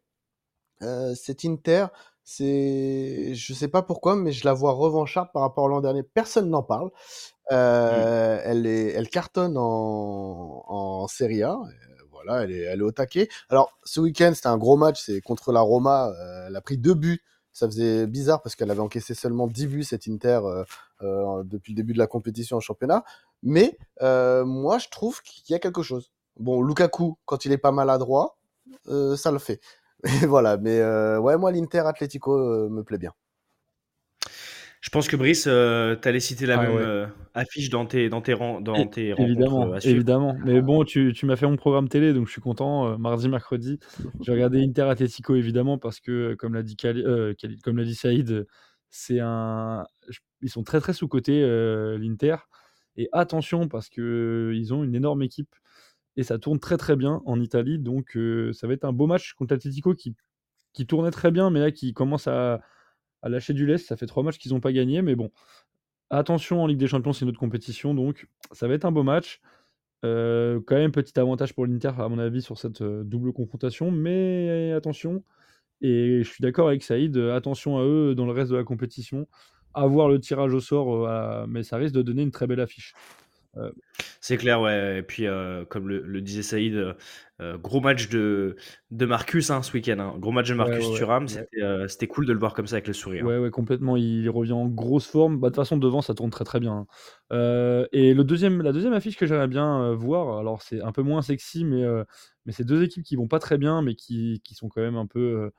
cet 1.15 1.43
Inter, 1.45 1.87
c'est, 2.31 3.33
je 3.33 3.53
sais 3.55 3.69
pas 3.69 3.81
pourquoi, 3.81 4.15
mais 4.15 4.31
je 4.31 4.45
la 4.45 4.53
vois 4.53 4.73
revancharde 4.73 5.29
par 5.33 5.41
rapport 5.41 5.65
à 5.65 5.69
l'an 5.69 5.81
dernier. 5.81 6.03
Personne 6.03 6.47
n'en 6.51 6.61
parle. 6.61 6.89
Mm. 6.89 6.91
Euh, 7.53 8.41
elle 8.43 8.67
est, 8.67 8.91
elle 8.91 9.09
cartonne 9.09 9.57
en, 9.57 10.63
en 10.67 11.07
Serie 11.07 11.41
A. 11.41 11.53
Euh, 11.53 12.03
Voilà, 12.11 12.43
elle 12.43 12.51
est, 12.51 12.61
elle 12.61 12.81
est 12.81 12.83
au 12.83 12.91
taquet. 12.91 13.29
Alors, 13.49 13.71
ce 13.83 13.99
week-end, 13.99 14.31
c'était 14.35 14.47
un 14.47 14.59
gros 14.59 14.77
match. 14.77 15.01
C'est 15.03 15.21
contre 15.21 15.51
la 15.51 15.61
Roma. 15.61 16.09
Euh, 16.09 16.47
elle 16.47 16.55
a 16.55 16.61
pris 16.61 16.77
deux 16.77 16.93
buts. 16.93 17.23
Ça 17.51 17.65
faisait 17.65 18.05
bizarre 18.05 18.43
parce 18.43 18.55
qu'elle 18.55 18.69
avait 18.69 18.79
encaissé 18.79 19.15
seulement 19.15 19.47
10 19.47 19.67
buts, 19.67 19.83
cette 19.83 20.07
Inter, 20.07 20.41
euh, 20.43 20.63
euh, 21.01 21.43
depuis 21.43 21.73
le 21.73 21.77
début 21.77 21.93
de 21.93 21.97
la 21.97 22.07
compétition 22.07 22.57
en 22.57 22.59
championnat. 22.59 23.03
Mais 23.41 23.75
moi, 24.01 24.77
je 24.77 24.87
trouve 24.89 25.23
qu'il 25.23 25.51
y 25.51 25.55
a 25.55 25.59
quelque 25.59 25.81
chose. 25.81 26.11
Bon, 26.37 26.61
Lukaku, 26.61 27.17
quand 27.25 27.43
il 27.45 27.51
est 27.51 27.57
pas 27.57 27.71
maladroit, 27.71 28.37
euh, 28.87 29.15
ça 29.15 29.31
le 29.31 29.39
fait. 29.39 29.59
Et 30.03 30.25
voilà, 30.27 30.57
mais 30.57 30.79
euh, 30.79 31.19
ouais, 31.19 31.37
moi, 31.37 31.51
l'Inter 31.51 31.79
Atlético 31.79 32.37
euh, 32.37 32.69
me 32.69 32.83
plaît 32.83 32.97
bien. 32.97 33.11
Je 34.81 34.89
pense 34.91 35.09
que 35.09 35.17
Brice, 35.17 35.45
euh, 35.47 35.97
tu 36.01 36.07
allais 36.07 36.21
citer 36.21 36.45
la 36.45 36.57
Ah 36.57 36.63
même 36.63 36.75
ouais. 36.77 36.81
euh, 36.81 37.05
affiche 37.33 37.69
dans 37.69 37.85
tes, 37.85 38.07
dans 38.07 38.21
tes, 38.21 38.33
ran- 38.33 38.61
dans 38.61 38.87
tes 38.87 39.13
Évidemment, 39.17 39.73
euh, 39.73 39.79
évidemment. 39.83 40.37
Mais 40.45 40.61
bon, 40.61 40.85
tu, 40.85 41.11
tu 41.13 41.25
m'as 41.25 41.35
fait 41.35 41.47
mon 41.47 41.57
programme 41.57 41.89
télé, 41.89 42.13
donc 42.13 42.27
je 42.27 42.31
suis 42.31 42.41
content. 42.41 42.87
Euh, 42.87 42.97
mardi, 42.97 43.27
mercredi, 43.27 43.77
j'ai 44.21 44.31
regardé 44.31 44.63
Inter 44.63 44.83
Atlético 44.83 45.35
évidemment 45.35 45.77
parce 45.77 45.99
que, 45.99 46.33
comme 46.35 46.53
l'a 46.53 46.63
dit 46.63 46.77
euh, 46.85 47.33
comme 47.61 47.77
l'a 47.77 47.83
dit 47.83 47.95
Saïd, 47.95 48.47
c'est 48.89 49.19
un, 49.19 49.83
ils 50.41 50.49
sont 50.49 50.63
très 50.63 50.79
très 50.79 50.93
sous 50.93 51.09
cotés 51.09 51.41
l'Inter. 51.97 52.37
Et 52.95 53.09
attention 53.11 53.67
parce 53.67 53.89
que 53.89 54.01
euh, 54.01 54.55
ils 54.55 54.73
ont 54.73 54.83
une 54.83 54.95
énorme 54.95 55.21
équipe 55.21 55.53
et 56.17 56.23
ça 56.23 56.37
tourne 56.37 56.59
très 56.59 56.77
très 56.77 56.95
bien 56.95 57.21
en 57.25 57.39
Italie. 57.39 57.79
Donc 57.79 58.17
ça 58.53 58.67
va 58.67 58.73
être 58.73 58.85
un 58.85 58.93
beau 58.93 59.07
match 59.07 59.33
contre 59.33 59.53
l'Atlético 59.53 59.93
qui 59.93 60.85
tournait 60.87 61.11
très 61.11 61.31
bien, 61.31 61.49
mais 61.49 61.59
là 61.59 61.71
qui 61.71 61.93
commence 61.93 62.27
à, 62.27 62.61
lâcher 63.23 63.53
du 63.53 63.65
lest. 63.65 63.87
Ça 63.87 63.97
fait 63.97 64.05
trois 64.05 64.23
matchs 64.23 64.37
qu'ils 64.37 64.53
n'ont 64.53 64.61
pas 64.61 64.71
gagné, 64.71 65.01
mais 65.01 65.15
bon. 65.15 65.31
Attention 66.09 66.63
en 66.63 66.67
Ligue 66.67 66.79
des 66.79 66.87
Champions, 66.87 67.13
c'est 67.13 67.23
une 67.23 67.29
autre 67.29 67.39
compétition, 67.39 67.93
donc 67.93 68.27
ça 68.51 68.67
va 68.67 68.73
être 68.73 68.85
un 68.85 68.91
beau 68.91 69.03
match. 69.03 69.41
Quand 70.01 70.75
même, 70.75 70.91
petit 70.91 71.19
avantage 71.19 71.53
pour 71.53 71.65
l'Inter, 71.65 71.91
à 71.99 72.09
mon 72.09 72.19
avis, 72.19 72.41
sur 72.41 72.57
cette 72.57 72.81
double 72.83 73.33
confrontation, 73.33 73.91
mais 73.91 74.71
attention. 74.73 75.23
Et 75.81 76.23
je 76.23 76.29
suis 76.29 76.41
d'accord 76.41 76.67
avec 76.67 76.83
Saïd, 76.83 77.15
attention 77.17 77.77
à 77.77 77.83
eux 77.83 78.15
dans 78.15 78.25
le 78.25 78.31
reste 78.31 78.51
de 78.51 78.57
la 78.57 78.63
compétition. 78.63 79.27
À 79.73 79.85
voir 79.85 80.09
le 80.09 80.19
tirage 80.19 80.53
au 80.53 80.59
sort, 80.59 81.47
mais 81.47 81.63
ça 81.63 81.77
risque 81.77 81.93
de 81.93 82.01
donner 82.01 82.23
une 82.23 82.31
très 82.31 82.47
belle 82.47 82.59
affiche. 82.59 82.93
Euh, 83.57 83.71
C'est 84.21 84.37
clair, 84.37 84.61
ouais. 84.61 84.99
Et 84.99 85.01
puis, 85.01 85.25
euh, 85.25 85.65
comme 85.65 85.87
le, 85.89 86.01
le 86.01 86.21
disait 86.21 86.43
Saïd, 86.43 86.95
euh, 87.41 87.57
gros 87.57 87.81
match 87.81 88.09
de, 88.09 88.55
de 88.91 89.05
Marcus 89.05 89.49
hein, 89.49 89.63
ce 89.63 89.73
week-end. 89.73 89.97
hein. 89.99 90.13
Gros 90.19 90.31
match 90.31 90.49
de 90.49 90.53
Marcus 90.53 90.85
ouais, 90.85 90.91
ouais. 90.91 90.97
Thuram. 90.97 91.25
ouais. 91.25 91.87
C'était 91.87 92.07
cool 92.07 92.25
de 92.25 92.33
le 92.33 92.39
voir 92.39 92.53
comme 92.53 92.67
ça 92.67 92.75
avec 92.75 92.87
le 92.87 92.93
sourire. 92.93 93.25
Ouais, 93.25 93.37
ouais, 93.39 93.49
complètement. 93.49 93.97
Il 93.97 94.29
revient 94.29 94.51
en 94.53 94.67
grosse 94.67 95.07
forme. 95.07 95.39
Bah, 95.39 95.49
de 95.49 95.55
toute 95.55 95.63
façon, 95.63 95.77
devant, 95.77 96.01
ça 96.01 96.13
tourne 96.13 96.29
très 96.29 96.45
très 96.45 96.59
bien. 96.59 96.85
hein. 97.31 97.85
Et 97.91 98.13
le 98.13 98.23
deuxième, 98.23 98.61
la 98.61 98.71
deuxième 98.71 98.93
affiche 98.93 99.17
que 99.17 99.25
j'aimerais 99.25 99.47
bien 99.47 99.93
voir, 99.93 100.37
alors 100.37 100.61
c'est 100.61 100.81
un 100.81 100.91
peu 100.91 101.01
moins 101.01 101.21
sexy, 101.21 101.65
mais, 101.65 101.83
mais 102.45 102.51
c'est 102.51 102.65
deux 102.65 102.83
équipes 102.83 103.03
qui 103.03 103.15
vont 103.15 103.27
pas 103.27 103.39
très 103.39 103.57
bien, 103.57 103.81
mais 103.81 103.95
qui, 103.95 104.41
qui 104.43 104.53
sont 104.53 104.69
quand 104.69 104.81
même 104.81 104.95
un 104.97 105.07
peu, 105.07 105.49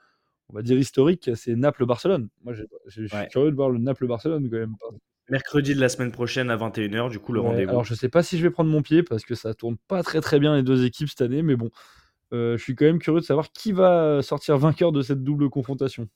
on 0.49 0.55
va 0.55 0.63
dire, 0.63 0.79
historiques. 0.79 1.31
C'est 1.35 1.57
Naples-Barcelone. 1.57 2.29
Moi, 2.45 2.55
je 2.55 2.63
suis 3.07 3.27
curieux 3.31 3.51
de 3.51 3.57
voir 3.57 3.71
le 3.71 3.79
Naples-Barcelone 3.79 4.49
quand 4.49 4.59
même. 4.59 4.77
Mercredi 5.31 5.75
de 5.75 5.81
la 5.81 5.89
semaine 5.89 6.11
prochaine 6.13 6.51
à 6.51 6.57
21h, 6.57 7.09
du 7.11 7.19
coup, 7.19 7.33
le 7.33 7.41
Ouais, 7.41 7.49
rendez-vous. 7.49 7.71
alors 7.71 7.85
je 7.85 7.95
sais 7.95 8.09
pas 8.09 8.23
si 8.23 8.37
je 8.39 8.43
vais 8.43 8.51
prendre 8.51 8.71
mon 8.71 8.83
pied 8.83 9.03
parce 9.03 9.25
que 9.25 9.35
ça 9.35 9.55
tourne 9.55 9.77
pas 9.89 10.03
très 10.03 10.21
très 10.21 10.39
bien 10.41 10.57
les 10.57 10.63
deux 10.63 10.85
équipes 10.85 11.09
cette 11.09 11.21
année, 11.23 11.43
mais 11.43 11.57
bon, 11.57 11.71
euh, 12.33 12.57
je 12.57 12.63
suis 12.63 12.75
quand 12.75 12.85
même 12.85 12.99
curieux 12.99 13.21
de 13.21 13.25
savoir 13.25 13.51
qui 13.53 13.73
va 13.73 14.23
sortir 14.23 14.59
vainqueur 14.59 14.93
de 14.93 15.03
cette 15.03 15.23
double 15.23 15.49
confrontation. 15.51 16.09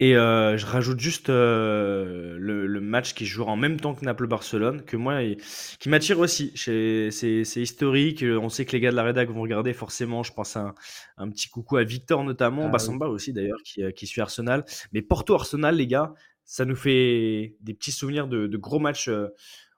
Et 0.00 0.16
euh, 0.16 0.56
je 0.56 0.64
rajoute 0.64 1.00
juste 1.00 1.28
euh, 1.28 2.36
le, 2.38 2.68
le 2.68 2.80
match 2.80 3.14
qui 3.14 3.26
se 3.26 3.30
jouera 3.30 3.50
en 3.50 3.56
même 3.56 3.80
temps 3.80 3.96
que 3.96 4.04
Naples-Barcelone, 4.04 4.84
que 4.84 4.96
moi, 4.96 5.22
il- 5.24 5.38
qui 5.80 5.88
m'attire 5.88 6.20
aussi. 6.20 6.52
C'est 6.54 7.10
historique. 7.56 8.22
On 8.24 8.48
sait 8.48 8.64
que 8.64 8.72
les 8.72 8.80
gars 8.80 8.92
de 8.92 8.96
la 8.96 9.02
rédac 9.02 9.28
vont 9.28 9.42
regarder 9.42 9.72
forcément. 9.72 10.22
Je 10.22 10.32
pense 10.32 10.56
à 10.56 10.60
un, 10.60 10.74
un 11.16 11.28
petit 11.30 11.48
coucou 11.48 11.78
à 11.78 11.82
Victor 11.82 12.22
notamment, 12.22 12.62
Ah 12.62 12.66
oui. 12.66 12.70
Bassamba 12.72 13.08
aussi 13.08 13.32
d'ailleurs, 13.32 13.58
qui, 13.64 13.82
qui 13.94 14.06
suit 14.06 14.20
Arsenal. 14.20 14.64
Mais 14.92 15.02
Porto-Arsenal, 15.02 15.74
les 15.74 15.88
gars, 15.88 16.14
ça 16.48 16.64
nous 16.64 16.74
fait 16.74 17.56
des 17.60 17.74
petits 17.74 17.92
souvenirs 17.92 18.26
de, 18.26 18.46
de 18.46 18.56
gros 18.56 18.78
matchs 18.78 19.10
euh, 19.10 19.28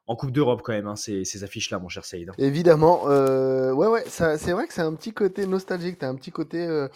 en 0.06 0.14
Coupe 0.14 0.30
d'Europe 0.30 0.62
quand 0.62 0.72
même, 0.72 0.86
hein, 0.86 0.94
ces, 0.94 1.24
ces 1.24 1.42
affiches-là, 1.42 1.80
mon 1.80 1.88
cher 1.88 2.04
Saïd. 2.04 2.30
Évidemment, 2.38 3.08
euh, 3.08 3.72
ouais, 3.72 3.88
ouais, 3.88 4.04
c'est 4.06 4.52
vrai 4.52 4.68
que 4.68 4.72
c'est 4.72 4.80
un 4.80 4.94
petit 4.94 5.12
côté 5.12 5.46
nostalgique, 5.48 5.98
t'as 5.98 6.08
un 6.08 6.14
petit 6.14 6.30
côté 6.30 6.64
euh, 6.64 6.86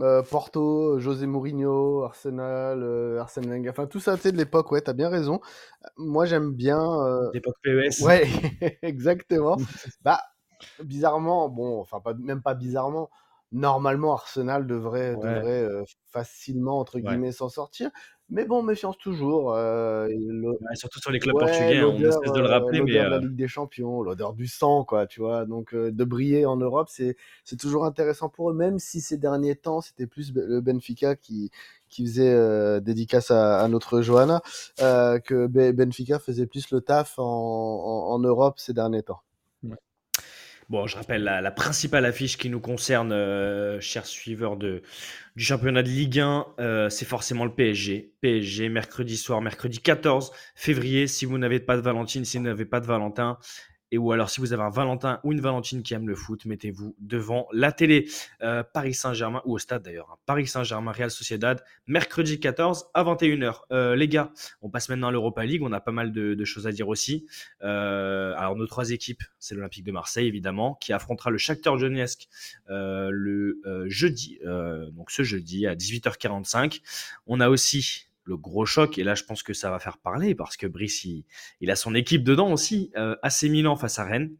euh, 0.00 0.22
Porto, 0.22 0.98
José 1.00 1.26
Mourinho, 1.26 2.02
Arsenal, 2.02 3.18
Arsène 3.18 3.46
Wenger, 3.46 3.70
enfin 3.70 3.86
tout 3.86 4.00
ça, 4.00 4.16
tu 4.16 4.22
sais, 4.22 4.32
de 4.32 4.36
l'époque, 4.36 4.70
ouais, 4.70 4.82
t'as 4.82 4.92
bien 4.92 5.08
raison. 5.08 5.40
Moi, 5.96 6.26
j'aime 6.26 6.52
bien. 6.52 6.78
L'époque 7.32 7.56
PES. 7.62 8.02
Ouais, 8.04 8.28
exactement. 8.82 9.56
Bah, 10.02 10.20
bizarrement, 10.84 11.48
bon, 11.48 11.80
enfin, 11.80 12.00
pas, 12.00 12.12
même 12.12 12.42
pas 12.42 12.54
bizarrement, 12.54 13.08
normalement, 13.52 14.12
Arsenal 14.14 14.66
devrait, 14.66 15.14
Ouais. 15.14 15.34
devrait 15.34 15.62
euh, 15.62 15.84
facilement, 16.10 16.78
entre 16.80 16.98
guillemets, 16.98 17.32
s'en 17.32 17.48
sortir. 17.48 17.90
Mais 18.30 18.46
bon, 18.46 18.62
méfiance 18.62 18.96
toujours. 18.96 19.52
euh, 19.54 20.06
et 20.08 20.16
le- 20.16 20.48
Ouais, 20.52 20.74
surtout 20.74 21.00
sur 21.00 21.10
les 21.10 21.18
clubs 21.18 21.38
portugais, 21.38 21.78
hein, 21.80 21.88
on 21.92 21.98
de 21.98 22.40
le 22.40 22.46
rappeler, 22.46 22.80
mais 22.80 22.92
de 22.92 22.98
la 22.98 23.18
Ligue 23.18 23.36
des 23.36 23.48
Champions, 23.48 24.02
l'odeur 24.02 24.32
du 24.32 24.46
sang, 24.46 24.84
quoi, 24.84 25.06
tu 25.06 25.20
vois? 25.20 25.44
Donc, 25.44 25.74
euh, 25.74 25.90
de 25.92 26.04
briller 26.04 26.46
en 26.46 26.56
Europe, 26.56 26.88
c'est 26.88 27.16
toujours 27.60 27.84
intéressant 27.84 28.30
pour 28.30 28.50
eux, 28.50 28.54
même 28.54 28.78
si 28.78 29.00
ces 29.02 29.18
derniers 29.18 29.56
temps, 29.56 29.82
c'était 29.82 30.06
plus 30.06 30.32
le 30.34 30.60
Benfica 30.62 31.14
qui, 31.14 31.50
qui 31.90 32.06
faisait 32.06 32.80
dédicace 32.80 33.30
à, 33.30 33.60
à 33.60 33.68
notre 33.68 34.00
Johanna, 34.00 34.40
que 34.78 35.46
Be- 35.46 35.72
Benfica 35.72 36.18
faisait 36.18 36.46
plus 36.46 36.70
le 36.70 36.80
taf 36.80 37.18
en, 37.18 37.24
en, 37.24 38.12
en 38.14 38.18
Europe 38.18 38.58
ces 38.58 38.72
derniers 38.72 39.02
temps. 39.02 39.20
Bon, 40.68 40.86
je 40.86 40.96
rappelle 40.96 41.24
la, 41.24 41.50
principale 41.50 42.04
affiche 42.04 42.38
qui 42.38 42.48
nous 42.48 42.60
concerne, 42.60 43.12
euh, 43.12 43.80
chers 43.80 44.06
suiveurs 44.06 44.56
du 44.56 44.80
championnat 45.36 45.82
de 45.82 45.88
Ligue 45.88 46.20
1, 46.20 46.46
euh, 46.60 46.88
c'est 46.88 47.04
forcément 47.04 47.44
le 47.44 47.52
PSG. 47.52 48.12
PSG, 48.20 48.68
mercredi 48.68 49.16
soir, 49.16 49.40
mercredi 49.40 49.80
14 49.80 50.32
février. 50.54 51.06
Si 51.08 51.24
vous 51.24 51.36
n'avez 51.38 51.60
pas 51.60 51.76
de 51.76 51.82
Valentine, 51.82 52.24
si 52.24 52.38
vous 52.38 52.44
n'avez 52.44 52.64
pas 52.64 52.80
de 52.80 52.86
Valentin, 52.86 53.38
et 53.92 53.98
ou 53.98 54.10
alors 54.10 54.30
si 54.30 54.40
vous 54.40 54.52
avez 54.52 54.62
un 54.62 54.70
Valentin 54.70 55.20
ou 55.22 55.32
une 55.32 55.40
Valentine 55.40 55.82
qui 55.82 55.92
aime 55.94 56.08
le 56.08 56.16
foot, 56.16 56.46
mettez-vous 56.46 56.96
devant 56.98 57.46
la 57.52 57.70
télé. 57.70 58.08
Euh, 58.42 58.64
Paris 58.64 58.94
Saint-Germain, 58.94 59.42
ou 59.44 59.52
au 59.54 59.58
stade 59.58 59.82
d'ailleurs, 59.82 60.08
hein. 60.10 60.16
Paris 60.24 60.46
Saint-Germain, 60.46 60.92
Real 60.92 61.10
Sociedad, 61.10 61.62
mercredi 61.86 62.40
14 62.40 62.86
à 62.94 63.04
21h. 63.04 63.60
Euh, 63.70 63.94
les 63.94 64.08
gars, 64.08 64.32
on 64.62 64.70
passe 64.70 64.88
maintenant 64.88 65.08
à 65.08 65.12
l'Europa 65.12 65.44
League, 65.44 65.62
on 65.62 65.72
a 65.72 65.80
pas 65.80 65.92
mal 65.92 66.10
de, 66.10 66.44
choses 66.44 66.66
à 66.66 66.72
dire 66.72 66.88
aussi. 66.88 67.26
Euh, 67.62 68.34
alors 68.36 68.56
nos 68.56 68.66
trois 68.66 68.90
équipes, 68.90 69.22
c'est 69.38 69.54
l'Olympique 69.54 69.84
de 69.84 69.92
Marseille 69.92 70.26
évidemment, 70.26 70.74
qui 70.80 70.92
affrontera 70.92 71.30
le 71.30 71.38
Shakhtar 71.38 71.76
Donetsk 71.76 72.28
le 72.68 73.60
jeudi, 73.88 74.38
donc 74.92 75.10
ce 75.10 75.22
jeudi 75.22 75.66
à 75.66 75.74
18h45. 75.74 76.80
On 77.26 77.40
a 77.40 77.50
aussi 77.50 78.08
le 78.24 78.36
gros 78.36 78.66
choc, 78.66 78.98
et 78.98 79.04
là 79.04 79.14
je 79.14 79.24
pense 79.24 79.42
que 79.42 79.52
ça 79.52 79.70
va 79.70 79.78
faire 79.78 79.98
parler 79.98 80.34
parce 80.34 80.56
que 80.56 80.66
Brice 80.66 81.04
il, 81.04 81.70
a 81.70 81.76
son 81.76 81.94
équipe 81.94 82.22
dedans 82.22 82.52
aussi, 82.52 82.90
euh, 82.96 83.16
Milan 83.44 83.76
face 83.76 83.98
à 83.98 84.04
Rennes. 84.04 84.36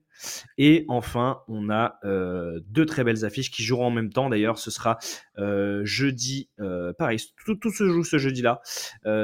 Et 0.58 0.84
enfin, 0.88 1.42
on 1.48 1.70
a 1.70 1.98
euh, 2.04 2.60
deux 2.68 2.86
très 2.86 3.04
belles 3.04 3.24
affiches 3.24 3.50
qui 3.50 3.62
joueront 3.62 3.86
en 3.86 3.90
même 3.90 4.12
temps. 4.12 4.28
D'ailleurs, 4.28 4.58
ce 4.58 4.70
sera 4.70 4.98
euh, 5.38 5.82
jeudi, 5.84 6.48
euh, 6.60 6.92
pareil, 6.92 7.18
tout, 7.44 7.56
tout 7.56 7.70
se 7.70 7.88
joue 7.88 8.04
ce 8.04 8.18
jeudi-là. 8.18 8.60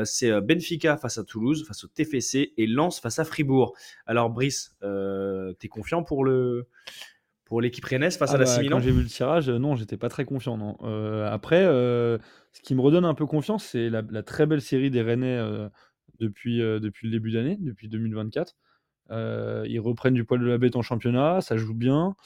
C'est 0.04 0.40
Benfica 0.40 0.96
face 0.96 1.18
à 1.18 1.24
Toulouse, 1.24 1.64
face 1.66 1.84
au 1.84 1.88
TFC, 1.88 2.52
et 2.56 2.66
Lens 2.66 3.00
face 3.00 3.18
à 3.18 3.24
Fribourg. 3.24 3.76
Alors, 4.06 4.30
Brice, 4.30 4.76
t'es 4.80 5.68
confiant 5.68 6.02
pour 6.02 6.24
le 6.24 6.68
pour 7.48 7.62
l'équipe 7.62 7.84
rennaise 7.84 8.18
face 8.18 8.30
Ah 8.32 8.34
à 8.34 8.38
la 8.38 8.44
bah, 8.44 8.62
quand 8.68 8.78
j'ai 8.78 8.90
vu 8.90 9.02
le 9.02 9.08
tirage, 9.08 9.48
non, 9.48 9.74
j'étais 9.74 9.96
pas 9.96 10.10
très 10.10 10.26
confiant, 10.26 10.58
non. 10.58 10.76
Euh, 10.82 11.26
après, 11.30 11.64
euh, 11.64 12.18
ce 12.52 12.60
qui 12.60 12.74
me 12.74 12.82
redonne 12.82 13.06
un 13.06 13.14
peu 13.14 13.24
confiance, 13.24 13.64
c'est 13.64 13.88
la, 13.88 14.02
la 14.10 14.22
très 14.22 14.44
belle 14.44 14.60
série 14.60 14.90
des 14.90 15.00
Rennais 15.00 15.38
euh, 15.38 15.68
depuis, 16.20 16.58
depuis 16.58 17.06
le 17.06 17.12
début 17.12 17.32
d'année, 17.32 17.56
depuis 17.58 17.88
2024. 17.88 18.54
Euh, 19.10 19.64
ils 19.66 19.80
reprennent 19.80 20.12
du 20.12 20.24
poil 20.24 20.40
de 20.40 20.46
la 20.46 20.58
bête 20.58 20.76
en 20.76 20.82
championnat, 20.82 21.40
ça 21.40 21.56
joue 21.56 21.74
bien. 21.74 22.16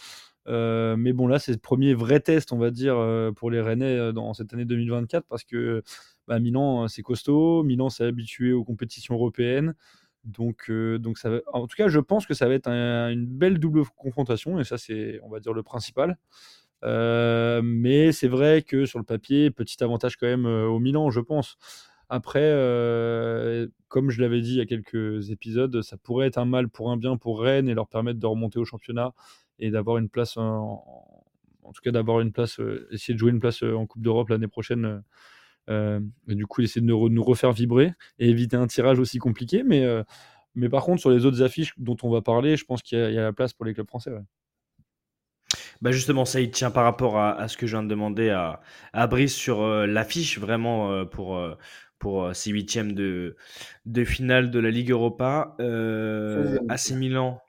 Mais 0.49 1.13
bon, 1.13 1.29
là, 1.29 1.39
c'est 1.39 1.53
le 1.53 1.59
premier 1.59 1.95
vrai 1.95 2.19
test, 2.19 2.53
on 2.53 2.59
va 2.59 2.73
dire, 2.73 2.97
pour 3.37 3.49
les 3.49 3.61
Rennais 3.61 4.13
dans 4.13 4.35
cette 4.35 4.53
année 4.53 4.65
2024, 4.65 5.25
parce 5.29 5.45
que 5.45 5.85
bah, 6.27 6.41
Milan, 6.41 6.89
c'est 6.89 7.03
costaud. 7.03 7.63
Milan 7.63 7.91
s'est 7.91 8.05
habitué 8.05 8.53
aux 8.53 8.65
compétitions 8.65 9.15
européennes. 9.15 9.75
Donc, 10.25 10.71
euh, 10.71 10.99
donc 10.99 11.19
ça 11.19 11.31
va- 11.31 11.41
en 11.53 11.67
tout 11.67 11.77
cas, 11.77 11.89
je 11.89 11.99
pense 11.99 12.27
que 12.27 12.35
ça 12.35 12.47
va 12.49 12.55
être 12.55 12.69
un- 12.69 13.11
une 13.11 13.27
belle 13.27 13.59
double 13.59 13.83
confrontation, 13.97 14.61
et 14.61 14.65
ça, 14.65 14.79
c'est, 14.79 15.21
on 15.25 15.29
va 15.29 15.41
dire, 15.41 15.53
le 15.53 15.63
principal. 15.65 16.19
Euh, 16.85 17.63
mais 17.65 18.13
c'est 18.13 18.29
vrai 18.29 18.63
que 18.63 18.87
sur 18.87 18.99
le 18.99 19.05
papier, 19.05 19.51
petit 19.51 19.83
avantage 19.85 20.17
quand 20.17 20.27
même 20.27 20.47
euh, 20.47 20.67
au 20.67 20.81
Milan, 20.81 21.11
je 21.11 21.21
pense. 21.21 21.57
Après, 22.09 22.41
comme 23.89 24.11
je 24.11 24.21
l'avais 24.21 24.41
dit 24.41 24.53
il 24.53 24.57
y 24.57 24.61
a 24.61 24.67
quelques 24.67 25.31
épisodes, 25.31 25.83
ça 25.83 25.97
pourrait 25.97 26.27
être 26.29 26.39
un 26.39 26.45
mal 26.45 26.69
pour 26.69 26.91
un 26.91 26.97
bien 26.97 27.17
pour 27.17 27.41
Rennes 27.41 27.69
et 27.69 27.75
leur 27.75 27.89
permettre 27.89 28.19
de 28.19 28.27
remonter 28.27 28.59
au 28.59 28.65
championnat 28.65 29.13
et 29.59 29.71
d'avoir 29.71 29.99
une 29.99 30.09
place, 30.09 30.37
en, 30.37 30.85
en 31.63 31.73
tout 31.73 31.81
cas 31.83 31.91
d'avoir 31.91 32.21
une 32.21 32.33
place, 32.33 32.61
essayer 32.91 33.15
de 33.15 33.19
jouer 33.19 33.31
une 33.31 33.41
place 33.41 33.63
en 33.63 33.87
Coupe 33.87 34.03
d'Europe 34.03 34.29
l'année 34.29 34.49
prochaine. 34.49 35.03
Euh, 35.71 36.01
du 36.29 36.47
coup, 36.47 36.63
essayer 36.63 36.81
de 36.81 36.87
nous, 36.87 36.97
re- 37.09 37.11
nous 37.11 37.25
refaire 37.25 37.53
vibrer 37.53 37.93
et 38.19 38.29
éviter 38.31 38.57
un 38.57 38.67
tirage 38.67 38.99
aussi 38.99 39.19
compliqué. 39.19 39.63
Mais, 39.65 39.85
euh, 39.85 40.03
mais 40.55 40.69
par 40.69 40.85
contre, 40.85 41.01
sur 41.01 41.11
les 41.11 41.27
autres 41.27 41.43
affiches 41.43 41.75
dont 41.79 41.97
on 42.03 42.11
va 42.11 42.23
parler, 42.23 42.57
je 42.57 42.65
pense 42.65 42.83
qu'il 42.83 42.99
y, 42.99 43.03
a- 43.03 43.11
y 43.11 43.15
la 43.17 43.33
place 43.33 43.53
pour 43.55 43.65
les 43.67 43.75
clubs 43.75 43.89
français. 43.89 44.11
ouais. 44.13 44.23
Bah 45.81 45.93
justement, 45.93 46.25
ça, 46.25 46.41
il 46.41 46.51
tient 46.51 46.71
par 46.71 46.85
rapport 46.85 47.19
à, 47.19 47.33
à 47.39 47.49
ce 47.49 47.57
que 47.57 47.67
je 47.67 47.77
viens 47.77 47.83
de 47.83 47.89
demander 47.89 48.31
à, 48.31 48.61
à 48.93 49.07
Brice 49.07 49.35
sur 49.35 49.61
euh, 49.63 49.87
l'affiche, 49.87 50.39
vraiment, 50.39 50.91
euh, 50.93 51.05
pour, 51.05 51.39
pour 51.99 52.25
euh, 52.25 52.33
ces 52.35 52.51
huitièmes 52.51 52.93
de, 52.93 53.37
de 53.87 54.05
finale 54.05 54.51
de 54.51 54.59
la 54.59 54.71
Ligue 54.71 54.91
Europa. 54.91 55.55
Euh, 55.61 56.59
16e 56.59 56.69
de 56.69 56.69
AC 56.69 56.95
Milan, 56.95 57.42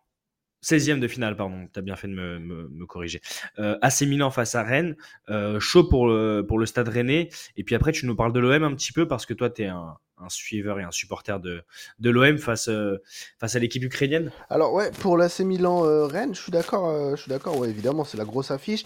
16e 0.63 0.99
de 0.99 1.07
finale, 1.07 1.35
pardon, 1.35 1.67
tu 1.71 1.77
as 1.77 1.81
bien 1.81 1.95
fait 1.95 2.07
de 2.07 2.13
me, 2.13 2.85
corriger. 2.85 3.21
Euh, 3.59 3.77
AC 3.81 4.01
Milan 4.01 4.31
face 4.31 4.55
à 4.55 4.63
Rennes, 4.63 4.95
euh, 5.29 5.59
chaud 5.59 5.83
pour 5.83 6.07
le, 6.07 6.45
pour 6.47 6.57
le 6.57 6.65
stade 6.65 6.87
rennais. 6.87 7.29
Et 7.57 7.63
puis 7.63 7.75
après, 7.75 7.91
tu 7.91 8.05
nous 8.05 8.15
parles 8.15 8.33
de 8.33 8.39
l'OM 8.39 8.63
un 8.63 8.73
petit 8.73 8.93
peu, 8.93 9.07
parce 9.07 9.25
que 9.25 9.33
toi, 9.33 9.49
tu 9.49 9.63
es 9.63 9.67
un, 9.67 9.97
suiveur 10.29 10.79
et 10.79 10.83
un 10.83 10.91
supporter 10.91 11.37
de, 11.41 11.63
de 11.99 12.09
l'OM 12.09 12.37
face, 12.37 12.69
euh, 12.69 12.97
face 13.39 13.57
à 13.57 13.59
l'équipe 13.59 13.83
ukrainienne. 13.83 14.31
Alors 14.49 14.73
ouais, 14.73 14.89
pour 15.01 15.17
l'AC 15.17 15.41
Milan 15.41 15.85
euh, 15.85 16.05
Rennes, 16.05 16.33
je 16.33 16.41
suis 16.41 16.51
d'accord, 16.51 17.13
je 17.13 17.21
suis 17.21 17.29
d'accord, 17.29 17.57
ouais, 17.57 17.69
évidemment, 17.69 18.05
c'est 18.05 18.17
la 18.17 18.23
grosse 18.23 18.49
affiche. 18.49 18.83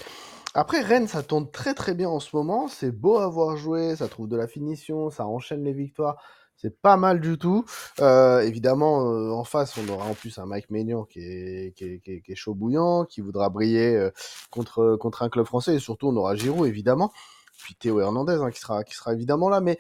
Après 0.55 0.81
Rennes, 0.81 1.07
ça 1.07 1.21
tourne 1.21 1.51
très 1.51 1.75
très 1.75 1.93
bien 1.93 2.09
en 2.09 2.19
ce 2.19 2.35
moment, 2.35 2.67
c'est 2.67 2.91
beau 2.91 3.19
à 3.19 3.27
voir 3.27 3.55
jouer, 3.55 3.95
ça 3.95 4.07
trouve 4.07 4.27
de 4.27 4.35
la 4.35 4.47
finition, 4.47 5.11
ça 5.11 5.27
enchaîne 5.27 5.63
les 5.63 5.73
victoires, 5.73 6.17
c'est 6.57 6.79
pas 6.81 6.97
mal 6.97 7.19
du 7.21 7.37
tout. 7.37 7.65
Euh, 8.01 8.41
évidemment, 8.41 9.11
euh, 9.11 9.31
en 9.31 9.43
face, 9.43 9.77
on 9.77 9.87
aura 9.89 10.05
en 10.05 10.13
plus 10.13 10.37
un 10.39 10.45
Mike 10.45 10.69
Maignan 10.69 11.03
qui 11.05 11.19
est, 11.19 11.73
qui 11.75 11.85
est, 11.85 11.99
qui 12.21 12.31
est- 12.31 12.35
chaud 12.35 12.53
bouillant, 12.55 13.05
qui 13.05 13.21
voudra 13.21 13.49
briller 13.49 13.95
euh, 13.95 14.11
contre, 14.51 14.95
contre 14.99 15.23
un 15.23 15.29
club 15.29 15.45
français, 15.45 15.75
et 15.75 15.79
surtout 15.79 16.07
on 16.07 16.15
aura 16.17 16.35
Giroud 16.35 16.67
évidemment, 16.67 17.11
puis 17.57 17.75
Théo 17.75 17.99
Hernandez 17.99 18.37
hein, 18.41 18.51
qui, 18.51 18.59
sera, 18.59 18.83
qui 18.83 18.95
sera 18.95 19.13
évidemment 19.13 19.49
là, 19.49 19.61
mais 19.61 19.77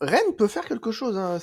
Rennes 0.00 0.34
peut 0.36 0.46
faire 0.48 0.64
quelque 0.64 0.92
chose, 0.92 1.16
hein, 1.18 1.38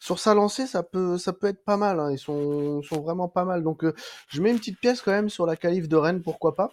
sur 0.00 0.18
sa 0.18 0.34
lancée, 0.34 0.66
ça 0.66 0.82
peut, 0.82 1.18
ça 1.18 1.32
peut 1.32 1.46
être 1.46 1.64
pas 1.64 1.76
mal. 1.76 2.00
hein. 2.00 2.10
Ils 2.10 2.18
sont, 2.18 2.82
sont 2.82 3.00
vraiment 3.00 3.28
pas 3.28 3.44
mal. 3.44 3.62
Donc, 3.62 3.84
je 4.28 4.42
mets 4.42 4.50
une 4.50 4.58
petite 4.58 4.80
pièce 4.80 5.00
quand 5.02 5.12
même 5.12 5.28
sur 5.28 5.46
la 5.46 5.56
qualif 5.56 5.88
de 5.88 5.96
Rennes, 5.96 6.22
pourquoi 6.22 6.54
pas. 6.56 6.70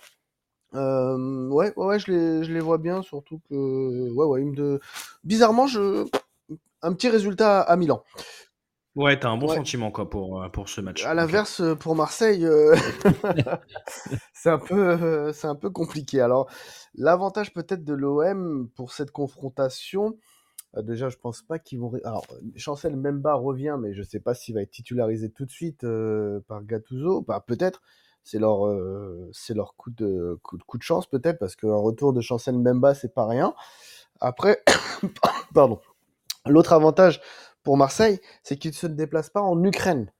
Ouais, 1.51 1.73
ouais, 1.75 1.85
ouais, 1.85 1.99
je 1.99 2.11
les, 2.11 2.43
je 2.43 2.51
les 2.53 2.59
vois 2.59 2.77
bien, 2.77 3.01
surtout 3.01 3.39
que, 3.49 4.11
ouais, 4.11 4.25
ouais, 4.25 4.41
ils 4.41 4.47
me 4.47 4.55
de... 4.55 4.79
bizarrement, 5.23 5.67
je, 5.67 6.05
un 6.81 6.93
petit 6.93 7.09
résultat 7.09 7.61
à 7.61 7.75
Milan. 7.75 8.03
Ouais, 8.95 9.19
t'as 9.19 9.29
un 9.29 9.37
bon 9.37 9.47
Ouais. 9.47 9.55
sentiment 9.55 9.91
quoi, 9.91 10.09
pour, 10.09 10.41
euh, 10.41 10.49
pour 10.49 10.69
ce 10.69 10.81
match. 10.81 11.05
À 11.05 11.13
l'inverse, 11.13 11.61
euh, 11.61 11.75
pour 11.75 11.95
Marseille, 11.95 12.45
euh, 12.45 12.75
c'est 14.33 14.49
un 14.49 14.57
peu, 14.57 15.31
c'est 15.33 15.47
un 15.47 15.55
peu 15.55 15.69
compliqué. 15.69 16.19
Alors, 16.19 16.49
l'avantage 16.95 17.53
peut-être 17.53 17.83
de 17.83 17.93
l'OM 17.93 18.69
pour 18.75 18.91
cette 18.91 19.11
confrontation, 19.11 20.17
déjà, 20.81 21.09
je 21.09 21.17
pense 21.17 21.41
pas 21.41 21.59
qu'ils 21.59 21.79
vont. 21.79 21.91
Alors, 22.03 22.25
Chancel 22.55 22.95
Memba 22.95 23.35
revient, 23.35 23.77
mais 23.79 23.93
je 23.93 24.03
sais 24.03 24.19
pas 24.19 24.33
s'il 24.33 24.55
va 24.55 24.61
être 24.61 24.71
titularisé 24.71 25.29
tout 25.29 25.45
de 25.45 25.51
suite 25.51 25.83
euh, 25.83 26.39
par 26.47 26.63
Gattuso. 26.63 27.21
Bah, 27.21 27.43
peut-être. 27.45 27.81
C'est 28.23 28.39
leur, 28.39 28.67
euh, 28.67 29.29
c'est 29.31 29.53
leur 29.53 29.75
coup 29.77 29.89
de, 29.89 30.37
coup 30.43 30.57
de, 30.57 30.63
coup 30.63 30.77
de 30.77 30.83
chance, 30.83 31.07
peut-être, 31.07 31.39
parce 31.39 31.55
qu'un 31.55 31.75
retour 31.75 32.11
de 32.11 32.19
Chancel 32.19 32.57
Memba, 32.57 32.93
c'est 32.93 33.13
pas 33.13 33.25
rien. 33.25 33.53
Après, 34.19 34.63
pardon. 35.53 35.79
L'autre 36.49 36.73
avantage 36.73 37.21
pour 37.63 37.77
Marseille, 37.77 38.19
c'est 38.43 38.57
qu'ils 38.57 38.71
ne 38.71 38.75
se 38.75 38.87
déplacent 38.87 39.29
pas 39.29 39.41
en 39.41 39.61
Ukraine. 39.63 40.11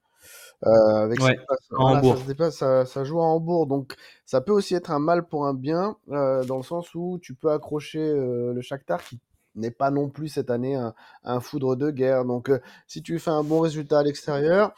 Euh, 0.65 1.03
avec 1.03 1.19
Ouais, 1.19 1.37
voilà, 1.69 2.01
ça, 2.01 2.17
se 2.17 2.23
déplace, 2.25 2.57
ça, 2.57 2.85
ça 2.85 3.03
joue 3.03 3.21
à 3.21 3.25
Hambourg, 3.25 3.67
donc 3.67 3.95
ça 4.25 4.41
peut 4.41 4.51
aussi 4.51 4.73
être 4.73 4.89
un 4.89 4.97
mal 4.97 5.27
pour 5.27 5.45
un 5.45 5.53
bien, 5.53 5.97
euh, 6.09 6.43
dans 6.45 6.57
le 6.57 6.63
sens 6.63 6.95
où 6.95 7.19
tu 7.21 7.35
peux 7.35 7.51
accrocher 7.51 7.99
euh, 7.99 8.53
le 8.53 8.61
Shakhtar 8.61 9.03
qui 9.03 9.19
n'est 9.53 9.71
pas 9.71 9.91
non 9.91 10.09
plus 10.09 10.29
cette 10.29 10.49
année 10.49 10.75
un, 10.75 10.95
un 11.23 11.39
foudre 11.39 11.75
de 11.75 11.91
guerre. 11.91 12.25
Donc 12.25 12.51
si 12.87 13.03
tu 13.03 13.19
fais 13.19 13.29
un 13.29 13.43
bon 13.43 13.59
résultat 13.59 13.99
à 13.99 14.03
l'extérieur, 14.03 14.73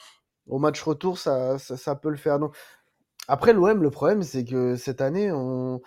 au 0.47 0.59
match 0.59 0.81
retour, 0.81 1.17
ça, 1.17 1.57
ça, 1.59 1.95
peut 1.95 2.09
le 2.09 2.17
faire. 2.17 2.39
Donc, 2.39 2.55
après 3.27 3.53
l'OM, 3.53 3.81
le 3.81 3.89
problème 3.89 4.23
c'est 4.23 4.43
que 4.43 4.75
cette 4.75 5.01
année, 5.01 5.31
on 5.31 5.81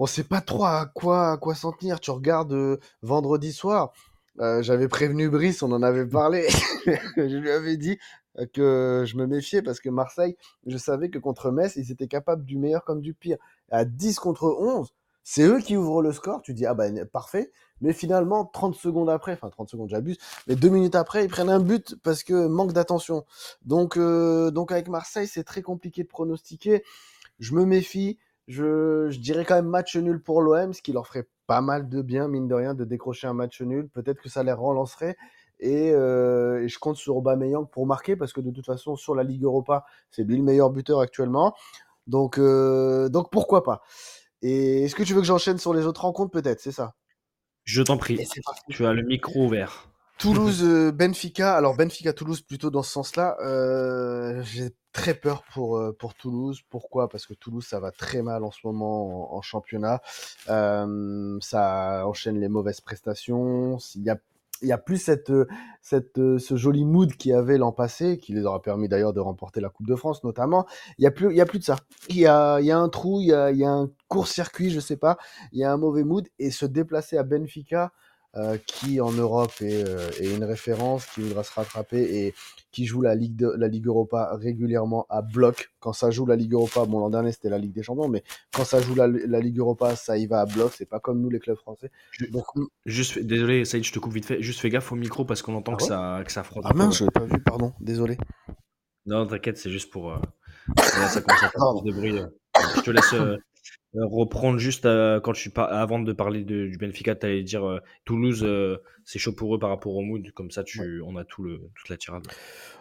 on 0.00 0.06
sait 0.06 0.24
pas 0.24 0.40
trop 0.40 0.64
à 0.64 0.86
quoi 0.86 1.32
à 1.32 1.36
quoi 1.38 1.54
s'en 1.54 1.72
tenir. 1.72 2.00
Tu 2.00 2.10
regardes 2.10 2.78
vendredi 3.02 3.52
soir, 3.52 3.92
euh, 4.40 4.62
j'avais 4.62 4.88
prévenu 4.88 5.28
Brice, 5.28 5.62
on 5.62 5.72
en 5.72 5.82
avait 5.82 6.06
parlé. 6.06 6.48
je 7.16 7.36
lui 7.36 7.50
avais 7.50 7.76
dit 7.76 7.98
euh, 8.38 8.46
que 8.52 9.04
je 9.06 9.16
me 9.16 9.26
méfiais 9.26 9.62
parce 9.62 9.80
que 9.80 9.88
Marseille, 9.88 10.36
je 10.66 10.76
savais 10.76 11.08
que 11.10 11.18
contre 11.18 11.50
Metz, 11.50 11.76
ils 11.76 11.92
étaient 11.92 12.08
capables 12.08 12.44
du 12.44 12.58
meilleur 12.58 12.84
comme 12.84 13.00
du 13.00 13.14
pire. 13.14 13.36
À 13.70 13.84
10 13.84 14.18
contre 14.18 14.44
11, 14.58 14.92
C'est 15.22 15.44
eux 15.44 15.60
qui 15.60 15.76
ouvrent 15.76 16.02
le 16.02 16.12
score. 16.12 16.42
Tu 16.42 16.52
dis, 16.52 16.66
ah 16.66 16.74
ben 16.74 17.06
parfait. 17.06 17.52
Mais 17.80 17.92
finalement, 17.92 18.44
30 18.44 18.74
secondes 18.74 19.10
après, 19.10 19.32
enfin 19.32 19.50
30 19.50 19.68
secondes, 19.68 19.88
j'abuse, 19.88 20.16
mais 20.46 20.54
deux 20.54 20.68
minutes 20.68 20.94
après, 20.94 21.24
ils 21.24 21.30
prennent 21.30 21.50
un 21.50 21.60
but 21.60 21.96
parce 22.02 22.22
que 22.22 22.46
manque 22.46 22.72
d'attention. 22.72 23.24
Donc, 23.64 23.96
euh, 23.96 24.50
donc 24.50 24.72
avec 24.72 24.88
Marseille, 24.88 25.26
c'est 25.26 25.44
très 25.44 25.62
compliqué 25.62 26.02
de 26.02 26.08
pronostiquer. 26.08 26.82
Je 27.40 27.54
me 27.54 27.64
méfie. 27.64 28.18
Je, 28.46 29.08
je 29.10 29.18
dirais 29.18 29.44
quand 29.44 29.54
même 29.54 29.66
match 29.68 29.96
nul 29.96 30.22
pour 30.22 30.42
l'OM, 30.42 30.72
ce 30.72 30.82
qui 30.82 30.92
leur 30.92 31.06
ferait 31.06 31.28
pas 31.46 31.60
mal 31.60 31.88
de 31.88 32.02
bien, 32.02 32.28
mine 32.28 32.48
de 32.48 32.54
rien, 32.54 32.74
de 32.74 32.84
décrocher 32.84 33.26
un 33.26 33.32
match 33.32 33.60
nul. 33.62 33.88
Peut-être 33.88 34.20
que 34.20 34.28
ça 34.28 34.42
les 34.42 34.52
relancerait. 34.52 35.16
Et, 35.60 35.92
euh, 35.92 36.62
et 36.62 36.68
je 36.68 36.78
compte 36.78 36.96
sur 36.96 37.16
Aubameyang 37.16 37.68
pour 37.70 37.86
marquer 37.86 38.16
parce 38.16 38.32
que 38.32 38.40
de 38.40 38.50
toute 38.50 38.66
façon, 38.66 38.96
sur 38.96 39.14
la 39.14 39.22
Ligue 39.22 39.44
Europa, 39.44 39.84
c'est 40.10 40.24
lui 40.24 40.36
le 40.36 40.42
meilleur 40.42 40.70
buteur 40.70 41.00
actuellement. 41.00 41.54
Donc, 42.06 42.38
euh, 42.38 43.08
donc 43.08 43.30
pourquoi 43.30 43.62
pas 43.62 43.82
Et 44.42 44.84
est-ce 44.84 44.94
que 44.94 45.02
tu 45.02 45.14
veux 45.14 45.20
que 45.20 45.26
j'enchaîne 45.26 45.58
sur 45.58 45.72
les 45.72 45.86
autres 45.86 46.02
rencontres 46.02 46.32
peut-être? 46.32 46.60
C'est 46.60 46.72
ça? 46.72 46.94
Je 47.64 47.82
t'en 47.82 47.96
prie. 47.96 48.18
Tu 48.68 48.84
as 48.84 48.92
le 48.92 49.02
micro 49.02 49.46
ouvert. 49.46 49.88
Toulouse, 50.18 50.62
euh, 50.64 50.92
Benfica. 50.92 51.54
Alors 51.56 51.76
Benfica, 51.76 52.12
Toulouse 52.12 52.42
plutôt 52.42 52.70
dans 52.70 52.82
ce 52.82 52.92
sens-là. 52.92 53.36
Euh, 53.40 54.42
J'ai 54.42 54.70
très 54.94 55.12
peur 55.12 55.44
pour 55.52 55.76
euh, 55.76 55.92
pour 55.92 56.14
Toulouse. 56.14 56.62
Pourquoi? 56.70 57.10
Parce 57.10 57.26
que 57.26 57.34
Toulouse, 57.34 57.66
ça 57.66 57.80
va 57.80 57.90
très 57.90 58.22
mal 58.22 58.44
en 58.44 58.50
ce 58.50 58.60
moment 58.64 59.34
en, 59.36 59.42
championnat. 59.42 60.00
Euh, 60.48 61.36
ça 61.42 62.06
enchaîne 62.06 62.40
les 62.40 62.48
mauvaises 62.48 62.80
prestations. 62.80 63.76
Il 63.96 64.04
y 64.04 64.10
a 64.10 64.16
il 64.62 64.68
y 64.68 64.72
a 64.72 64.78
plus 64.78 64.98
cette, 64.98 65.30
euh, 65.30 65.46
cette, 65.82 66.18
euh, 66.18 66.38
ce 66.38 66.56
joli 66.56 66.84
mood 66.84 67.12
qu'il 67.14 67.32
y 67.32 67.34
avait 67.34 67.58
l'an 67.58 67.72
passé, 67.72 68.18
qui 68.18 68.32
les 68.32 68.44
aura 68.44 68.62
permis 68.62 68.88
d'ailleurs 68.88 69.12
de 69.12 69.20
remporter 69.20 69.60
la 69.60 69.68
Coupe 69.68 69.86
de 69.86 69.96
France 69.96 70.24
notamment. 70.24 70.66
Il 70.98 71.04
y 71.04 71.06
a 71.06 71.10
plus, 71.10 71.30
il 71.30 71.36
y 71.36 71.40
a 71.40 71.46
plus 71.46 71.58
de 71.58 71.64
ça. 71.64 71.76
Il 72.08 72.16
y 72.16 72.26
a, 72.26 72.60
il 72.60 72.66
y 72.66 72.70
a 72.70 72.78
un 72.78 72.88
trou, 72.88 73.20
il 73.20 73.28
y 73.28 73.32
a, 73.32 73.50
il 73.50 73.58
y 73.58 73.64
a 73.64 73.70
un 73.70 73.90
court-circuit, 74.08 74.70
je 74.70 74.80
sais 74.80 74.96
pas. 74.96 75.18
Il 75.52 75.58
y 75.58 75.64
a 75.64 75.72
un 75.72 75.76
mauvais 75.76 76.04
mood 76.04 76.26
et 76.38 76.50
se 76.50 76.66
déplacer 76.66 77.18
à 77.18 77.22
Benfica, 77.22 77.92
euh, 78.36 78.56
qui 78.66 79.00
en 79.00 79.12
Europe 79.12 79.52
est, 79.60 79.88
euh, 79.88 80.10
est 80.20 80.34
une 80.34 80.44
référence, 80.44 81.06
qui 81.06 81.20
voudra 81.20 81.44
se 81.44 81.52
rattraper 81.54 82.00
et 82.26 82.34
qui 82.72 82.86
joue 82.86 83.00
la 83.02 83.14
Ligue, 83.14 83.36
de, 83.36 83.52
la 83.56 83.68
Ligue 83.68 83.86
Europa 83.86 84.30
régulièrement 84.34 85.06
à 85.08 85.22
bloc. 85.22 85.70
Quand 85.78 85.92
ça 85.92 86.10
joue 86.10 86.26
la 86.26 86.34
Ligue 86.34 86.54
Europa, 86.54 86.84
bon 86.86 86.98
l'an 86.98 87.10
dernier 87.10 87.30
c'était 87.30 87.48
la 87.48 87.58
Ligue 87.58 87.72
des 87.72 87.82
Champions, 87.84 88.08
mais 88.08 88.24
quand 88.52 88.64
ça 88.64 88.80
joue 88.80 88.94
la, 88.96 89.06
la 89.06 89.40
Ligue 89.40 89.58
Europa, 89.58 89.94
ça 89.96 90.18
y 90.18 90.26
va 90.26 90.40
à 90.40 90.46
bloc. 90.46 90.72
C'est 90.76 90.88
pas 90.88 90.98
comme 90.98 91.20
nous 91.20 91.30
les 91.30 91.38
clubs 91.38 91.56
français. 91.56 91.90
Donc, 92.30 92.44
Juste, 92.84 93.18
désolé, 93.20 93.64
Saïd, 93.64 93.84
je 93.84 93.92
te 93.92 93.98
coupe 94.00 94.12
vite 94.12 94.26
fait. 94.26 94.42
Juste 94.42 94.60
fais 94.60 94.70
gaffe 94.70 94.90
au 94.90 94.96
micro 94.96 95.24
parce 95.24 95.40
qu'on 95.42 95.54
entend 95.54 95.74
Ah 95.74 95.76
que, 95.76 95.82
ouais 95.84 95.88
ça, 95.88 96.22
que 96.26 96.32
ça 96.32 96.42
frotte. 96.42 96.64
ah 96.66 96.74
mince, 96.74 96.98
je 96.98 97.04
l'ai 97.04 97.10
pas 97.10 97.24
vu, 97.24 97.40
pardon, 97.40 97.72
désolé. 97.80 98.16
Non, 99.06 99.26
t'inquiète, 99.26 99.58
c'est 99.58 99.70
juste 99.70 99.90
pour. 99.92 100.10
euh, 100.12 100.18
Là, 100.76 101.08
ça 101.08 101.20
commence 101.20 101.42
à 101.42 101.50
faire 101.50 101.74
de 101.84 101.92
bruit. 101.92 102.18
Je 102.76 102.80
te 102.80 102.90
laisse 102.90 103.12
reprendre 103.94 104.58
juste 104.58 104.86
euh, 104.86 105.20
quand 105.20 105.32
tu 105.32 105.50
par... 105.50 105.72
avant 105.72 105.98
de 106.00 106.12
parler 106.12 106.44
de- 106.44 106.66
du 106.66 106.78
Benfica, 106.78 107.14
tu 107.14 107.26
allais 107.26 107.42
dire 107.42 107.64
euh, 107.64 107.78
Toulouse, 108.04 108.42
euh, 108.44 108.78
c'est 109.04 109.18
chaud 109.18 109.32
pour 109.32 109.54
eux 109.54 109.58
par 109.58 109.70
rapport 109.70 109.94
au 109.94 110.02
mood. 110.02 110.30
Comme 110.32 110.50
ça, 110.50 110.64
tu... 110.64 111.00
on 111.06 111.16
a 111.16 111.24
tout 111.24 111.42
le... 111.42 111.58
toute 111.74 111.88
la 111.88 111.96
tirade. 111.96 112.26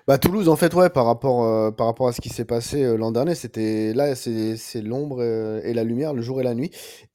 Bah 0.07 0.17
Toulouse 0.17 0.49
en 0.49 0.55
fait 0.55 0.73
ouais 0.73 0.89
par 0.89 1.05
rapport 1.05 1.43
euh, 1.45 1.71
par 1.71 1.88
rapport 1.88 2.07
à 2.07 2.11
ce 2.13 2.19
qui 2.19 2.29
s'est 2.29 2.45
passé 2.45 2.84
euh, 2.84 2.97
l'an 2.97 3.11
dernier 3.11 3.36
c'était 3.36 3.93
là 3.93 4.15
c'est 4.15 4.81
l'ombre 4.81 5.21
euh, 5.21 5.61
et 5.63 5.73
la 5.73 5.86
lumière 5.86 6.13
le 6.13 6.21
jour 6.21 6.41
et 6.41 6.43
la 6.43 6.53
nuit 6.55 6.71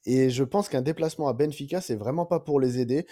et 0.07 0.31
je 0.31 0.43
pense 0.43 0.71
qu'un 0.71 0.81
déplacement 0.81 1.29
à 1.29 1.35
Benfica 1.35 1.83
c'est 1.83 1.97
vraiment 1.97 2.25
pas 2.25 2.41
pour 2.41 2.61
les 2.61 2.81
aider 2.81 3.07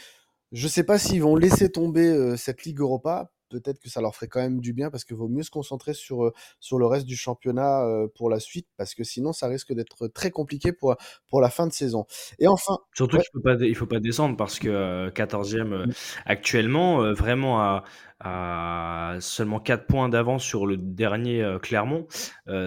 je 0.52 0.66
sais 0.68 0.84
pas 0.84 0.98
s'ils 0.98 1.22
vont 1.22 1.36
laisser 1.36 1.70
tomber 1.70 2.06
euh, 2.06 2.36
cette 2.36 2.64
Ligue 2.64 2.80
Europa 2.80 3.30
peut-être 3.48 3.78
que 3.80 3.88
ça 3.88 4.00
leur 4.00 4.14
ferait 4.14 4.28
quand 4.28 4.40
même 4.40 4.60
du 4.60 4.72
bien 4.72 4.90
parce 4.90 5.04
qu'il 5.04 5.16
vaut 5.16 5.28
mieux 5.28 5.42
se 5.42 5.50
concentrer 5.50 5.94
sur 5.94 6.24
euh, 6.24 6.32
sur 6.60 6.78
le 6.78 6.86
reste 6.86 7.06
du 7.06 7.16
championnat 7.16 7.84
euh, 7.84 8.08
pour 8.14 8.30
la 8.30 8.40
suite 8.40 8.68
parce 8.76 8.94
que 8.94 9.04
sinon 9.04 9.32
ça 9.32 9.46
risque 9.48 9.72
d'être 9.72 10.08
très 10.08 10.30
compliqué 10.30 10.72
pour 10.72 10.96
pour 11.28 11.40
la 11.40 11.50
fin 11.50 11.66
de 11.66 11.72
saison. 11.72 12.06
Et 12.38 12.46
enfin 12.46 12.78
Surtout 12.94 13.16
ouais. 13.16 13.22
qu'il 13.22 13.40
ne 13.44 13.74
faut, 13.74 13.80
faut 13.80 13.86
pas 13.86 14.00
descendre 14.00 14.36
parce 14.36 14.58
que 14.58 14.68
euh, 14.68 15.10
14e 15.10 15.72
euh, 15.72 15.86
actuellement, 16.24 17.02
euh, 17.02 17.12
vraiment 17.12 17.60
à, 17.60 17.84
à 18.20 19.16
seulement 19.20 19.60
4 19.60 19.86
points 19.86 20.08
d'avance 20.08 20.42
sur 20.44 20.66
le 20.66 20.76
dernier 20.76 21.56
Clermont, 21.62 22.06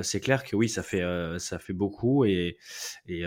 c'est 0.04 0.20
clair 0.20 0.44
que 0.44 0.56
oui, 0.56 0.70
ça 0.70 0.84
fait, 0.84 1.04
ça 1.40 1.58
fait 1.58 1.74
beaucoup 1.74 2.24
et, 2.26 2.58
et 3.08 3.24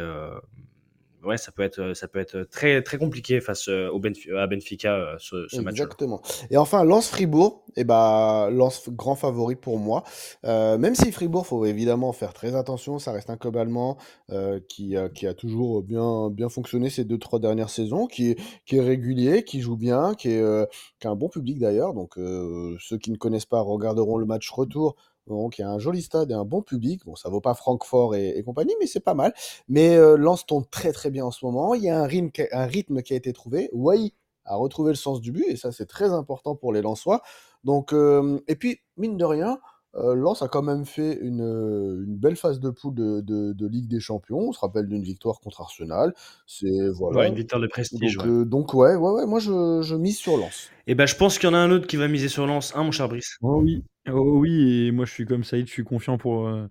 ouais, 1.24 1.36
ça 1.36 1.52
peut 1.52 1.62
être, 1.62 1.94
ça 1.94 2.08
peut 2.08 2.18
être 2.18 2.42
très, 2.50 2.82
très 2.82 2.98
compliqué 2.98 3.40
face 3.40 3.68
euh, 3.68 3.88
au 3.90 4.00
à 4.36 4.46
Benfica 4.46 4.94
euh, 4.94 5.16
ce, 5.18 5.46
ce 5.48 5.60
match-là. 5.60 5.84
Exactement. 5.84 6.20
Et 6.50 6.56
enfin, 6.56 6.84
Lens 6.84 7.08
Fribourg, 7.08 7.64
et 7.76 7.84
bah, 7.84 8.48
Lens 8.50 8.88
grand 8.90 9.14
favori 9.14 9.56
pour 9.56 9.78
moi. 9.78 10.04
Euh, 10.44 10.78
même 10.78 10.94
si 10.94 11.12
Fribourg, 11.12 11.46
faut 11.46 11.64
évidemment 11.64 12.12
faire 12.12 12.32
très 12.32 12.54
attention, 12.54 12.98
ça 12.98 13.12
reste 13.12 13.30
un 13.30 13.36
club 13.36 13.56
allemand 13.56 13.96
euh, 14.30 14.60
qui, 14.68 14.96
a- 14.96 15.08
qui 15.08 15.26
a 15.26 15.34
toujours 15.34 15.82
bien, 15.82 16.30
bien 16.30 16.48
fonctionné 16.48 16.90
ces 16.90 17.04
deux, 17.04 17.18
trois 17.18 17.38
dernières 17.38 17.70
saisons, 17.70 18.06
qui 18.06 18.30
est, 18.70 18.80
régulier, 18.80 19.44
qui 19.44 19.60
joue 19.60 19.76
bien, 19.76 20.14
qui, 20.14 20.30
euh, 20.30 20.64
a 21.04 21.08
un 21.08 21.16
bon 21.16 21.28
public 21.28 21.58
d'ailleurs. 21.58 21.94
Donc, 21.94 22.18
euh, 22.18 22.76
ceux 22.80 22.98
qui 22.98 23.10
ne 23.10 23.16
connaissent 23.16 23.46
pas 23.46 23.60
regarderont 23.60 24.16
le 24.18 24.26
match 24.26 24.50
retour. 24.50 24.96
Donc, 25.26 25.58
il 25.58 25.62
y 25.62 25.64
a 25.64 25.70
un 25.70 25.78
joli 25.78 26.02
stade 26.02 26.30
et 26.30 26.34
un 26.34 26.44
bon 26.44 26.62
public. 26.62 27.04
Bon, 27.04 27.14
ça 27.14 27.28
vaut 27.28 27.40
pas 27.40 27.54
Francfort 27.54 28.14
et, 28.16 28.42
compagnie, 28.44 28.74
mais 28.80 28.86
c'est 28.86 29.00
pas 29.00 29.14
mal. 29.14 29.32
Mais 29.68 29.96
euh, 29.96 30.16
Lens 30.16 30.44
tombe 30.46 30.68
très 30.70 30.92
très 30.92 31.10
bien 31.10 31.24
en 31.24 31.30
ce 31.30 31.44
moment. 31.44 31.74
Il 31.74 31.82
y 31.82 31.90
a 31.90 32.00
un 32.00 32.06
rythme, 32.06 32.30
qui 32.30 32.42
a- 32.42 33.14
a 33.14 33.16
été 33.16 33.32
trouvé. 33.32 33.68
Wai 33.72 34.12
à 34.44 34.56
retrouver 34.56 34.90
le 34.90 34.96
sens 34.96 35.20
du 35.20 35.30
but, 35.30 35.44
et 35.48 35.56
ça 35.56 35.70
c'est 35.70 35.86
très 35.86 36.10
important 36.10 36.56
pour 36.56 36.72
les 36.72 36.82
Lensois. 36.82 37.22
Donc, 37.64 37.92
euh, 37.92 38.40
et 38.48 38.56
puis, 38.56 38.80
mine 38.96 39.16
de 39.16 39.24
rien, 39.24 39.60
euh, 39.95 40.14
Lens 40.14 40.43
a 40.43 40.49
quand 40.49 40.62
même 40.62 40.84
fait 40.84 41.18
une, 41.20 41.43
euh, 41.43 42.05
une 42.05 42.16
belle 42.16 42.36
phase 42.36 42.61
de 42.61 42.70
poule 42.70 42.95
de, 42.95 43.20
de- 43.20 43.53
de 43.53 43.66
Ligue 43.66 43.88
des 43.88 44.01
Champions. 44.01 44.38
On 44.38 44.53
se 44.53 44.61
rappelle 44.61 44.86
d'une 44.86 45.03
victoire 45.03 45.40
contre 45.40 45.61
Arsenal. 45.61 46.14
C'est 46.47 46.88
voilà. 46.95 47.18
Ouais, 47.20 47.28
une 47.28 47.34
victoire 47.34 47.61
de 47.61 47.66
prestige. 47.66 48.16
Donc, 48.16 48.26
ouais. 48.26 48.32
euh, 48.32 48.45
donc 48.45 48.74
ouais, 48.74 48.95
ouais, 48.95 49.11
ouais, 49.12 49.26
moi 49.26 49.38
je, 49.38 49.82
je 49.82 49.95
mise 49.95 50.16
sur 50.16 50.36
Lens. 50.36 50.70
Et 50.86 50.95
ben, 50.95 51.07
je 51.07 51.14
pense 51.16 51.38
qu'il 51.38 51.49
y 51.49 51.53
en 51.53 51.55
a 51.55 51.59
un 51.59 51.70
autre 51.70 51.86
qui 51.86 51.97
va 51.97 52.09
miser 52.09 52.28
sur 52.28 52.47
Lens, 52.47 52.72
hein, 52.74 52.84
mon 52.84 52.90
cher 52.90 53.09
Brice. 53.09 53.36
Oh 53.43 53.61
oui, 53.62 53.84
oh 54.11 54.38
oui, 54.38 54.86
et 54.86 54.93
moi 54.93 55.05
je 55.05 55.12
suis 55.12 55.26
comme 55.26 55.45
Saïd, 55.45 55.66
je 55.66 55.72
suis 55.72 55.84
confiant 55.84 56.18
pour 56.18 56.49
euh, 56.49 56.66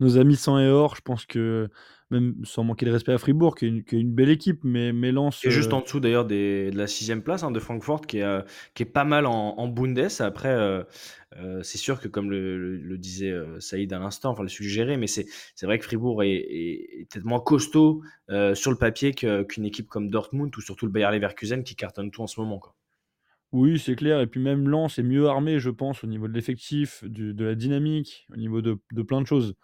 nos 0.00 0.16
amis 0.18 0.36
sang 0.36 0.58
et 0.58 0.68
or. 0.68 0.96
Je 0.96 1.02
pense 1.02 1.26
que, 1.26 1.68
même 2.12 2.34
sans 2.44 2.62
manquer 2.64 2.86
de 2.86 2.90
respect 2.92 3.12
à 3.12 3.18
Fribourg, 3.18 3.56
qui 3.56 3.64
est 3.64 3.68
une, 3.68 3.84
qui 3.84 3.96
est 3.96 4.00
une 4.00 4.12
belle 4.14 4.28
équipe, 4.30 4.60
mais, 4.64 4.92
mais 4.92 5.10
Lens, 5.12 5.44
Et 5.44 5.50
juste 5.50 5.72
euh, 5.72 5.76
en 5.76 5.80
dessous 5.80 5.98
d'ailleurs 5.98 6.24
des- 6.26 6.70
de 6.70 6.78
la 6.78 6.86
sixième 6.86 7.22
place 7.22 7.42
hein, 7.42 7.50
de 7.50 7.58
Francfort, 7.58 8.02
qui 8.06 8.18
est, 8.18 8.22
euh, 8.22 8.42
qui 8.74 8.82
est 8.84 8.86
pas 8.86 9.04
mal 9.04 9.26
en, 9.26 9.54
en 9.58 9.68
Bundes. 9.68 10.08
Après, 10.20 10.50
euh, 10.50 10.84
euh, 11.38 11.62
c'est 11.62 11.78
sûr 11.78 12.00
que 12.00 12.08
comme 12.08 12.30
le, 12.30 12.58
le- 12.58 12.76
le 12.76 12.98
disait 12.98 13.30
euh, 13.30 13.58
Saïd 13.60 13.92
à 13.92 13.98
l'instant, 13.98 14.30
enfin 14.30 14.42
le 14.42 14.48
suggérait, 14.48 14.96
mais 14.96 15.06
c'est 15.06 15.26
vrai 15.62 15.78
que 15.78 15.84
Fribourg 15.84 16.22
est, 16.22 16.30
est- 16.32 17.00
est 17.00 17.08
peut-être 17.10 17.24
moins 17.24 17.40
costaud 17.40 18.02
sur 18.54 18.70
le 18.70 18.76
papier 18.78 19.12
qu'une 19.14 19.64
équipe 19.64 19.88
comme 19.88 20.08
Dortmund 20.10 20.56
ou 20.56 20.60
surtout 20.60 20.86
le 20.86 20.92
Bayer 20.92 21.10
Leverkusen 21.12 21.64
qui 21.64 21.76
cartonne 21.76 22.10
tout 22.10 22.22
en 22.22 22.26
ce 22.26 22.40
moment. 22.40 22.58
Quoi. 22.58 22.74
oui, 23.52 23.78
c'est 23.78 23.96
clair. 23.96 24.20
Et 24.20 24.26
puis 24.26 24.40
même 24.40 24.68
Lens 24.68 24.98
est 24.98 25.02
mieux 25.02 25.26
armé, 25.26 25.58
je 25.60 25.70
pense, 25.70 26.04
au 26.04 26.06
niveau 26.06 26.26
de 26.28 26.32
l'effectif, 26.32 27.04
de 27.04 27.44
la 27.44 27.54
dynamique, 27.54 28.26
au 28.32 28.36
niveau 28.36 28.62
de, 28.62 28.78
de 28.92 29.02
plein 29.02 29.20
de 29.20 29.26
choses. 29.26 29.54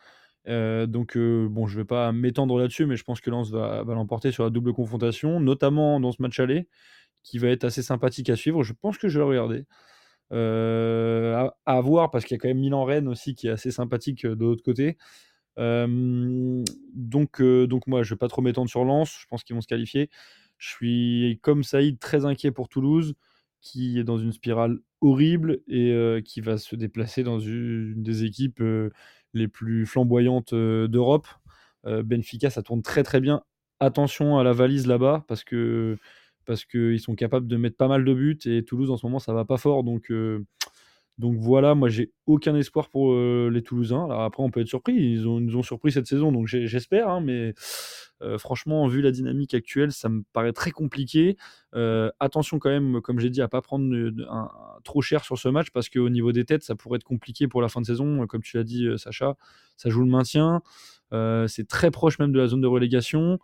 Euh, 0.47 0.87
donc, 0.87 1.17
euh, 1.17 1.49
bon, 1.49 1.67
je 1.67 1.77
vais 1.77 1.85
pas 1.85 2.13
m'étendre 2.13 2.59
là-dessus, 2.59 2.87
mais 2.87 2.97
je 2.97 3.05
pense 3.05 3.21
que 3.21 3.31
Lens 3.31 3.51
va, 3.51 3.85
l'emporter 3.87 4.31
sur 4.31 4.45
la 4.45 4.51
double 4.51 4.73
confrontation, 4.73 5.41
notamment 5.41 6.01
dans 6.01 6.13
ce 6.13 6.23
match 6.23 6.39
aller, 6.41 6.69
qui 7.23 7.39
va 7.39 7.49
être 7.49 7.65
assez 7.65 7.83
sympathique 7.83 8.31
à 8.31 8.37
suivre. 8.37 8.63
Je 8.63 8.73
pense 8.73 8.99
que 8.99 9.09
je 9.09 9.19
vais 9.19 9.25
le 9.25 9.31
regarder. 9.31 9.65
Euh, 10.33 11.49
à, 11.67 11.81
voir, 11.81 12.11
parce 12.11 12.25
qu'il 12.25 12.35
y 12.35 12.39
a 12.39 12.41
quand 12.41 12.49
même 12.49 12.59
Milan-Rennes 12.59 13.09
aussi 13.09 13.35
qui 13.35 13.49
est 13.49 13.51
assez 13.51 13.71
sympathique 13.71 14.27
de 14.27 14.45
l'autre 14.45 14.63
côté. 14.63 14.97
Donc, 15.57 17.43
donc 17.43 17.87
moi, 17.87 18.03
je 18.03 18.15
vais 18.15 18.19
pas 18.19 18.29
trop 18.29 18.43
m'étendre 18.43 18.71
sur 18.71 18.85
Lens. 18.85 19.19
Je 19.21 19.27
pense 19.27 19.45
qu'ils 19.45 19.55
vont 19.57 19.63
se 19.63 19.67
qualifier. 19.67 20.09
Je 20.59 20.69
suis, 20.71 21.39
comme 21.43 21.63
Saïd, 21.63 21.99
très 21.99 22.25
inquiet 22.25 22.53
pour 22.53 22.69
Toulouse, 22.69 23.15
qui 23.61 23.99
est 23.99 24.05
dans 24.05 24.19
une 24.19 24.33
spirale 24.33 24.79
horrible 25.01 25.61
et 25.69 26.23
qui 26.25 26.41
va 26.41 26.59
se 26.59 26.77
déplacer 26.77 27.23
dans 27.23 27.41
une 27.41 28.03
des 28.03 28.25
équipes 28.25 28.63
les 29.35 29.49
plus 29.49 29.87
flamboyantes 29.87 30.53
euh, 30.53 30.89
d'Europe. 30.89 31.27
Euh, 31.87 32.03
Benfica, 32.03 32.51
ça 32.51 32.63
tourne 32.63 32.83
très 32.83 33.03
très 33.03 33.21
bien. 33.21 33.43
Attention 33.81 34.39
à 34.39 34.45
la 34.45 34.53
valise 34.53 34.87
là-bas, 34.87 35.25
parce 35.29 35.45
que 35.45 35.97
parce 36.49 36.65
qu'ils 36.65 36.99
sont 36.99 37.15
capables 37.15 37.47
de 37.47 37.57
mettre 37.59 37.77
pas 37.77 37.89
mal 37.89 38.05
de 38.05 38.15
buts 38.15 38.39
et 38.47 38.65
Toulouse 38.65 38.91
en 38.91 38.97
ce 38.97 39.05
moment 39.05 39.19
ça 39.19 39.35
va 39.35 39.45
pas 39.45 39.59
fort 39.59 39.85
donc 39.85 40.11
euh, 40.11 40.47
donc 41.19 41.37
voilà 41.37 41.75
moi 41.75 41.89
j'ai 41.89 42.13
aucun 42.27 42.55
espoir 42.55 42.89
pour 42.89 43.13
euh, 43.13 43.51
les 43.53 43.63
Toulousains 43.63 44.05
alors 44.05 44.23
après 44.23 44.43
on 44.43 44.51
peut 44.51 44.61
être 44.61 44.69
surpris 44.69 44.95
ils, 44.95 45.23
nous 45.23 45.57
ont 45.57 45.63
surpris 45.63 45.91
cette 45.91 46.07
saison 46.07 46.31
donc 46.31 46.47
j'espère 46.47 47.09
hein, 47.09 47.21
mais 47.21 47.55
euh, 48.23 48.39
franchement 48.39 48.87
vu 48.87 49.01
la 49.01 49.11
dynamique 49.11 49.53
actuelle 49.53 49.91
ça 49.91 50.09
me 50.09 50.23
paraît 50.33 50.53
très 50.53 50.71
compliqué 50.71 51.37
Euh, 51.75 52.11
attention 52.19 52.59
quand 52.59 52.71
même 52.71 53.03
comme 53.03 53.21
j'ai 53.21 53.29
dit 53.29 53.43
à 53.43 53.49
pas 53.49 53.61
prendre 53.61 54.11
trop 54.85 55.03
cher 55.03 55.23
sur 55.23 55.37
ce 55.37 55.51
match 55.51 55.69
parce 55.71 55.91
qu'au 55.91 56.09
niveau 56.09 56.33
des 56.33 56.47
têtes 56.47 56.63
ça 56.63 56.75
pourrait 56.75 56.97
être 56.97 57.05
compliqué 57.05 57.47
pour 57.47 57.61
la 57.61 57.69
fin 57.69 57.83
de 57.83 57.87
saison 57.87 58.27
comme 58.27 58.43
tu 58.43 58.57
l'as 58.57 58.65
dit 58.65 58.89
Sacha 58.97 59.37
ça 59.77 59.91
joue 59.91 60.03
le 60.03 60.11
maintien 60.11 60.63
c'est 61.47 61.69
très 61.69 61.91
proche 61.91 62.19
même 62.19 62.33
de 62.33 62.39
la 62.39 62.47
zone 62.47 62.63
de 62.63 62.67
relégation 62.67 63.39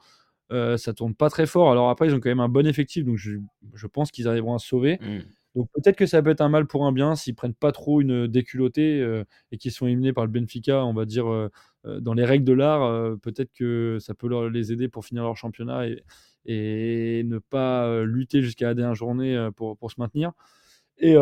ça 0.51 0.93
tourne 0.95 1.15
pas 1.15 1.29
très 1.29 1.47
fort. 1.47 1.73
Alors 1.73 1.91
après, 1.91 2.07
ils 2.07 2.15
ont 2.15 2.21
quand 2.21 2.29
même 2.29 2.39
un 2.39 2.49
bon 2.49 2.67
effectif, 2.67 3.05
donc 3.05 3.17
je, 3.17 3.87
pense 3.89 4.13
qu'ils 4.13 4.29
arriveront 4.29 4.55
à 4.55 4.59
se 4.59 4.69
sauver. 4.69 4.99
Mm. 5.01 5.23
Donc 5.55 5.69
peut-être 5.73 5.97
que 5.97 6.07
ça 6.07 6.23
peut 6.23 6.31
être 6.31 6.41
un 6.41 6.49
mal 6.49 6.67
pour 6.67 6.85
un 6.85 6.93
bien 6.93 7.15
s'ils 7.15 7.35
prennent 7.35 7.55
pas 7.55 7.73
trop 7.73 8.01
une 8.01 8.27
déculottée 8.27 9.01
euh, 9.01 9.25
et 9.53 9.59
qu'ils 9.59 9.71
sont 9.71 9.87
éliminés 9.87 10.13
par 10.13 10.25
le 10.25 10.31
Benfica, 10.31 10.85
on 10.85 10.93
va 10.93 11.05
dire, 11.05 11.31
euh, 11.31 11.49
euh, 11.87 12.01
dans 12.01 12.15
les 12.15 12.25
règles 12.25 12.45
de 12.45 12.53
l'art, 12.53 13.19
peut-être 13.21 13.53
que 13.53 13.99
ça 14.01 14.15
peut 14.15 14.29
leur, 14.29 14.51
les 14.51 14.73
aider 14.73 14.89
pour 14.89 15.05
finir 15.05 15.23
leur 15.23 15.37
championnat 15.37 15.87
et, 16.47 17.23
ne 17.25 17.39
pas 17.39 18.03
lutter 18.03 18.43
jusqu'à 18.43 18.67
la 18.67 18.75
dernière 18.75 18.95
journée 18.95 19.49
pour, 19.57 19.79
pour 19.79 19.91
se 19.91 19.97
maintenir. 19.99 20.33
Et 20.99 21.15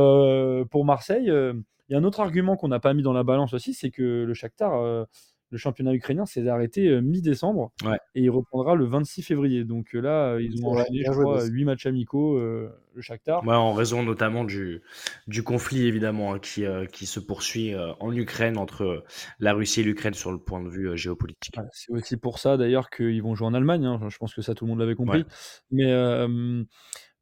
pour 0.70 0.84
Marseille, 0.84 1.26
il 1.26 1.92
y 1.92 1.94
a 1.94 1.98
un 1.98 2.04
autre 2.04 2.20
argument 2.20 2.56
qu'on 2.56 2.68
n'a 2.68 2.80
pas 2.80 2.94
mis 2.94 3.02
dans 3.02 3.12
la 3.12 3.22
balance 3.22 3.54
aussi, 3.54 3.74
c'est 3.74 3.90
que 3.90 4.24
le 4.24 4.34
Shakhtar, 4.34 5.06
le 5.52 5.58
championnat 5.58 5.92
ukrainien, 5.92 6.24
s'est 6.26 6.48
arrêté 6.48 6.88
euh, 6.88 7.00
mi-décembre 7.02 7.70
Ouais. 7.84 7.98
et 8.14 8.22
il 8.22 8.30
reprendra 8.30 8.74
le 8.74 8.86
26 8.86 9.22
février. 9.22 9.64
Donc 9.64 9.94
euh, 9.94 10.00
là, 10.00 10.32
euh, 10.32 10.42
ils 10.42 10.64
ont 10.64 10.70
enchaîné, 10.70 11.02
je 11.06 11.10
crois, 11.12 11.36
Boss. 11.40 11.48
8 11.50 11.64
matchs 11.66 11.84
amicaux, 11.86 12.38
euh, 12.38 12.70
le 12.94 13.02
Shakhtar. 13.02 13.46
Ouais, 13.46 13.54
en 13.54 13.74
raison 13.74 14.02
notamment 14.02 14.44
du, 14.44 14.80
du 15.26 15.42
conflit 15.42 15.86
évidemment 15.86 16.32
hein, 16.34 16.38
qui, 16.38 16.64
euh, 16.64 16.86
qui 16.86 17.04
se 17.04 17.20
poursuit 17.20 17.74
euh, 17.74 17.92
en 18.00 18.12
Ukraine 18.16 18.56
entre 18.56 19.04
la 19.38 19.52
Russie 19.52 19.80
et 19.82 19.84
l'Ukraine 19.84 20.14
sur 20.14 20.32
le 20.32 20.38
point 20.38 20.62
de 20.62 20.68
vue 20.70 20.96
géopolitique. 20.96 21.56
C'est 21.72 21.92
aussi 21.92 22.16
pour 22.16 22.38
ça 22.38 22.56
d'ailleurs 22.56 22.88
qu'ils 22.88 23.22
vont 23.22 23.34
jouer 23.34 23.46
en 23.46 23.54
Allemagne. 23.54 23.84
hein. 23.84 24.00
Je 24.08 24.16
pense 24.16 24.34
que 24.34 24.40
ça, 24.42 24.54
tout 24.54 24.64
le 24.64 24.70
monde 24.70 24.80
l'avait 24.80 24.94
compris. 24.94 25.24
Mais, 25.70 25.92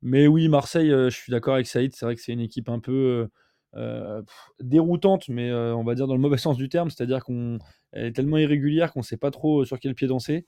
mais 0.03 0.27
oui, 0.27 0.49
Marseille, 0.49 0.89
je 0.91 1.11
suis 1.11 1.31
d'accord 1.31 1.55
avec 1.55 1.67
Saïd. 1.67 1.93
C'est 1.95 2.07
vrai 2.07 2.15
que 2.15 2.21
c'est 2.23 2.33
une 2.33 2.41
équipe 2.41 2.69
un 2.69 2.79
peu 2.81 3.29
euh, 3.77 4.23
pff, 4.23 4.51
déroutante, 4.61 5.29
mais 5.29 5.51
euh, 5.51 5.75
on 5.77 5.85
va 5.85 5.95
dire 5.95 6.07
dans 6.07 6.15
le 6.15 6.21
mauvais 6.21 6.39
sens 6.39 6.57
du 6.57 6.69
terme. 6.69 6.91
C'est-à-dire 6.91 7.23
qu'on 7.25 7.59
elle 7.93 8.07
est 8.07 8.13
tellement 8.13 8.39
irrégulière 8.39 8.93
qu'on 8.93 9.01
ne 9.01 9.05
sait 9.05 9.17
pas 9.17 9.31
trop 9.31 9.65
sur 9.65 9.79
quel 9.79 9.95
pied 9.95 10.07
danser. 10.07 10.47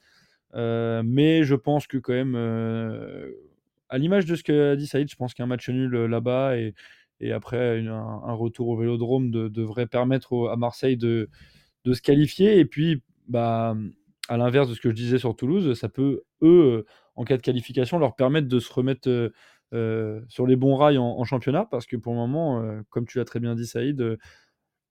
Euh, 0.55 1.03
mais 1.05 1.45
je 1.45 1.55
pense 1.55 1.86
que 1.86 1.99
quand 1.99 2.12
même, 2.12 2.34
euh, 2.36 3.30
à 3.88 3.99
l'image 3.99 4.26
de 4.26 4.36
ce 4.36 4.43
qu'a 4.43 4.76
dit 4.76 4.86
Saïd, 4.86 5.11
je 5.11 5.16
pense 5.16 5.34
qu'un 5.34 5.47
match 5.47 5.68
nul 5.68 5.95
euh, 5.95 6.07
là-bas 6.07 6.57
et, 6.57 6.74
après 7.32 7.86
un, 7.86 8.32
retour 8.34 8.66
au 8.66 8.76
Vélodrome 8.76 9.30
de- 9.30 9.47
devrait 9.47 9.86
permettre 9.86 10.49
à 10.49 10.57
Marseille 10.57 10.97
de, 10.97 11.28
se 11.86 12.03
qualifier. 12.03 12.59
Et 12.59 12.64
puis, 12.64 13.01
bah, 13.28 13.76
à 14.28 14.36
l'inverse 14.36 14.68
de 14.68 14.74
ce 14.74 14.80
que 14.80 14.88
je 14.90 14.95
disais 14.95 15.18
sur 15.18 15.36
Toulouse, 15.36 15.78
ça 15.78 15.88
peut, 15.88 16.22
eux, 16.43 16.78
euh, 16.78 16.86
en 17.14 17.24
cas 17.24 17.36
de 17.36 17.43
qualification, 17.43 18.01
leur 18.01 18.16
permettre 18.16 18.49
de 18.49 18.59
se 18.59 18.72
remettre 18.72 19.09
euh, 19.09 19.30
euh, 19.72 20.20
sur 20.28 20.49
les 20.49 20.57
bons 20.57 20.74
rails 20.74 20.99
en, 20.99 21.05
en 21.05 21.24
championnat. 21.24 21.64
Parce 21.70 21.86
que 21.86 21.97
pour 21.97 22.12
le 22.12 22.18
moment, 22.18 22.61
euh, 22.61 22.82
comme 22.90 23.07
tu 23.07 23.18
l'as 23.18 23.24
très 23.24 23.38
bien 23.38 23.55
dit, 23.55 23.66
Saïd, 23.66 24.01
euh, 24.01 24.16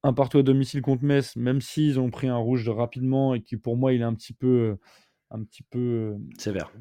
un 0.04 0.14
partout 0.14 0.40
à 0.40 0.44
domicile 0.44 0.82
contre 0.82 1.04
Metz, 1.04 1.36
même 1.36 1.62
s'ils 1.62 2.00
ont 2.00 2.10
pris 2.10 2.28
un 2.28 2.38
rouge 2.38 2.68
rapidement 2.70 3.36
et 3.36 3.42
qui, 3.42 3.58
pour 3.58 3.78
moi, 3.78 3.94
il 3.94 4.02
est 4.02 4.06
un 4.06 4.14
petit 4.16 4.34
peu, 4.34 4.48
euh, 4.48 4.80
un 5.32 5.44
petit 5.44 5.64
peu 5.64 5.80
euh, 5.80 6.18
Sévère. 6.38 6.72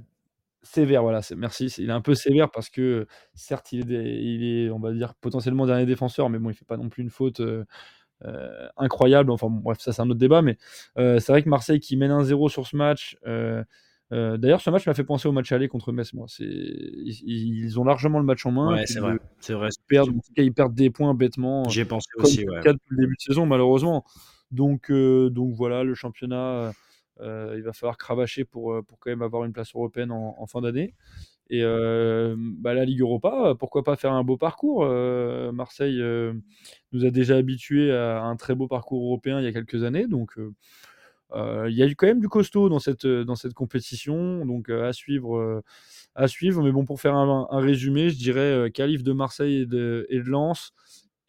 sévère. 0.62 1.02
Voilà, 1.02 1.20
merci. 1.36 1.66
Il 1.78 1.88
est 1.90 1.92
un 1.92 2.00
peu 2.00 2.14
sévère 2.14 2.50
parce 2.50 2.68
que, 2.70 3.06
certes, 3.34 3.72
il 3.72 3.80
est, 3.80 3.84
des- 3.84 4.10
il 4.22 4.44
est, 4.44 4.70
on 4.70 4.78
va 4.78 4.92
dire, 4.92 5.14
potentiellement 5.14 5.66
dernier 5.66 5.86
défenseur, 5.86 6.28
mais 6.30 6.38
bon, 6.38 6.50
il 6.50 6.54
fait 6.54 6.64
pas 6.64 6.76
non 6.76 6.88
plus 6.88 7.02
une 7.02 7.10
faute. 7.10 7.40
euh, 7.40 7.64
euh, 8.24 8.68
incroyable. 8.76 9.30
Enfin, 9.30 9.48
bon, 9.48 9.60
bref, 9.60 9.78
ça 9.80 9.92
c'est 9.92 10.02
un 10.02 10.10
autre 10.10 10.18
débat, 10.20 10.42
mais 10.42 10.58
euh, 10.98 11.20
c'est 11.20 11.32
vrai 11.32 11.42
que 11.42 11.48
Marseille 11.48 11.80
qui 11.80 11.96
mène 11.96 12.10
1-0 12.12 12.48
sur 12.48 12.66
ce 12.66 12.76
match. 12.76 13.16
Euh, 14.12 14.36
D'ailleurs, 14.36 14.60
ce 14.60 14.70
match 14.70 14.86
m'a 14.86 14.94
fait 14.94 15.04
penser 15.04 15.28
au 15.28 15.32
match 15.32 15.52
aller 15.52 15.68
contre 15.68 15.92
Metz. 15.92 16.12
Moi, 16.14 16.26
c'est 16.28 16.44
ils, 16.44 17.64
ils 17.64 17.78
ont 17.78 17.84
largement 17.84 18.18
le 18.18 18.24
match 18.24 18.44
en 18.44 18.50
main. 18.50 18.74
Ouais, 18.74 18.86
c'est 18.86 19.00
vrai. 19.00 19.18
C'est 19.40 19.54
vrai. 19.54 19.68
ils 19.70 20.52
perdent, 20.52 20.72
ils 20.72 20.74
des 20.74 20.90
points 20.90 21.14
bêtement, 21.14 21.68
J'y 21.68 21.80
ai 21.80 21.84
pensé 21.84 22.08
comme 22.14 22.24
aussi. 22.24 22.44
Ouais. 22.44 22.56
le 22.56 22.62
cas 22.62 22.72
depuis 22.72 22.96
le 22.96 23.02
début 23.02 23.14
de 23.14 23.20
saison, 23.20 23.46
malheureusement. 23.46 24.04
Donc, 24.50 24.90
euh, 24.90 25.30
donc 25.30 25.54
voilà, 25.54 25.84
le 25.84 25.94
championnat, 25.94 26.72
euh, 27.20 27.54
il 27.56 27.62
va 27.62 27.72
falloir 27.72 27.96
cravacher 27.96 28.44
pour, 28.44 28.82
pour 28.84 28.98
quand 28.98 29.10
même 29.10 29.22
avoir 29.22 29.44
une 29.44 29.52
place 29.52 29.74
européenne 29.74 30.10
en, 30.10 30.34
en 30.38 30.46
fin 30.46 30.60
d'année. 30.60 30.94
Et 31.52 31.62
bah, 31.62 32.74
la 32.74 32.84
Ligue 32.84 33.00
Europa, 33.00 33.56
pourquoi 33.58 33.82
pas 33.82 33.96
faire 33.96 34.12
un 34.12 34.22
beau 34.22 34.36
parcours 34.36 34.84
Marseille 35.52 36.00
nous 36.92 37.04
a 37.04 37.10
déjà 37.10 37.36
habitués 37.36 37.90
à 37.92 38.22
un 38.22 38.36
très 38.36 38.54
beau 38.54 38.68
parcours 38.68 39.04
européen 39.04 39.40
il 39.40 39.44
y 39.44 39.48
a 39.48 39.52
quelques 39.52 39.82
années, 39.82 40.06
donc 40.06 40.38
il 41.34 41.74
y 41.74 41.82
a 41.82 41.86
eu 41.86 41.94
quand 41.96 42.06
même 42.06 42.20
du 42.20 42.28
costaud 42.28 42.68
dans 42.68 42.78
cette, 42.78 43.06
cette 43.36 43.54
compétition, 43.54 44.44
donc 44.44 44.68
euh, 44.68 44.88
à 44.88 44.92
suivre. 44.92 45.36
euh, 45.36 45.62
à 46.14 46.28
suivre, 46.28 46.62
mais 46.62 46.72
bon, 46.72 46.84
pour 46.84 47.00
faire 47.00 47.14
un, 47.14 47.46
résumé, 47.60 48.10
je 48.10 48.16
dirais 48.16 48.40
euh, 48.40 48.68
qualif 48.68 49.02
de 49.02 49.12
Marseille 49.12 49.62
et 49.62 49.66
de 49.66 50.06
Lens 50.10 50.72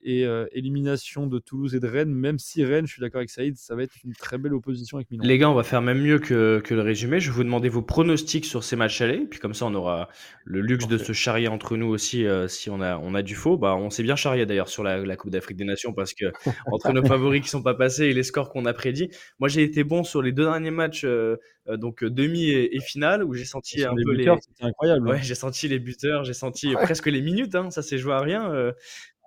et 0.04 0.26
euh, 0.26 0.46
élimination 0.52 1.28
de 1.28 1.40
Toulouse 1.40 1.76
et 1.76 1.80
de 1.80 1.88
Rennes, 1.88 2.14
même 2.14 2.40
si 2.40 2.64
Rennes, 2.66 2.88
je 2.88 2.94
suis 2.94 3.02
d'accord 3.02 3.20
avec 3.20 3.30
Saïd, 3.30 3.58
ça 3.58 3.76
va 3.76 3.84
être 3.84 3.94
une 4.04 4.14
très 4.14 4.38
belle 4.38 4.54
opposition 4.54 4.98
avec 4.98 5.10
Milan. 5.12 5.24
Les 5.26 5.38
gars, 5.38 5.50
on 5.50 5.54
va 5.54 5.64
faire 5.64 5.82
même 5.82 6.02
mieux 6.02 6.20
que, 6.20 6.62
que 6.64 6.74
le 6.74 6.82
résumé. 6.82 7.20
Je 7.20 7.30
vais 7.30 7.36
vous 7.36 7.44
demander 7.44 7.70
vos 7.70 7.82
pronostics 7.82 8.46
sur 8.46 8.64
ces 8.64 8.76
matchs 8.76 9.02
allés. 9.02 9.26
Puis 9.30 9.40
comme 9.40 9.54
ça, 9.54 9.66
on 9.66 9.74
aura 9.76 10.10
le 10.46 10.62
luxe 10.62 10.88
de 10.88 10.98
se 10.98 11.14
charrier 11.14 11.48
entre 11.48 11.78
nous 11.78 11.88
aussi 11.88 12.26
euh, 12.26 12.48
si 12.48 12.70
on 12.70 12.82
a, 12.82 12.98
on 12.98 13.14
a 13.16 13.22
du 13.22 13.36
faux. 13.36 13.58
Bah, 13.58 13.76
on 13.76 13.90
s'est 13.90 14.04
bien 14.04 14.16
charrié 14.16 14.46
d'ailleurs 14.46 14.70
sur 14.70 14.84
la, 14.84 14.98
la 15.06 15.16
Coupe 15.16 15.32
d'Afrique 15.32 15.58
des 15.58 15.66
Nations 15.66 15.94
parce 15.94 16.14
que 16.14 16.26
entre 16.72 16.92
nos 16.94 17.04
favoris 17.06 17.42
qui 17.42 17.50
sont 17.50 17.64
pas 17.64 17.74
passés 17.76 18.06
et 18.06 18.14
les 18.14 18.24
scores 18.24 18.50
qu'on 18.50 18.66
a 18.66 18.74
prédits, 18.74 19.10
moi 19.40 19.50
j'ai 19.50 19.64
été 19.64 19.84
bon 19.84 20.04
sur 20.04 20.22
les 20.22 20.32
deux 20.32 20.44
derniers 20.44 20.72
matchs, 20.72 21.04
euh, 21.06 21.38
donc 21.68 22.04
demi 22.04 22.50
et, 22.50 22.76
et 22.76 22.80
finale, 22.80 23.24
où 23.24 23.34
j'ai 23.34 23.46
senti 23.46 23.84
un 23.84 23.94
les 23.96 24.04
peu 24.04 24.12
les. 24.12 24.18
buteurs, 24.20 24.38
c'était 24.42 24.64
incroyable. 24.66 25.08
hein. 25.08 25.12
Ouais, 25.12 25.20
j'ai 25.22 25.36
senti 25.36 25.68
les 25.68 25.80
buteurs, 25.80 26.24
j'ai 26.24 26.34
senti 26.34 26.74
presque 26.74 27.06
les 27.08 27.22
minutes. 27.22 27.54
Hein, 27.56 27.70
ça 27.70 27.82
s'est 27.82 27.98
joué 28.00 28.14
à 28.14 28.20
rien. 28.20 28.52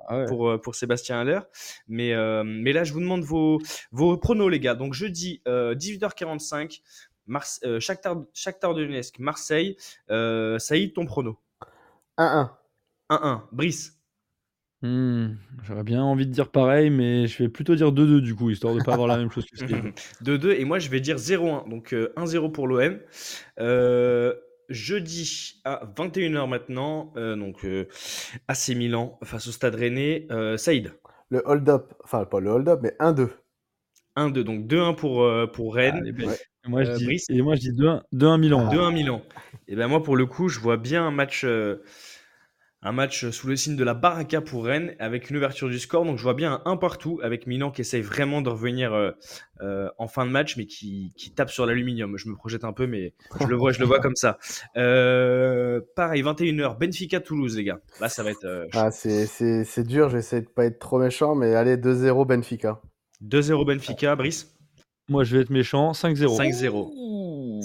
Ah 0.08 0.18
ouais. 0.18 0.26
pour, 0.26 0.48
euh, 0.48 0.58
pour 0.58 0.74
Sébastien 0.74 1.20
Haller. 1.20 1.40
Mais, 1.88 2.12
euh, 2.14 2.42
mais 2.44 2.72
là, 2.72 2.84
je 2.84 2.92
vous 2.92 3.00
demande 3.00 3.22
vos, 3.22 3.60
vos 3.92 4.16
pronos, 4.16 4.48
les 4.50 4.60
gars. 4.60 4.74
Donc, 4.74 4.94
jeudi, 4.94 5.42
euh, 5.48 5.74
18h45, 5.74 6.82
Mars, 7.26 7.60
euh, 7.64 7.80
Shakhtar, 7.80 8.22
Shakhtar 8.32 8.74
Donetsk, 8.74 9.18
Marseille. 9.18 9.76
Euh, 10.10 10.58
Saïd, 10.58 10.92
ton 10.92 11.06
prono 11.06 11.38
1-1. 12.18 12.50
1-1. 13.10 13.42
Brice 13.52 13.98
Hmm, 14.82 15.36
J'aurais 15.62 15.82
bien 15.82 16.02
envie 16.02 16.26
de 16.26 16.30
dire 16.30 16.50
pareil, 16.50 16.90
mais 16.90 17.26
je 17.26 17.42
vais 17.42 17.48
plutôt 17.48 17.74
dire 17.74 17.90
2-2 17.90 18.20
du 18.20 18.34
coup, 18.34 18.50
histoire 18.50 18.74
de 18.74 18.82
pas 18.82 18.92
avoir 18.92 19.08
la 19.08 19.16
même 19.16 19.30
chose 19.30 19.46
que 19.46 19.56
Steve. 19.56 19.92
2-2. 20.22 20.50
Et 20.60 20.66
moi, 20.66 20.78
je 20.78 20.90
vais 20.90 21.00
dire 21.00 21.16
0-1. 21.16 21.70
Donc, 21.70 21.94
euh, 21.94 22.12
1-0 22.18 22.52
pour 22.52 22.68
l'OM. 22.68 23.00
Euh, 23.60 24.34
jeudi 24.68 25.60
à 25.64 25.82
21h 25.96 26.46
maintenant. 26.48 27.12
euh, 27.16 27.36
donc, 27.36 27.64
euh, 27.64 27.88
AC 28.48 28.70
Milan 28.76 29.18
face 29.22 29.46
au 29.48 29.52
Stade 29.52 29.74
Rennais. 29.74 30.26
Euh, 30.30 30.56
Saïd 30.56 30.92
Le 31.30 31.42
hold-up, 31.44 31.94
enfin 32.04 32.24
pas 32.24 32.40
le 32.40 32.50
hold-up, 32.50 32.80
mais 32.82 32.94
1-2. 32.98 33.30
1-2. 34.16 34.44
Donc, 34.44 34.66
2-1 34.66 34.94
pour, 34.94 35.22
euh, 35.24 35.46
pour 35.46 35.74
Rennes. 35.74 36.02
Ouais. 36.18 36.38
Et 36.66 36.68
moi, 36.70 36.84
je 36.84 36.90
Euh, 36.90 36.96
dis, 36.96 37.04
Brice 37.04 37.28
et 37.30 37.42
moi, 37.42 37.54
je 37.56 37.60
dis 37.60 37.72
2-1 37.72 38.02
2-1 38.12 38.38
Milan. 38.38 38.68
2-1 38.68 38.90
Milan. 38.92 39.22
Et 39.68 39.76
ben 39.76 39.88
moi 39.88 40.02
pour 40.02 40.16
le 40.16 40.26
coup, 40.26 40.48
je 40.48 40.60
vois 40.60 40.76
bien 40.76 41.06
un 41.06 41.10
match 41.10 41.44
euh, 41.44 41.82
un 42.84 42.92
match 42.92 43.28
sous 43.30 43.48
le 43.48 43.56
signe 43.56 43.76
de 43.76 43.82
la 43.84 43.94
baraka 43.94 44.40
pour 44.42 44.66
Rennes 44.66 44.94
avec 44.98 45.30
une 45.30 45.36
ouverture 45.38 45.68
du 45.68 45.78
score. 45.78 46.04
Donc 46.04 46.18
je 46.18 46.22
vois 46.22 46.34
bien 46.34 46.60
un 46.64 46.72
1 46.72 46.76
partout 46.76 47.18
avec 47.22 47.46
Milan 47.46 47.70
qui 47.70 47.80
essaye 47.80 48.02
vraiment 48.02 48.42
de 48.42 48.50
revenir 48.50 48.92
euh, 48.92 49.10
euh, 49.62 49.88
en 49.98 50.06
fin 50.06 50.26
de 50.26 50.30
match 50.30 50.56
mais 50.56 50.66
qui, 50.66 51.12
qui 51.16 51.32
tape 51.32 51.50
sur 51.50 51.64
l'aluminium. 51.66 52.16
Je 52.18 52.28
me 52.28 52.34
projette 52.36 52.64
un 52.64 52.72
peu 52.72 52.86
mais 52.86 53.14
je 53.40 53.46
le 53.46 53.56
vois, 53.56 53.72
je 53.72 53.80
le 53.80 53.86
vois 53.86 54.00
comme 54.00 54.16
ça. 54.16 54.38
Euh, 54.76 55.80
pareil 55.96 56.22
21h 56.22 56.78
Benfica 56.78 57.20
Toulouse 57.20 57.56
les 57.56 57.64
gars. 57.64 57.80
Là 58.00 58.08
ça 58.08 58.22
va 58.22 58.30
être 58.30 58.68
Ah, 58.74 58.90
c'est- 58.90 59.26
c'est 59.26 59.64
c'est 59.64 59.84
dur, 59.84 60.10
j'essaie 60.10 60.42
de 60.42 60.48
pas 60.48 60.66
être 60.66 60.78
trop 60.78 60.98
méchant, 60.98 61.34
mais 61.34 61.54
allez, 61.54 61.76
2-0 61.76 62.24
Benfica. 62.26 62.80
2-0 63.22 63.64
Benfica 63.64 64.14
Brice. 64.16 64.53
Moi, 65.08 65.22
je 65.24 65.36
vais 65.36 65.42
être 65.42 65.50
méchant, 65.50 65.92
5-0. 65.92 66.34
5-0. 66.34 66.90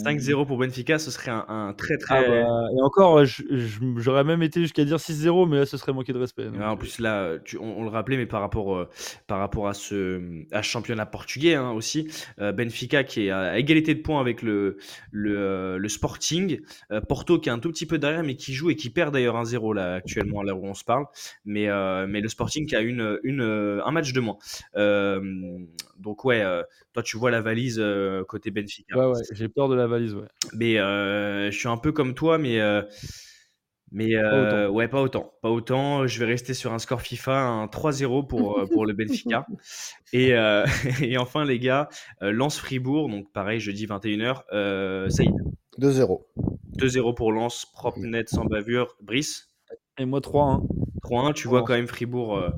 5-0 0.04 0.46
pour 0.46 0.58
Benfica, 0.58 1.00
ce 1.00 1.10
serait 1.10 1.32
un, 1.32 1.46
un 1.48 1.74
très 1.74 1.98
très 1.98 2.18
Ah 2.18 2.22
bah, 2.30 2.68
et 2.78 2.82
encore, 2.82 3.24
j'aurais 3.26 4.24
même 4.26 4.44
été 4.44 4.62
jusqu'à 4.62 4.84
dire 4.86 4.98
6-0, 5.00 5.48
mais 5.48 5.58
là, 5.58 5.66
ce 5.66 5.78
serait 5.78 5.94
manquer 5.94 6.12
de 6.14 6.18
respect. 6.20 6.46
donc, 6.46 6.56
Ouais, 6.56 6.64
en 6.66 6.74
euh, 6.74 6.76
plus 6.76 7.00
là, 7.00 7.38
tu- 7.44 7.58
on, 7.58 7.80
on 7.80 7.84
le 7.84 7.90
rappelait, 7.90 8.18
mais 8.18 8.26
par 8.26 8.42
rapport, 8.42 8.76
euh, 8.76 8.90
par 9.28 9.40
rapport 9.40 9.68
à 9.70 9.74
ce, 9.74 10.22
à 10.52 10.62
championnat 10.62 11.06
portugais 11.06 11.56
hein, 11.56 11.72
aussi, 11.72 12.08
euh, 12.40 12.52
Benfica 12.52 13.04
qui 13.06 13.28
est 13.28 13.32
à 13.32 13.58
égalité 13.58 13.96
de 13.96 14.02
points 14.02 14.20
avec 14.20 14.42
le, 14.42 14.78
le, 15.12 15.38
euh, 15.38 15.78
le 15.78 15.90
Sporting, 15.90 16.60
euh, 16.92 17.00
Porto 17.02 17.40
qui 17.40 17.48
est 17.50 17.52
un 17.54 17.60
tout 17.60 17.70
petit 17.72 17.86
peu 17.86 17.98
derrière, 17.98 18.24
mais 18.24 18.36
qui 18.36 18.54
joue 18.54 18.70
et 18.70 18.76
qui 18.76 18.90
perd 18.90 19.14
d'ailleurs 19.14 19.36
1-0 19.38 19.74
là 19.74 19.96
actuellement 19.96 20.44
là 20.44 20.56
où 20.56 20.66
on 20.66 20.74
se 20.74 20.84
parle, 20.84 21.06
mais, 21.46 21.70
euh, 21.70 22.06
mais 22.08 22.20
le 22.22 22.28
Sporting 22.30 22.66
qui 22.68 22.76
a 22.76 22.82
une, 22.82 23.18
une, 23.24 23.42
un 23.42 23.92
match 23.92 24.12
de 24.14 24.20
moins. 24.20 24.38
Euh, 24.76 25.22
donc 25.98 26.24
ouais, 26.26 26.42
euh, 26.42 26.64
toi 26.94 27.04
tu 27.04 27.18
vois 27.18 27.29
la 27.30 27.42
valise 27.42 27.78
euh, 27.80 28.24
côté 28.24 28.52
Benfica. 28.52 28.98
Ouais, 28.98 29.06
ouais, 29.06 29.24
j'ai 29.32 29.50
peur 29.50 29.70
de 29.70 29.76
la 29.76 29.88
valise, 29.88 30.16
ouais. 30.16 30.28
Mais 30.54 30.80
euh, 30.80 31.52
je 31.52 31.58
suis 31.58 31.68
un 31.68 31.78
peu 31.78 31.92
comme 31.92 32.14
toi, 32.14 32.38
mais 32.38 32.60
euh, 32.60 32.82
mais 33.92 34.16
euh, 34.16 34.70
ouais, 34.70 34.88
pas 34.88 35.02
autant, 35.02 35.34
pas 35.42 35.50
autant. 35.50 36.06
Je 36.06 36.20
vais 36.20 36.26
rester 36.26 36.54
sur 36.54 36.74
un 36.74 36.80
score 36.80 37.02
FIFA, 37.02 37.42
un 37.42 37.66
3-0 37.66 38.28
pour 38.28 38.64
pour 38.72 38.86
le 38.86 38.94
Benfica. 38.94 39.46
Et 40.14 40.34
euh, 40.34 40.66
et 41.02 41.18
enfin 41.18 41.46
les 41.46 41.60
gars, 41.60 41.90
euh, 42.22 42.32
Lens 42.32 42.58
Fribourg, 42.58 43.10
donc 43.10 43.32
pareil 43.32 43.60
jeudi 43.60 43.86
21h. 43.86 44.42
Euh, 44.54 45.10
Saïd, 45.10 45.34
2-0. 45.80 46.22
2-0 46.78 47.16
pour 47.16 47.32
Lens, 47.32 47.66
propre 47.74 48.00
net 48.00 48.30
sans 48.30 48.46
bavure. 48.46 48.96
Brice, 49.02 49.49
Et 50.00 50.06
moi, 50.06 50.20
3-1. 50.22 50.66
3-1. 51.04 51.34
Tu 51.34 51.44
Pour 51.44 51.52
vois 51.52 51.64
quand 51.64 51.74
même 51.74 51.88
Fribourg, 51.88 52.38
euh, 52.38 52.50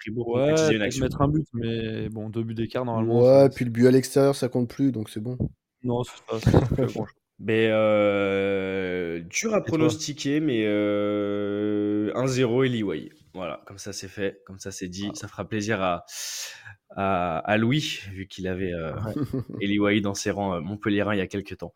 Fribourg 0.00 0.28
Ouais, 0.28 0.74
une 0.74 0.82
action. 0.82 1.04
mettre 1.04 1.22
un 1.22 1.28
but, 1.28 1.46
mais 1.54 2.08
bon, 2.08 2.28
deux 2.28 2.42
buts 2.42 2.54
d'écart, 2.54 2.84
normalement. 2.84 3.20
Ouais, 3.22 3.48
puis 3.48 3.64
le 3.64 3.70
but 3.70 3.86
à 3.86 3.90
l'extérieur, 3.90 4.34
ça 4.34 4.48
compte 4.48 4.68
plus, 4.68 4.92
donc 4.92 5.08
c'est 5.08 5.20
bon. 5.20 5.38
Non, 5.82 6.02
c'est 6.04 6.22
pas. 6.26 7.04
Mais 7.40 7.68
euh, 7.70 9.20
dur 9.30 9.54
à 9.54 9.62
pronostiquer, 9.62 10.40
mais 10.40 10.64
euh, 10.66 12.12
1-0 12.14 12.66
et 12.66 12.68
Liway. 12.68 13.10
Voilà, 13.32 13.62
comme 13.66 13.78
ça 13.78 13.92
c'est 13.92 14.08
fait, 14.08 14.42
comme 14.44 14.58
ça 14.58 14.72
c'est 14.72 14.88
dit. 14.88 15.06
Ah. 15.10 15.14
Ça 15.14 15.28
fera 15.28 15.48
plaisir 15.48 15.80
à, 15.80 16.04
à, 16.96 17.38
à 17.38 17.56
Louis, 17.56 18.00
vu 18.10 18.26
qu'il 18.26 18.48
avait 18.48 18.72
euh, 18.72 18.92
Eli 19.60 19.78
Wahi 19.78 20.00
dans 20.00 20.14
ses 20.14 20.32
rangs 20.32 20.54
euh, 20.54 20.60
montpelliérains 20.60 21.14
il 21.14 21.18
y 21.18 21.20
a 21.20 21.28
quelques 21.28 21.58
temps. 21.58 21.72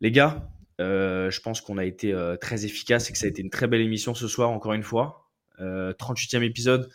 Les 0.00 0.10
gars, 0.10 0.48
euh, 0.80 1.30
je 1.30 1.40
pense 1.40 1.60
qu'on 1.60 1.78
a 1.78 1.84
été 1.84 2.12
euh, 2.12 2.36
très 2.36 2.64
efficace 2.64 3.10
et 3.10 3.12
que 3.12 3.18
ça 3.18 3.26
a 3.26 3.28
été 3.28 3.42
une 3.42 3.50
très 3.50 3.66
belle 3.66 3.80
émission 3.80 4.14
ce 4.14 4.28
soir, 4.28 4.50
encore 4.50 4.72
une 4.72 4.82
fois. 4.82 5.28
Euh, 5.60 5.92
38e 5.94 6.42
épisode. 6.42 6.88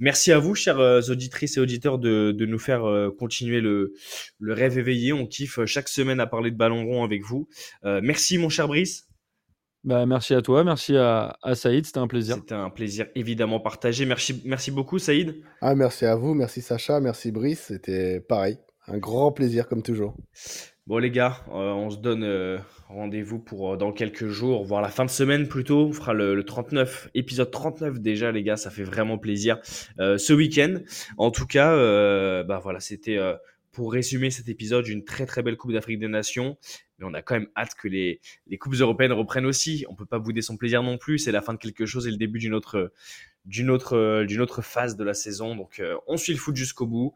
Merci 0.00 0.32
à 0.32 0.38
vous, 0.38 0.54
chères 0.54 0.80
euh, 0.80 1.02
auditrices 1.10 1.58
et 1.58 1.60
auditeurs, 1.60 1.98
de, 1.98 2.32
de 2.32 2.46
nous 2.46 2.58
faire 2.58 2.88
euh, 2.88 3.10
continuer 3.10 3.60
le, 3.60 3.92
le 4.38 4.52
rêve 4.54 4.78
éveillé. 4.78 5.12
On 5.12 5.26
kiffe 5.26 5.58
euh, 5.58 5.66
chaque 5.66 5.88
semaine 5.88 6.20
à 6.20 6.26
parler 6.26 6.50
de 6.50 6.56
ballon 6.56 6.86
rond 6.86 7.04
avec 7.04 7.22
vous. 7.22 7.48
Euh, 7.84 8.00
merci, 8.02 8.38
mon 8.38 8.48
cher 8.48 8.66
Brice. 8.66 9.06
Bah, 9.84 10.04
merci 10.06 10.34
à 10.34 10.42
toi, 10.42 10.64
merci 10.64 10.96
à, 10.96 11.38
à 11.42 11.54
Saïd, 11.54 11.86
c'était 11.86 11.98
un 11.98 12.06
plaisir. 12.06 12.36
C'était 12.36 12.54
un 12.54 12.68
plaisir 12.68 13.06
évidemment 13.14 13.60
partagé. 13.60 14.04
Merci, 14.04 14.42
merci 14.44 14.70
beaucoup, 14.70 14.98
Saïd. 14.98 15.42
Ah, 15.60 15.74
merci 15.74 16.04
à 16.04 16.16
vous, 16.16 16.34
merci 16.34 16.60
Sacha, 16.60 17.00
merci 17.00 17.30
Brice. 17.30 17.60
C'était 17.68 18.20
pareil. 18.20 18.58
Un 18.86 18.98
grand 18.98 19.32
plaisir 19.32 19.68
comme 19.68 19.82
toujours. 19.82 20.16
Bon, 20.90 20.98
les 20.98 21.12
gars, 21.12 21.44
euh, 21.50 21.70
on 21.70 21.88
se 21.88 21.98
donne 21.98 22.24
euh, 22.24 22.58
rendez-vous 22.88 23.38
pour 23.38 23.74
euh, 23.74 23.76
dans 23.76 23.92
quelques 23.92 24.26
jours, 24.26 24.64
voire 24.64 24.82
la 24.82 24.88
fin 24.88 25.04
de 25.04 25.10
semaine 25.10 25.46
plutôt. 25.46 25.86
On 25.86 25.92
fera 25.92 26.14
le, 26.14 26.34
le 26.34 26.42
39, 26.42 27.10
épisode 27.14 27.48
39 27.48 28.00
déjà, 28.00 28.32
les 28.32 28.42
gars. 28.42 28.56
Ça 28.56 28.70
fait 28.70 28.82
vraiment 28.82 29.16
plaisir 29.16 29.60
ce 29.98 30.32
week-end. 30.32 30.80
En 31.16 31.30
tout 31.30 31.46
cas, 31.46 31.76
bah 32.42 32.58
voilà, 32.58 32.80
c'était 32.80 33.20
pour 33.70 33.92
résumer 33.92 34.32
cet 34.32 34.48
épisode 34.48 34.88
une 34.88 35.04
très 35.04 35.26
très 35.26 35.44
belle 35.44 35.56
Coupe 35.56 35.72
d'Afrique 35.72 36.00
des 36.00 36.08
Nations. 36.08 36.58
Mais 36.98 37.06
on 37.08 37.14
a 37.14 37.22
quand 37.22 37.34
même 37.34 37.50
hâte 37.56 37.76
que 37.80 37.86
les, 37.86 38.20
coupes 38.58 38.74
européennes 38.74 39.12
reprennent 39.12 39.46
aussi. 39.46 39.86
On 39.88 39.94
peut 39.94 40.06
pas 40.06 40.18
bouder 40.18 40.42
son 40.42 40.56
plaisir 40.56 40.82
non 40.82 40.98
plus. 40.98 41.20
C'est 41.20 41.30
la 41.30 41.40
fin 41.40 41.54
de 41.54 41.58
quelque 41.60 41.86
chose 41.86 42.08
et 42.08 42.10
le 42.10 42.16
début 42.16 42.40
d'une 42.40 42.52
autre 42.52 42.92
d'une 43.44 43.70
autre 43.70 44.24
d'une 44.24 44.40
autre 44.40 44.60
phase 44.60 44.96
de 44.96 45.04
la 45.04 45.14
saison. 45.14 45.54
Donc 45.54 45.80
on 46.08 46.16
suit 46.16 46.32
le 46.32 46.40
foot 46.40 46.56
jusqu'au 46.56 46.88
bout. 46.88 47.14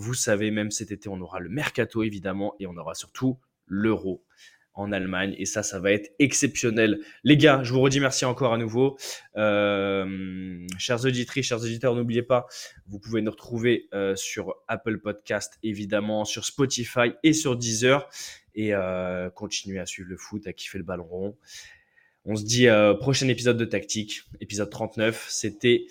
Vous 0.00 0.14
savez, 0.14 0.50
même 0.50 0.70
cet 0.70 0.92
été, 0.92 1.10
on 1.10 1.20
aura 1.20 1.40
le 1.40 1.50
mercato 1.50 2.02
évidemment 2.02 2.54
et 2.58 2.66
on 2.66 2.74
aura 2.78 2.94
surtout 2.94 3.38
l'euro 3.66 4.24
en 4.72 4.92
Allemagne. 4.92 5.34
Et 5.36 5.44
ça, 5.44 5.62
ça 5.62 5.78
va 5.78 5.92
être 5.92 6.10
exceptionnel. 6.18 7.00
Les 7.22 7.36
gars, 7.36 7.62
je 7.62 7.74
vous 7.74 7.82
redis 7.82 8.00
merci 8.00 8.24
encore 8.24 8.54
à 8.54 8.56
nouveau. 8.56 8.96
Euh, 9.36 10.66
chers 10.78 11.04
auditrices, 11.04 11.46
chers 11.46 11.62
auditeurs, 11.62 11.94
n'oubliez 11.94 12.22
pas, 12.22 12.46
vous 12.86 12.98
pouvez 12.98 13.20
nous 13.20 13.30
retrouver 13.30 13.90
euh, 13.92 14.16
sur 14.16 14.54
Apple 14.68 15.00
Podcast, 15.00 15.58
évidemment, 15.62 16.24
sur 16.24 16.46
Spotify 16.46 17.12
et 17.22 17.34
sur 17.34 17.58
Deezer. 17.58 18.08
Et 18.54 18.74
euh, 18.74 19.28
continuez 19.28 19.80
à 19.80 19.86
suivre 19.86 20.08
le 20.08 20.16
foot, 20.16 20.46
à 20.46 20.54
kiffer 20.54 20.78
le 20.78 20.84
ballon 20.84 21.04
rond. 21.04 21.36
On 22.24 22.36
se 22.36 22.44
dit 22.44 22.68
prochain 23.00 23.28
épisode 23.28 23.58
de 23.58 23.66
Tactique, 23.66 24.22
épisode 24.40 24.70
39. 24.70 25.26
C'était 25.28 25.84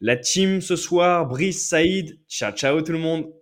la 0.00 0.16
team 0.16 0.62
ce 0.62 0.74
soir, 0.74 1.26
Brice, 1.26 1.68
Saïd. 1.68 2.18
Ciao, 2.28 2.52
ciao 2.52 2.80
tout 2.80 2.92
le 2.92 2.98
monde. 2.98 3.41